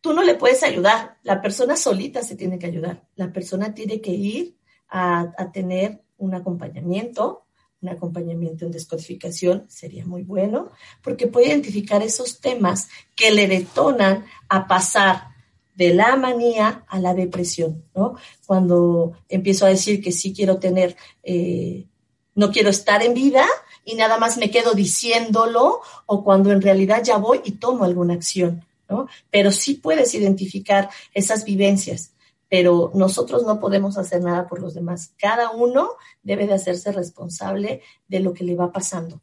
Tú 0.00 0.12
no 0.12 0.24
le 0.24 0.34
puedes 0.34 0.64
ayudar, 0.64 1.18
la 1.22 1.40
persona 1.40 1.76
solita 1.76 2.22
se 2.22 2.34
tiene 2.34 2.58
que 2.58 2.66
ayudar. 2.66 3.06
La 3.14 3.32
persona 3.32 3.72
tiene 3.72 4.00
que 4.00 4.10
ir 4.10 4.56
a, 4.88 5.50
tener 5.52 6.02
un 6.18 6.34
acompañamiento, 6.34 7.46
un 7.80 7.90
acompañamiento 7.90 8.64
en 8.64 8.72
descodificación 8.72 9.66
sería 9.68 10.04
muy 10.04 10.22
bueno, 10.22 10.70
porque 11.02 11.26
puede 11.26 11.48
identificar 11.48 12.02
esos 12.02 12.40
temas 12.40 12.88
que 13.14 13.30
le 13.30 13.46
detonan 13.46 14.24
a 14.48 14.66
pasar 14.66 15.28
de 15.74 15.94
la 15.94 16.16
manía 16.16 16.84
a 16.88 16.98
la 16.98 17.14
depresión, 17.14 17.84
¿no? 17.94 18.16
Cuando 18.46 19.12
empiezo 19.28 19.66
a 19.66 19.70
decir 19.70 20.02
que 20.02 20.12
sí 20.12 20.34
quiero 20.34 20.58
tener, 20.58 20.96
eh, 21.22 21.86
no 22.34 22.50
quiero 22.50 22.70
estar 22.70 23.02
en 23.02 23.14
vida 23.14 23.46
y 23.84 23.94
nada 23.94 24.18
más 24.18 24.38
me 24.38 24.50
quedo 24.50 24.74
diciéndolo, 24.74 25.80
o 26.06 26.24
cuando 26.24 26.52
en 26.52 26.62
realidad 26.62 27.02
ya 27.02 27.16
voy 27.16 27.40
y 27.44 27.52
tomo 27.52 27.84
alguna 27.84 28.14
acción, 28.14 28.64
¿no? 28.88 29.08
Pero 29.30 29.50
sí 29.50 29.74
puedes 29.74 30.14
identificar 30.14 30.88
esas 31.14 31.44
vivencias 31.44 32.12
pero 32.52 32.90
nosotros 32.92 33.44
no 33.46 33.58
podemos 33.58 33.96
hacer 33.96 34.20
nada 34.20 34.46
por 34.46 34.60
los 34.60 34.74
demás. 34.74 35.14
Cada 35.16 35.52
uno 35.52 35.92
debe 36.22 36.46
de 36.46 36.52
hacerse 36.52 36.92
responsable 36.92 37.80
de 38.08 38.20
lo 38.20 38.34
que 38.34 38.44
le 38.44 38.54
va 38.54 38.70
pasando. 38.70 39.22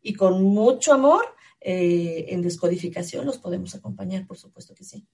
Y 0.00 0.14
con 0.14 0.42
mucho 0.42 0.94
amor 0.94 1.26
eh, 1.60 2.24
en 2.28 2.40
descodificación 2.40 3.26
los 3.26 3.36
podemos 3.36 3.74
acompañar, 3.74 4.26
por 4.26 4.38
supuesto 4.38 4.74
que 4.74 4.84
sí. 4.84 5.04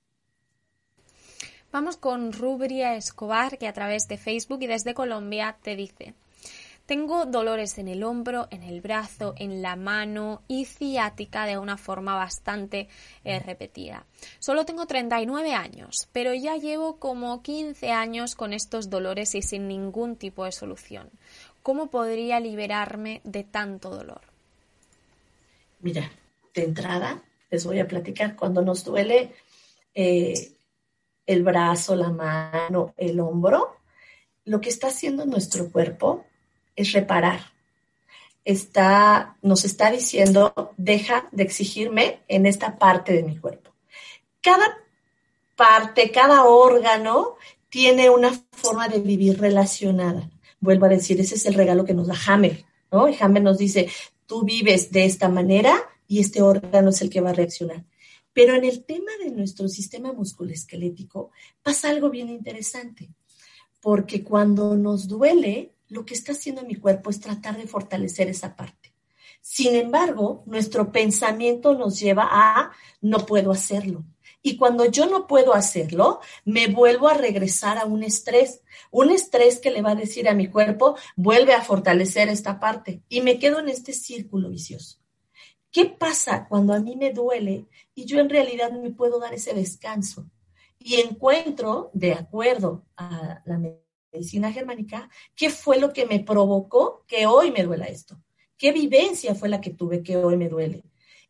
Vamos 1.72 1.96
con 1.96 2.32
Rubria 2.32 2.94
Escobar, 2.94 3.58
que 3.58 3.66
a 3.66 3.72
través 3.72 4.06
de 4.06 4.16
Facebook 4.16 4.62
y 4.62 4.68
desde 4.68 4.94
Colombia 4.94 5.58
te 5.60 5.74
dice, 5.74 6.14
tengo 6.86 7.24
dolores 7.24 7.78
en 7.78 7.88
el 7.88 8.04
hombro, 8.04 8.46
en 8.50 8.62
el 8.62 8.80
brazo, 8.80 9.34
en 9.38 9.62
la 9.62 9.76
mano 9.76 10.42
y 10.48 10.66
ciática 10.66 11.46
de 11.46 11.58
una 11.58 11.76
forma 11.76 12.14
bastante 12.14 12.88
eh, 13.24 13.38
repetida. 13.40 14.06
Solo 14.38 14.66
tengo 14.66 14.86
39 14.86 15.54
años, 15.54 16.08
pero 16.12 16.34
ya 16.34 16.56
llevo 16.56 16.96
como 16.96 17.42
15 17.42 17.90
años 17.90 18.34
con 18.34 18.52
estos 18.52 18.90
dolores 18.90 19.34
y 19.34 19.42
sin 19.42 19.66
ningún 19.68 20.16
tipo 20.16 20.44
de 20.44 20.52
solución. 20.52 21.10
¿Cómo 21.62 21.86
podría 21.86 22.40
liberarme 22.40 23.22
de 23.24 23.44
tanto 23.44 23.88
dolor? 23.90 24.20
Mira, 25.80 26.10
de 26.54 26.64
entrada 26.64 27.22
les 27.50 27.64
voy 27.64 27.78
a 27.78 27.88
platicar 27.88 28.36
cuando 28.36 28.60
nos 28.60 28.84
duele 28.84 29.32
eh, 29.94 30.52
el 31.26 31.42
brazo, 31.42 31.96
la 31.96 32.10
mano, 32.10 32.92
el 32.96 33.20
hombro, 33.20 33.76
lo 34.44 34.60
que 34.60 34.68
está 34.68 34.88
haciendo 34.88 35.24
nuestro 35.24 35.70
cuerpo 35.70 36.26
es 36.76 36.92
reparar. 36.92 37.52
Está, 38.44 39.36
nos 39.42 39.64
está 39.64 39.90
diciendo, 39.90 40.72
deja 40.76 41.28
de 41.32 41.42
exigirme 41.42 42.20
en 42.28 42.46
esta 42.46 42.78
parte 42.78 43.12
de 43.12 43.22
mi 43.22 43.38
cuerpo. 43.38 43.72
Cada 44.40 44.76
parte, 45.56 46.10
cada 46.10 46.44
órgano 46.44 47.36
tiene 47.68 48.10
una 48.10 48.32
forma 48.52 48.88
de 48.88 49.00
vivir 49.00 49.40
relacionada. 49.40 50.30
Vuelvo 50.60 50.86
a 50.86 50.90
decir, 50.90 51.20
ese 51.20 51.34
es 51.34 51.46
el 51.46 51.54
regalo 51.54 51.84
que 51.84 51.94
nos 51.94 52.06
da 52.06 52.16
Hammer, 52.26 52.64
¿no? 52.90 53.08
Y 53.08 53.16
Hammer 53.18 53.42
nos 53.42 53.58
dice, 53.58 53.88
tú 54.26 54.44
vives 54.44 54.90
de 54.92 55.04
esta 55.04 55.28
manera 55.28 55.74
y 56.06 56.20
este 56.20 56.42
órgano 56.42 56.90
es 56.90 57.02
el 57.02 57.10
que 57.10 57.20
va 57.20 57.30
a 57.30 57.34
reaccionar. 57.34 57.84
Pero 58.32 58.54
en 58.54 58.64
el 58.64 58.84
tema 58.84 59.12
de 59.22 59.30
nuestro 59.30 59.68
sistema 59.68 60.12
musculoesquelético 60.12 61.30
pasa 61.62 61.90
algo 61.90 62.10
bien 62.10 62.28
interesante, 62.28 63.10
porque 63.80 64.24
cuando 64.24 64.76
nos 64.76 65.06
duele, 65.06 65.73
lo 65.94 66.04
que 66.04 66.14
está 66.14 66.32
haciendo 66.32 66.64
mi 66.64 66.74
cuerpo 66.74 67.08
es 67.08 67.20
tratar 67.20 67.56
de 67.56 67.68
fortalecer 67.68 68.28
esa 68.28 68.56
parte. 68.56 68.92
Sin 69.40 69.76
embargo, 69.76 70.42
nuestro 70.46 70.90
pensamiento 70.90 71.74
nos 71.74 72.00
lleva 72.00 72.28
a 72.30 72.72
no 73.00 73.24
puedo 73.26 73.52
hacerlo. 73.52 74.04
Y 74.42 74.56
cuando 74.56 74.86
yo 74.86 75.06
no 75.06 75.26
puedo 75.26 75.54
hacerlo, 75.54 76.20
me 76.44 76.66
vuelvo 76.66 77.08
a 77.08 77.14
regresar 77.14 77.78
a 77.78 77.84
un 77.84 78.02
estrés, 78.02 78.62
un 78.90 79.10
estrés 79.10 79.60
que 79.60 79.70
le 79.70 79.82
va 79.82 79.92
a 79.92 79.94
decir 79.94 80.28
a 80.28 80.34
mi 80.34 80.48
cuerpo, 80.48 80.96
vuelve 81.14 81.54
a 81.54 81.62
fortalecer 81.62 82.28
esta 82.28 82.58
parte. 82.58 83.02
Y 83.08 83.20
me 83.20 83.38
quedo 83.38 83.60
en 83.60 83.68
este 83.68 83.92
círculo 83.92 84.50
vicioso. 84.50 84.98
¿Qué 85.70 85.86
pasa 85.86 86.46
cuando 86.48 86.74
a 86.74 86.80
mí 86.80 86.96
me 86.96 87.12
duele 87.12 87.66
y 87.94 88.04
yo 88.04 88.18
en 88.18 88.28
realidad 88.28 88.72
me 88.72 88.90
puedo 88.90 89.20
dar 89.20 89.32
ese 89.32 89.54
descanso? 89.54 90.28
Y 90.78 90.96
encuentro, 90.96 91.90
de 91.94 92.12
acuerdo 92.12 92.84
a 92.96 93.40
la 93.44 93.58
medicina 94.14 94.52
germánica, 94.52 95.10
¿qué 95.34 95.50
fue 95.50 95.78
lo 95.78 95.92
que 95.92 96.06
me 96.06 96.20
provocó 96.20 97.04
que 97.06 97.26
hoy 97.26 97.50
me 97.50 97.64
duela 97.64 97.86
esto? 97.86 98.22
¿Qué 98.56 98.70
vivencia 98.72 99.34
fue 99.34 99.48
la 99.48 99.60
que 99.60 99.70
tuve 99.70 100.02
que 100.02 100.16
hoy 100.16 100.36
me 100.36 100.48
duele? 100.48 100.84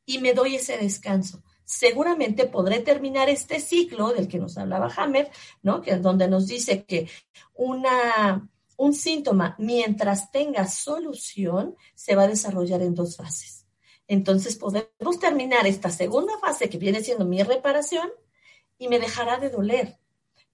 Y 0.05 0.19
me 0.19 0.35
doy 0.35 0.57
ese 0.57 0.77
descanso. 0.77 1.43
Seguramente 1.65 2.47
podré 2.47 2.81
terminar 2.81 3.31
este 3.31 3.59
ciclo 3.59 4.13
del 4.13 4.29
que 4.29 4.39
nos 4.39 4.59
hablaba 4.59 4.93
Hammer, 4.95 5.31
¿no? 5.63 5.81
Que 5.81 5.93
es 5.93 6.03
donde 6.03 6.29
nos 6.29 6.47
dice 6.47 6.85
que 6.85 7.09
una, 7.55 8.47
un 8.77 8.93
síntoma, 8.93 9.57
mientras 9.59 10.31
tenga 10.31 10.69
solución, 10.69 11.75
se 11.95 12.15
va 12.15 12.25
a 12.25 12.29
desarrollar 12.29 12.83
en 12.83 12.95
dos 12.95 13.17
fases. 13.17 13.67
Entonces 14.07 14.57
podemos 14.57 15.19
terminar 15.19 15.67
esta 15.67 15.89
segunda 15.89 16.39
fase 16.39 16.69
que 16.69 16.77
viene 16.77 17.03
siendo 17.03 17.25
mi 17.25 17.43
reparación 17.43 18.11
y 18.77 18.89
me 18.89 18.99
dejará 18.99 19.39
de 19.39 19.49
doler 19.49 19.99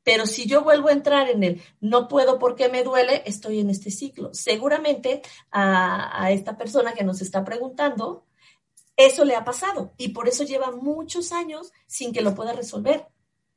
pero 0.02 0.26
si 0.26 0.46
yo 0.46 0.62
vuelvo 0.62 0.88
a 0.88 0.92
entrar 0.92 1.28
en 1.28 1.44
el 1.44 1.62
no 1.80 2.08
puedo 2.08 2.38
porque 2.38 2.68
me 2.68 2.82
duele, 2.82 3.22
estoy 3.26 3.60
en 3.60 3.70
este 3.70 3.90
ciclo. 3.90 4.32
Seguramente 4.32 5.22
a, 5.50 6.30
esta 6.30 6.56
persona 6.56 6.92
que 6.92 7.04
nos 7.04 7.20
está 7.20 7.44
preguntando, 7.44 8.24
eso 8.96 9.24
le 9.24 9.36
ha 9.36 9.44
pasado 9.44 9.92
y 9.98 10.08
por 10.08 10.28
eso 10.28 10.44
lleva 10.44 10.70
muchos 10.72 11.32
años 11.32 11.72
sin 11.86 12.12
que 12.12 12.22
lo 12.22 12.34
pueda 12.34 12.52
resolver. 12.52 13.06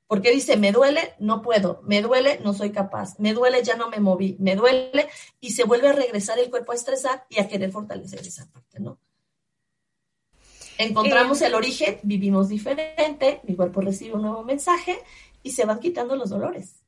Porque 0.05 0.31
dice, 0.31 0.57
me 0.57 0.71
duele, 0.71 1.15
no 1.17 1.41
puedo, 1.41 1.81
me 1.83 2.01
duele, 2.01 2.39
no 2.43 2.53
soy 2.53 2.71
capaz, 2.71 3.17
me 3.19 3.33
duele, 3.33 3.63
ya 3.63 3.77
no 3.77 3.89
me 3.89 3.99
moví, 3.99 4.35
me 4.37 4.55
duele 4.55 5.07
y 5.39 5.51
se 5.51 5.63
vuelve 5.63 5.87
a 5.87 5.93
regresar 5.93 6.37
el 6.39 6.49
cuerpo 6.49 6.71
a 6.71 6.75
estresar 6.75 7.25
y 7.29 7.39
a 7.39 7.47
querer 7.47 7.71
fortalecer 7.71 8.19
esa 8.19 8.45
parte, 8.51 8.79
¿no? 8.79 8.99
Encontramos 10.77 11.41
eh, 11.41 11.47
el 11.47 11.55
origen, 11.55 11.99
vivimos 12.03 12.49
diferente, 12.49 13.39
mi 13.43 13.55
cuerpo 13.55 13.81
recibe 13.81 14.15
un 14.15 14.23
nuevo 14.23 14.43
mensaje 14.43 14.99
y 15.43 15.51
se 15.51 15.65
van 15.65 15.79
quitando 15.79 16.15
los 16.15 16.29
dolores, 16.29 16.83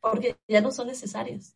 porque 0.00 0.36
ya 0.48 0.60
no 0.60 0.72
son 0.72 0.88
necesarios. 0.88 1.54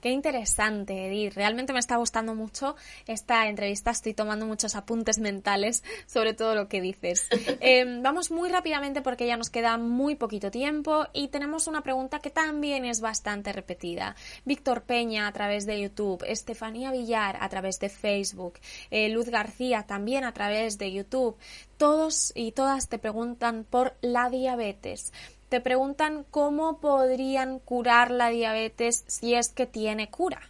Qué 0.00 0.10
interesante, 0.10 1.06
Edith. 1.06 1.34
Realmente 1.34 1.72
me 1.72 1.78
está 1.78 1.96
gustando 1.96 2.34
mucho 2.34 2.76
esta 3.06 3.48
entrevista. 3.48 3.90
Estoy 3.90 4.14
tomando 4.14 4.46
muchos 4.46 4.74
apuntes 4.74 5.18
mentales 5.18 5.82
sobre 6.06 6.34
todo 6.34 6.54
lo 6.54 6.68
que 6.68 6.80
dices. 6.80 7.28
Em, 7.60 8.02
vamos 8.02 8.30
muy 8.30 8.48
rápidamente 8.48 9.02
porque 9.02 9.26
ya 9.26 9.36
nos 9.36 9.50
queda 9.50 9.78
muy 9.78 10.14
poquito 10.14 10.50
tiempo 10.50 11.06
y 11.12 11.28
tenemos 11.28 11.66
una 11.66 11.82
pregunta 11.82 12.20
que 12.20 12.30
también 12.30 12.84
es 12.84 13.00
bastante 13.00 13.52
repetida. 13.52 14.14
Víctor 14.44 14.82
Peña 14.82 15.26
a 15.26 15.32
través 15.32 15.66
de 15.66 15.80
YouTube, 15.80 16.24
Estefanía 16.26 16.92
Villar 16.92 17.36
a 17.40 17.48
través 17.48 17.78
de 17.80 17.88
Facebook, 17.88 18.54
eh, 18.90 19.08
Luz 19.08 19.28
García 19.28 19.84
también 19.84 20.24
a 20.24 20.32
través 20.32 20.78
de 20.78 20.92
YouTube. 20.92 21.36
Todos 21.76 22.32
y 22.34 22.52
todas 22.52 22.88
te 22.88 22.98
preguntan 22.98 23.64
por 23.64 23.96
la 24.00 24.30
diabetes 24.30 25.12
te 25.48 25.60
preguntan 25.60 26.24
cómo 26.30 26.80
podrían 26.80 27.58
curar 27.58 28.10
la 28.10 28.28
diabetes 28.28 29.04
si 29.06 29.34
es 29.34 29.48
que 29.48 29.66
tiene 29.66 30.10
cura. 30.10 30.40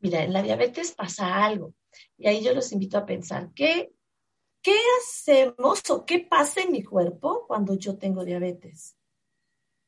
Mira, 0.00 0.24
en 0.24 0.32
la 0.32 0.42
diabetes 0.42 0.92
pasa 0.92 1.44
algo 1.44 1.74
y 2.18 2.26
ahí 2.26 2.42
yo 2.42 2.54
los 2.54 2.72
invito 2.72 2.98
a 2.98 3.06
pensar, 3.06 3.50
¿qué, 3.54 3.92
qué 4.60 4.76
hacemos 5.00 5.82
o 5.90 6.04
qué 6.04 6.20
pasa 6.20 6.62
en 6.62 6.72
mi 6.72 6.82
cuerpo 6.82 7.46
cuando 7.46 7.74
yo 7.74 7.96
tengo 7.96 8.24
diabetes? 8.24 8.96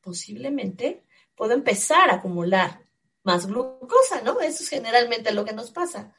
Posiblemente 0.01 1.03
puedo 1.35 1.53
empezar 1.53 2.09
a 2.09 2.15
acumular 2.15 2.85
más 3.23 3.47
glucosa, 3.47 4.21
¿no? 4.21 4.39
Eso 4.39 4.63
es 4.63 4.69
generalmente 4.69 5.33
lo 5.33 5.43
que 5.45 5.53
nos 5.53 5.71
pasa. 5.71 6.13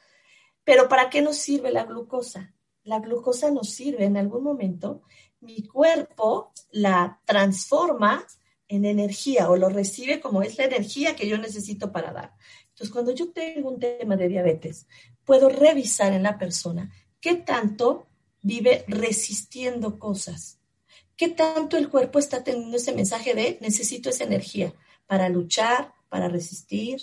Pero 0.63 0.89
¿para 0.89 1.09
qué 1.09 1.21
nos 1.21 1.37
sirve 1.37 1.71
la 1.71 1.85
glucosa? 1.85 2.53
La 2.83 2.99
glucosa 2.99 3.49
nos 3.51 3.69
sirve 3.69 4.05
en 4.05 4.17
algún 4.17 4.43
momento 4.43 5.01
mi 5.41 5.65
cuerpo 5.67 6.51
la 6.71 7.21
transforma 7.25 8.25
en 8.67 8.85
energía 8.85 9.49
o 9.49 9.55
lo 9.55 9.69
recibe 9.69 10.19
como 10.19 10.41
es 10.41 10.57
la 10.57 10.65
energía 10.65 11.15
que 11.15 11.27
yo 11.27 11.37
necesito 11.37 11.91
para 11.91 12.11
dar. 12.11 12.33
Entonces, 12.69 12.91
cuando 12.91 13.11
yo 13.11 13.31
tengo 13.31 13.69
un 13.69 13.79
tema 13.79 14.15
de 14.15 14.27
diabetes, 14.27 14.87
puedo 15.23 15.49
revisar 15.49 16.13
en 16.13 16.23
la 16.23 16.37
persona 16.37 16.91
qué 17.19 17.35
tanto 17.35 18.07
vive 18.41 18.85
resistiendo 18.87 19.97
cosas, 19.99 20.59
qué 21.15 21.29
tanto 21.29 21.77
el 21.77 21.89
cuerpo 21.89 22.19
está 22.19 22.43
teniendo 22.43 22.77
ese 22.77 22.93
mensaje 22.93 23.33
de 23.33 23.57
necesito 23.61 24.09
esa 24.09 24.25
energía 24.25 24.73
para 25.07 25.29
luchar, 25.29 25.93
para 26.09 26.27
resistir, 26.27 27.01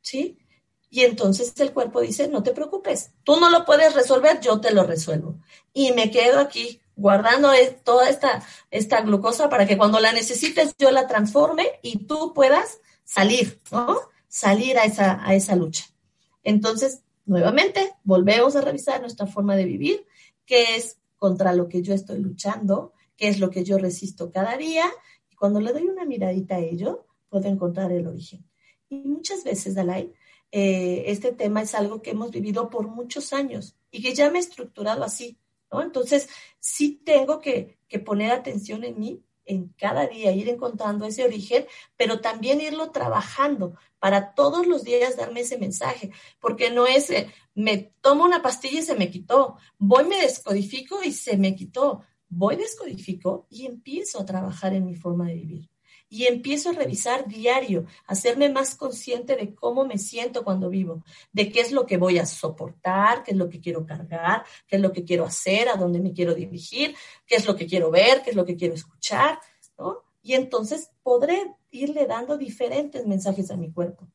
¿sí? 0.00 0.38
Y 0.90 1.02
entonces 1.02 1.52
el 1.60 1.72
cuerpo 1.72 2.00
dice, 2.00 2.28
no 2.28 2.42
te 2.42 2.52
preocupes, 2.52 3.10
tú 3.24 3.38
no 3.38 3.50
lo 3.50 3.64
puedes 3.64 3.94
resolver, 3.94 4.40
yo 4.40 4.60
te 4.60 4.72
lo 4.72 4.84
resuelvo. 4.84 5.38
Y 5.72 5.92
me 5.92 6.10
quedo 6.10 6.38
aquí 6.38 6.80
guardando 6.98 7.50
toda 7.84 8.10
esta, 8.10 8.42
esta 8.70 9.00
glucosa 9.02 9.48
para 9.48 9.66
que 9.66 9.78
cuando 9.78 10.00
la 10.00 10.12
necesites 10.12 10.74
yo 10.78 10.90
la 10.90 11.06
transforme 11.06 11.78
y 11.80 12.06
tú 12.06 12.34
puedas 12.34 12.80
salir, 13.04 13.60
¿no? 13.70 13.96
Salir 14.26 14.78
a 14.78 14.84
esa, 14.84 15.24
a 15.24 15.34
esa 15.34 15.54
lucha. 15.54 15.84
Entonces, 16.42 17.02
nuevamente, 17.24 17.94
volvemos 18.02 18.56
a 18.56 18.60
revisar 18.60 19.00
nuestra 19.00 19.26
forma 19.26 19.54
de 19.54 19.64
vivir, 19.64 20.06
qué 20.44 20.76
es 20.76 20.98
contra 21.16 21.52
lo 21.52 21.68
que 21.68 21.82
yo 21.82 21.94
estoy 21.94 22.18
luchando, 22.18 22.92
qué 23.16 23.28
es 23.28 23.38
lo 23.38 23.50
que 23.50 23.64
yo 23.64 23.78
resisto 23.78 24.32
cada 24.32 24.56
día, 24.56 24.86
y 25.30 25.36
cuando 25.36 25.60
le 25.60 25.72
doy 25.72 25.84
una 25.84 26.04
miradita 26.04 26.56
a 26.56 26.60
ello, 26.60 27.06
puedo 27.28 27.48
encontrar 27.48 27.92
el 27.92 28.06
origen. 28.06 28.44
Y 28.88 28.96
muchas 28.96 29.44
veces, 29.44 29.74
Dalai, 29.74 30.12
eh, 30.50 31.04
este 31.06 31.32
tema 31.32 31.62
es 31.62 31.74
algo 31.74 32.02
que 32.02 32.10
hemos 32.10 32.30
vivido 32.32 32.70
por 32.70 32.88
muchos 32.88 33.32
años 33.32 33.76
y 33.90 34.02
que 34.02 34.14
ya 34.14 34.30
me 34.30 34.38
he 34.38 34.40
estructurado 34.40 35.04
así. 35.04 35.38
Entonces, 35.72 36.28
sí 36.58 37.00
tengo 37.04 37.40
que, 37.40 37.78
poner 38.04 38.32
atención 38.32 38.84
en 38.84 38.98
mí 38.98 39.24
en 39.44 39.68
cada 39.78 40.06
día, 40.06 40.32
ir 40.32 40.48
encontrando 40.50 41.06
ese 41.06 41.24
origen, 41.24 41.66
pero 41.96 42.20
también 42.20 42.60
irlo 42.60 42.90
trabajando 42.90 43.74
para 43.98 44.34
todos 44.34 44.66
los 44.66 44.84
días 44.84 45.16
darme 45.16 45.40
ese 45.40 45.56
mensaje, 45.56 46.10
porque 46.38 46.70
no 46.70 46.86
es, 46.86 47.08
eh, 47.08 47.32
me 47.54 47.94
tomo 48.02 48.24
una 48.24 48.42
pastilla 48.42 48.80
y 48.80 48.82
se 48.82 48.94
me 48.94 49.10
quitó, 49.10 49.56
voy, 49.78 50.04
me 50.04 50.20
descodifico 50.20 51.02
y 51.02 51.12
se 51.12 51.38
me 51.38 51.54
quitó, 51.56 52.02
voy, 52.28 52.56
descodifico 52.56 53.46
y 53.48 53.64
empiezo 53.64 54.20
a 54.20 54.26
trabajar 54.26 54.74
en 54.74 54.84
mi 54.84 54.94
forma 54.94 55.26
de 55.28 55.34
vivir 55.34 55.70
y 56.08 56.26
empiezo 56.26 56.70
a 56.70 56.72
revisar 56.72 57.26
diario, 57.26 57.84
hacerme 58.06 58.48
más 58.48 58.74
consciente 58.74 59.36
de 59.36 59.54
cómo 59.54 59.84
me 59.84 59.98
siento 59.98 60.44
cuando 60.44 60.70
vivo, 60.70 61.04
de 61.32 61.50
qué 61.50 61.60
es 61.60 61.72
lo 61.72 61.86
que 61.86 61.96
voy 61.96 62.18
a 62.18 62.26
soportar, 62.26 63.22
qué 63.22 63.32
es 63.32 63.36
lo 63.36 63.48
que 63.48 63.60
quiero 63.60 63.84
cargar, 63.84 64.44
qué 64.66 64.76
es 64.76 64.82
lo 64.82 64.92
que 64.92 65.04
quiero 65.04 65.24
hacer, 65.24 65.68
a 65.68 65.76
dónde 65.76 66.00
me 66.00 66.12
quiero 66.12 66.34
dirigir, 66.34 66.94
qué 67.26 67.36
es 67.36 67.46
lo 67.46 67.56
que 67.56 67.66
quiero 67.66 67.90
ver, 67.90 68.22
qué 68.22 68.30
es 68.30 68.36
lo 68.36 68.44
que 68.44 68.56
quiero 68.56 68.74
escuchar, 68.74 69.38
¿no? 69.78 70.02
Y 70.22 70.34
entonces 70.34 70.90
podré 71.02 71.54
irle 71.70 72.06
dando 72.06 72.36
diferentes 72.36 73.06
mensajes 73.06 73.50
a 73.50 73.56
mi 73.56 73.70
cuerpo. 73.70 74.08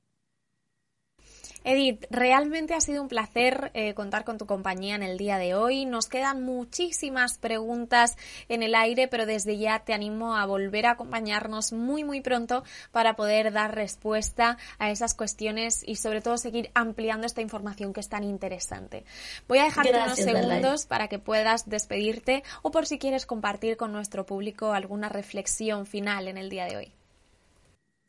Edith, 1.65 2.05
realmente 2.09 2.73
ha 2.73 2.81
sido 2.81 3.01
un 3.01 3.07
placer 3.07 3.71
eh, 3.73 3.93
contar 3.93 4.25
con 4.25 4.37
tu 4.37 4.45
compañía 4.45 4.95
en 4.95 5.03
el 5.03 5.17
día 5.17 5.37
de 5.37 5.55
hoy. 5.55 5.85
Nos 5.85 6.07
quedan 6.07 6.43
muchísimas 6.43 7.37
preguntas 7.37 8.17
en 8.49 8.63
el 8.63 8.75
aire, 8.75 9.07
pero 9.07 9.25
desde 9.25 9.57
ya 9.57 9.79
te 9.79 9.93
animo 9.93 10.35
a 10.35 10.45
volver 10.45 10.85
a 10.85 10.91
acompañarnos 10.91 11.71
muy, 11.71 12.03
muy 12.03 12.19
pronto 12.19 12.63
para 12.91 13.15
poder 13.15 13.53
dar 13.53 13.75
respuesta 13.75 14.57
a 14.77 14.91
esas 14.91 15.13
cuestiones 15.13 15.87
y 15.87 15.95
sobre 15.95 16.21
todo 16.21 16.37
seguir 16.37 16.69
ampliando 16.73 17.25
esta 17.25 17.41
información 17.41 17.93
que 17.93 18.01
es 18.01 18.09
tan 18.09 18.25
interesante. 18.25 19.05
Voy 19.47 19.59
a 19.59 19.63
dejarte 19.63 19.97
unos 19.97 20.17
segundos 20.17 20.85
para 20.85 21.07
que 21.07 21.19
puedas 21.19 21.69
despedirte 21.69 22.43
o 22.61 22.71
por 22.71 22.85
si 22.85 22.99
quieres 22.99 23.25
compartir 23.25 23.77
con 23.77 23.93
nuestro 23.93 24.25
público 24.25 24.73
alguna 24.73 25.07
reflexión 25.07 25.85
final 25.85 26.27
en 26.27 26.37
el 26.37 26.49
día 26.49 26.65
de 26.65 26.77
hoy. 26.77 26.93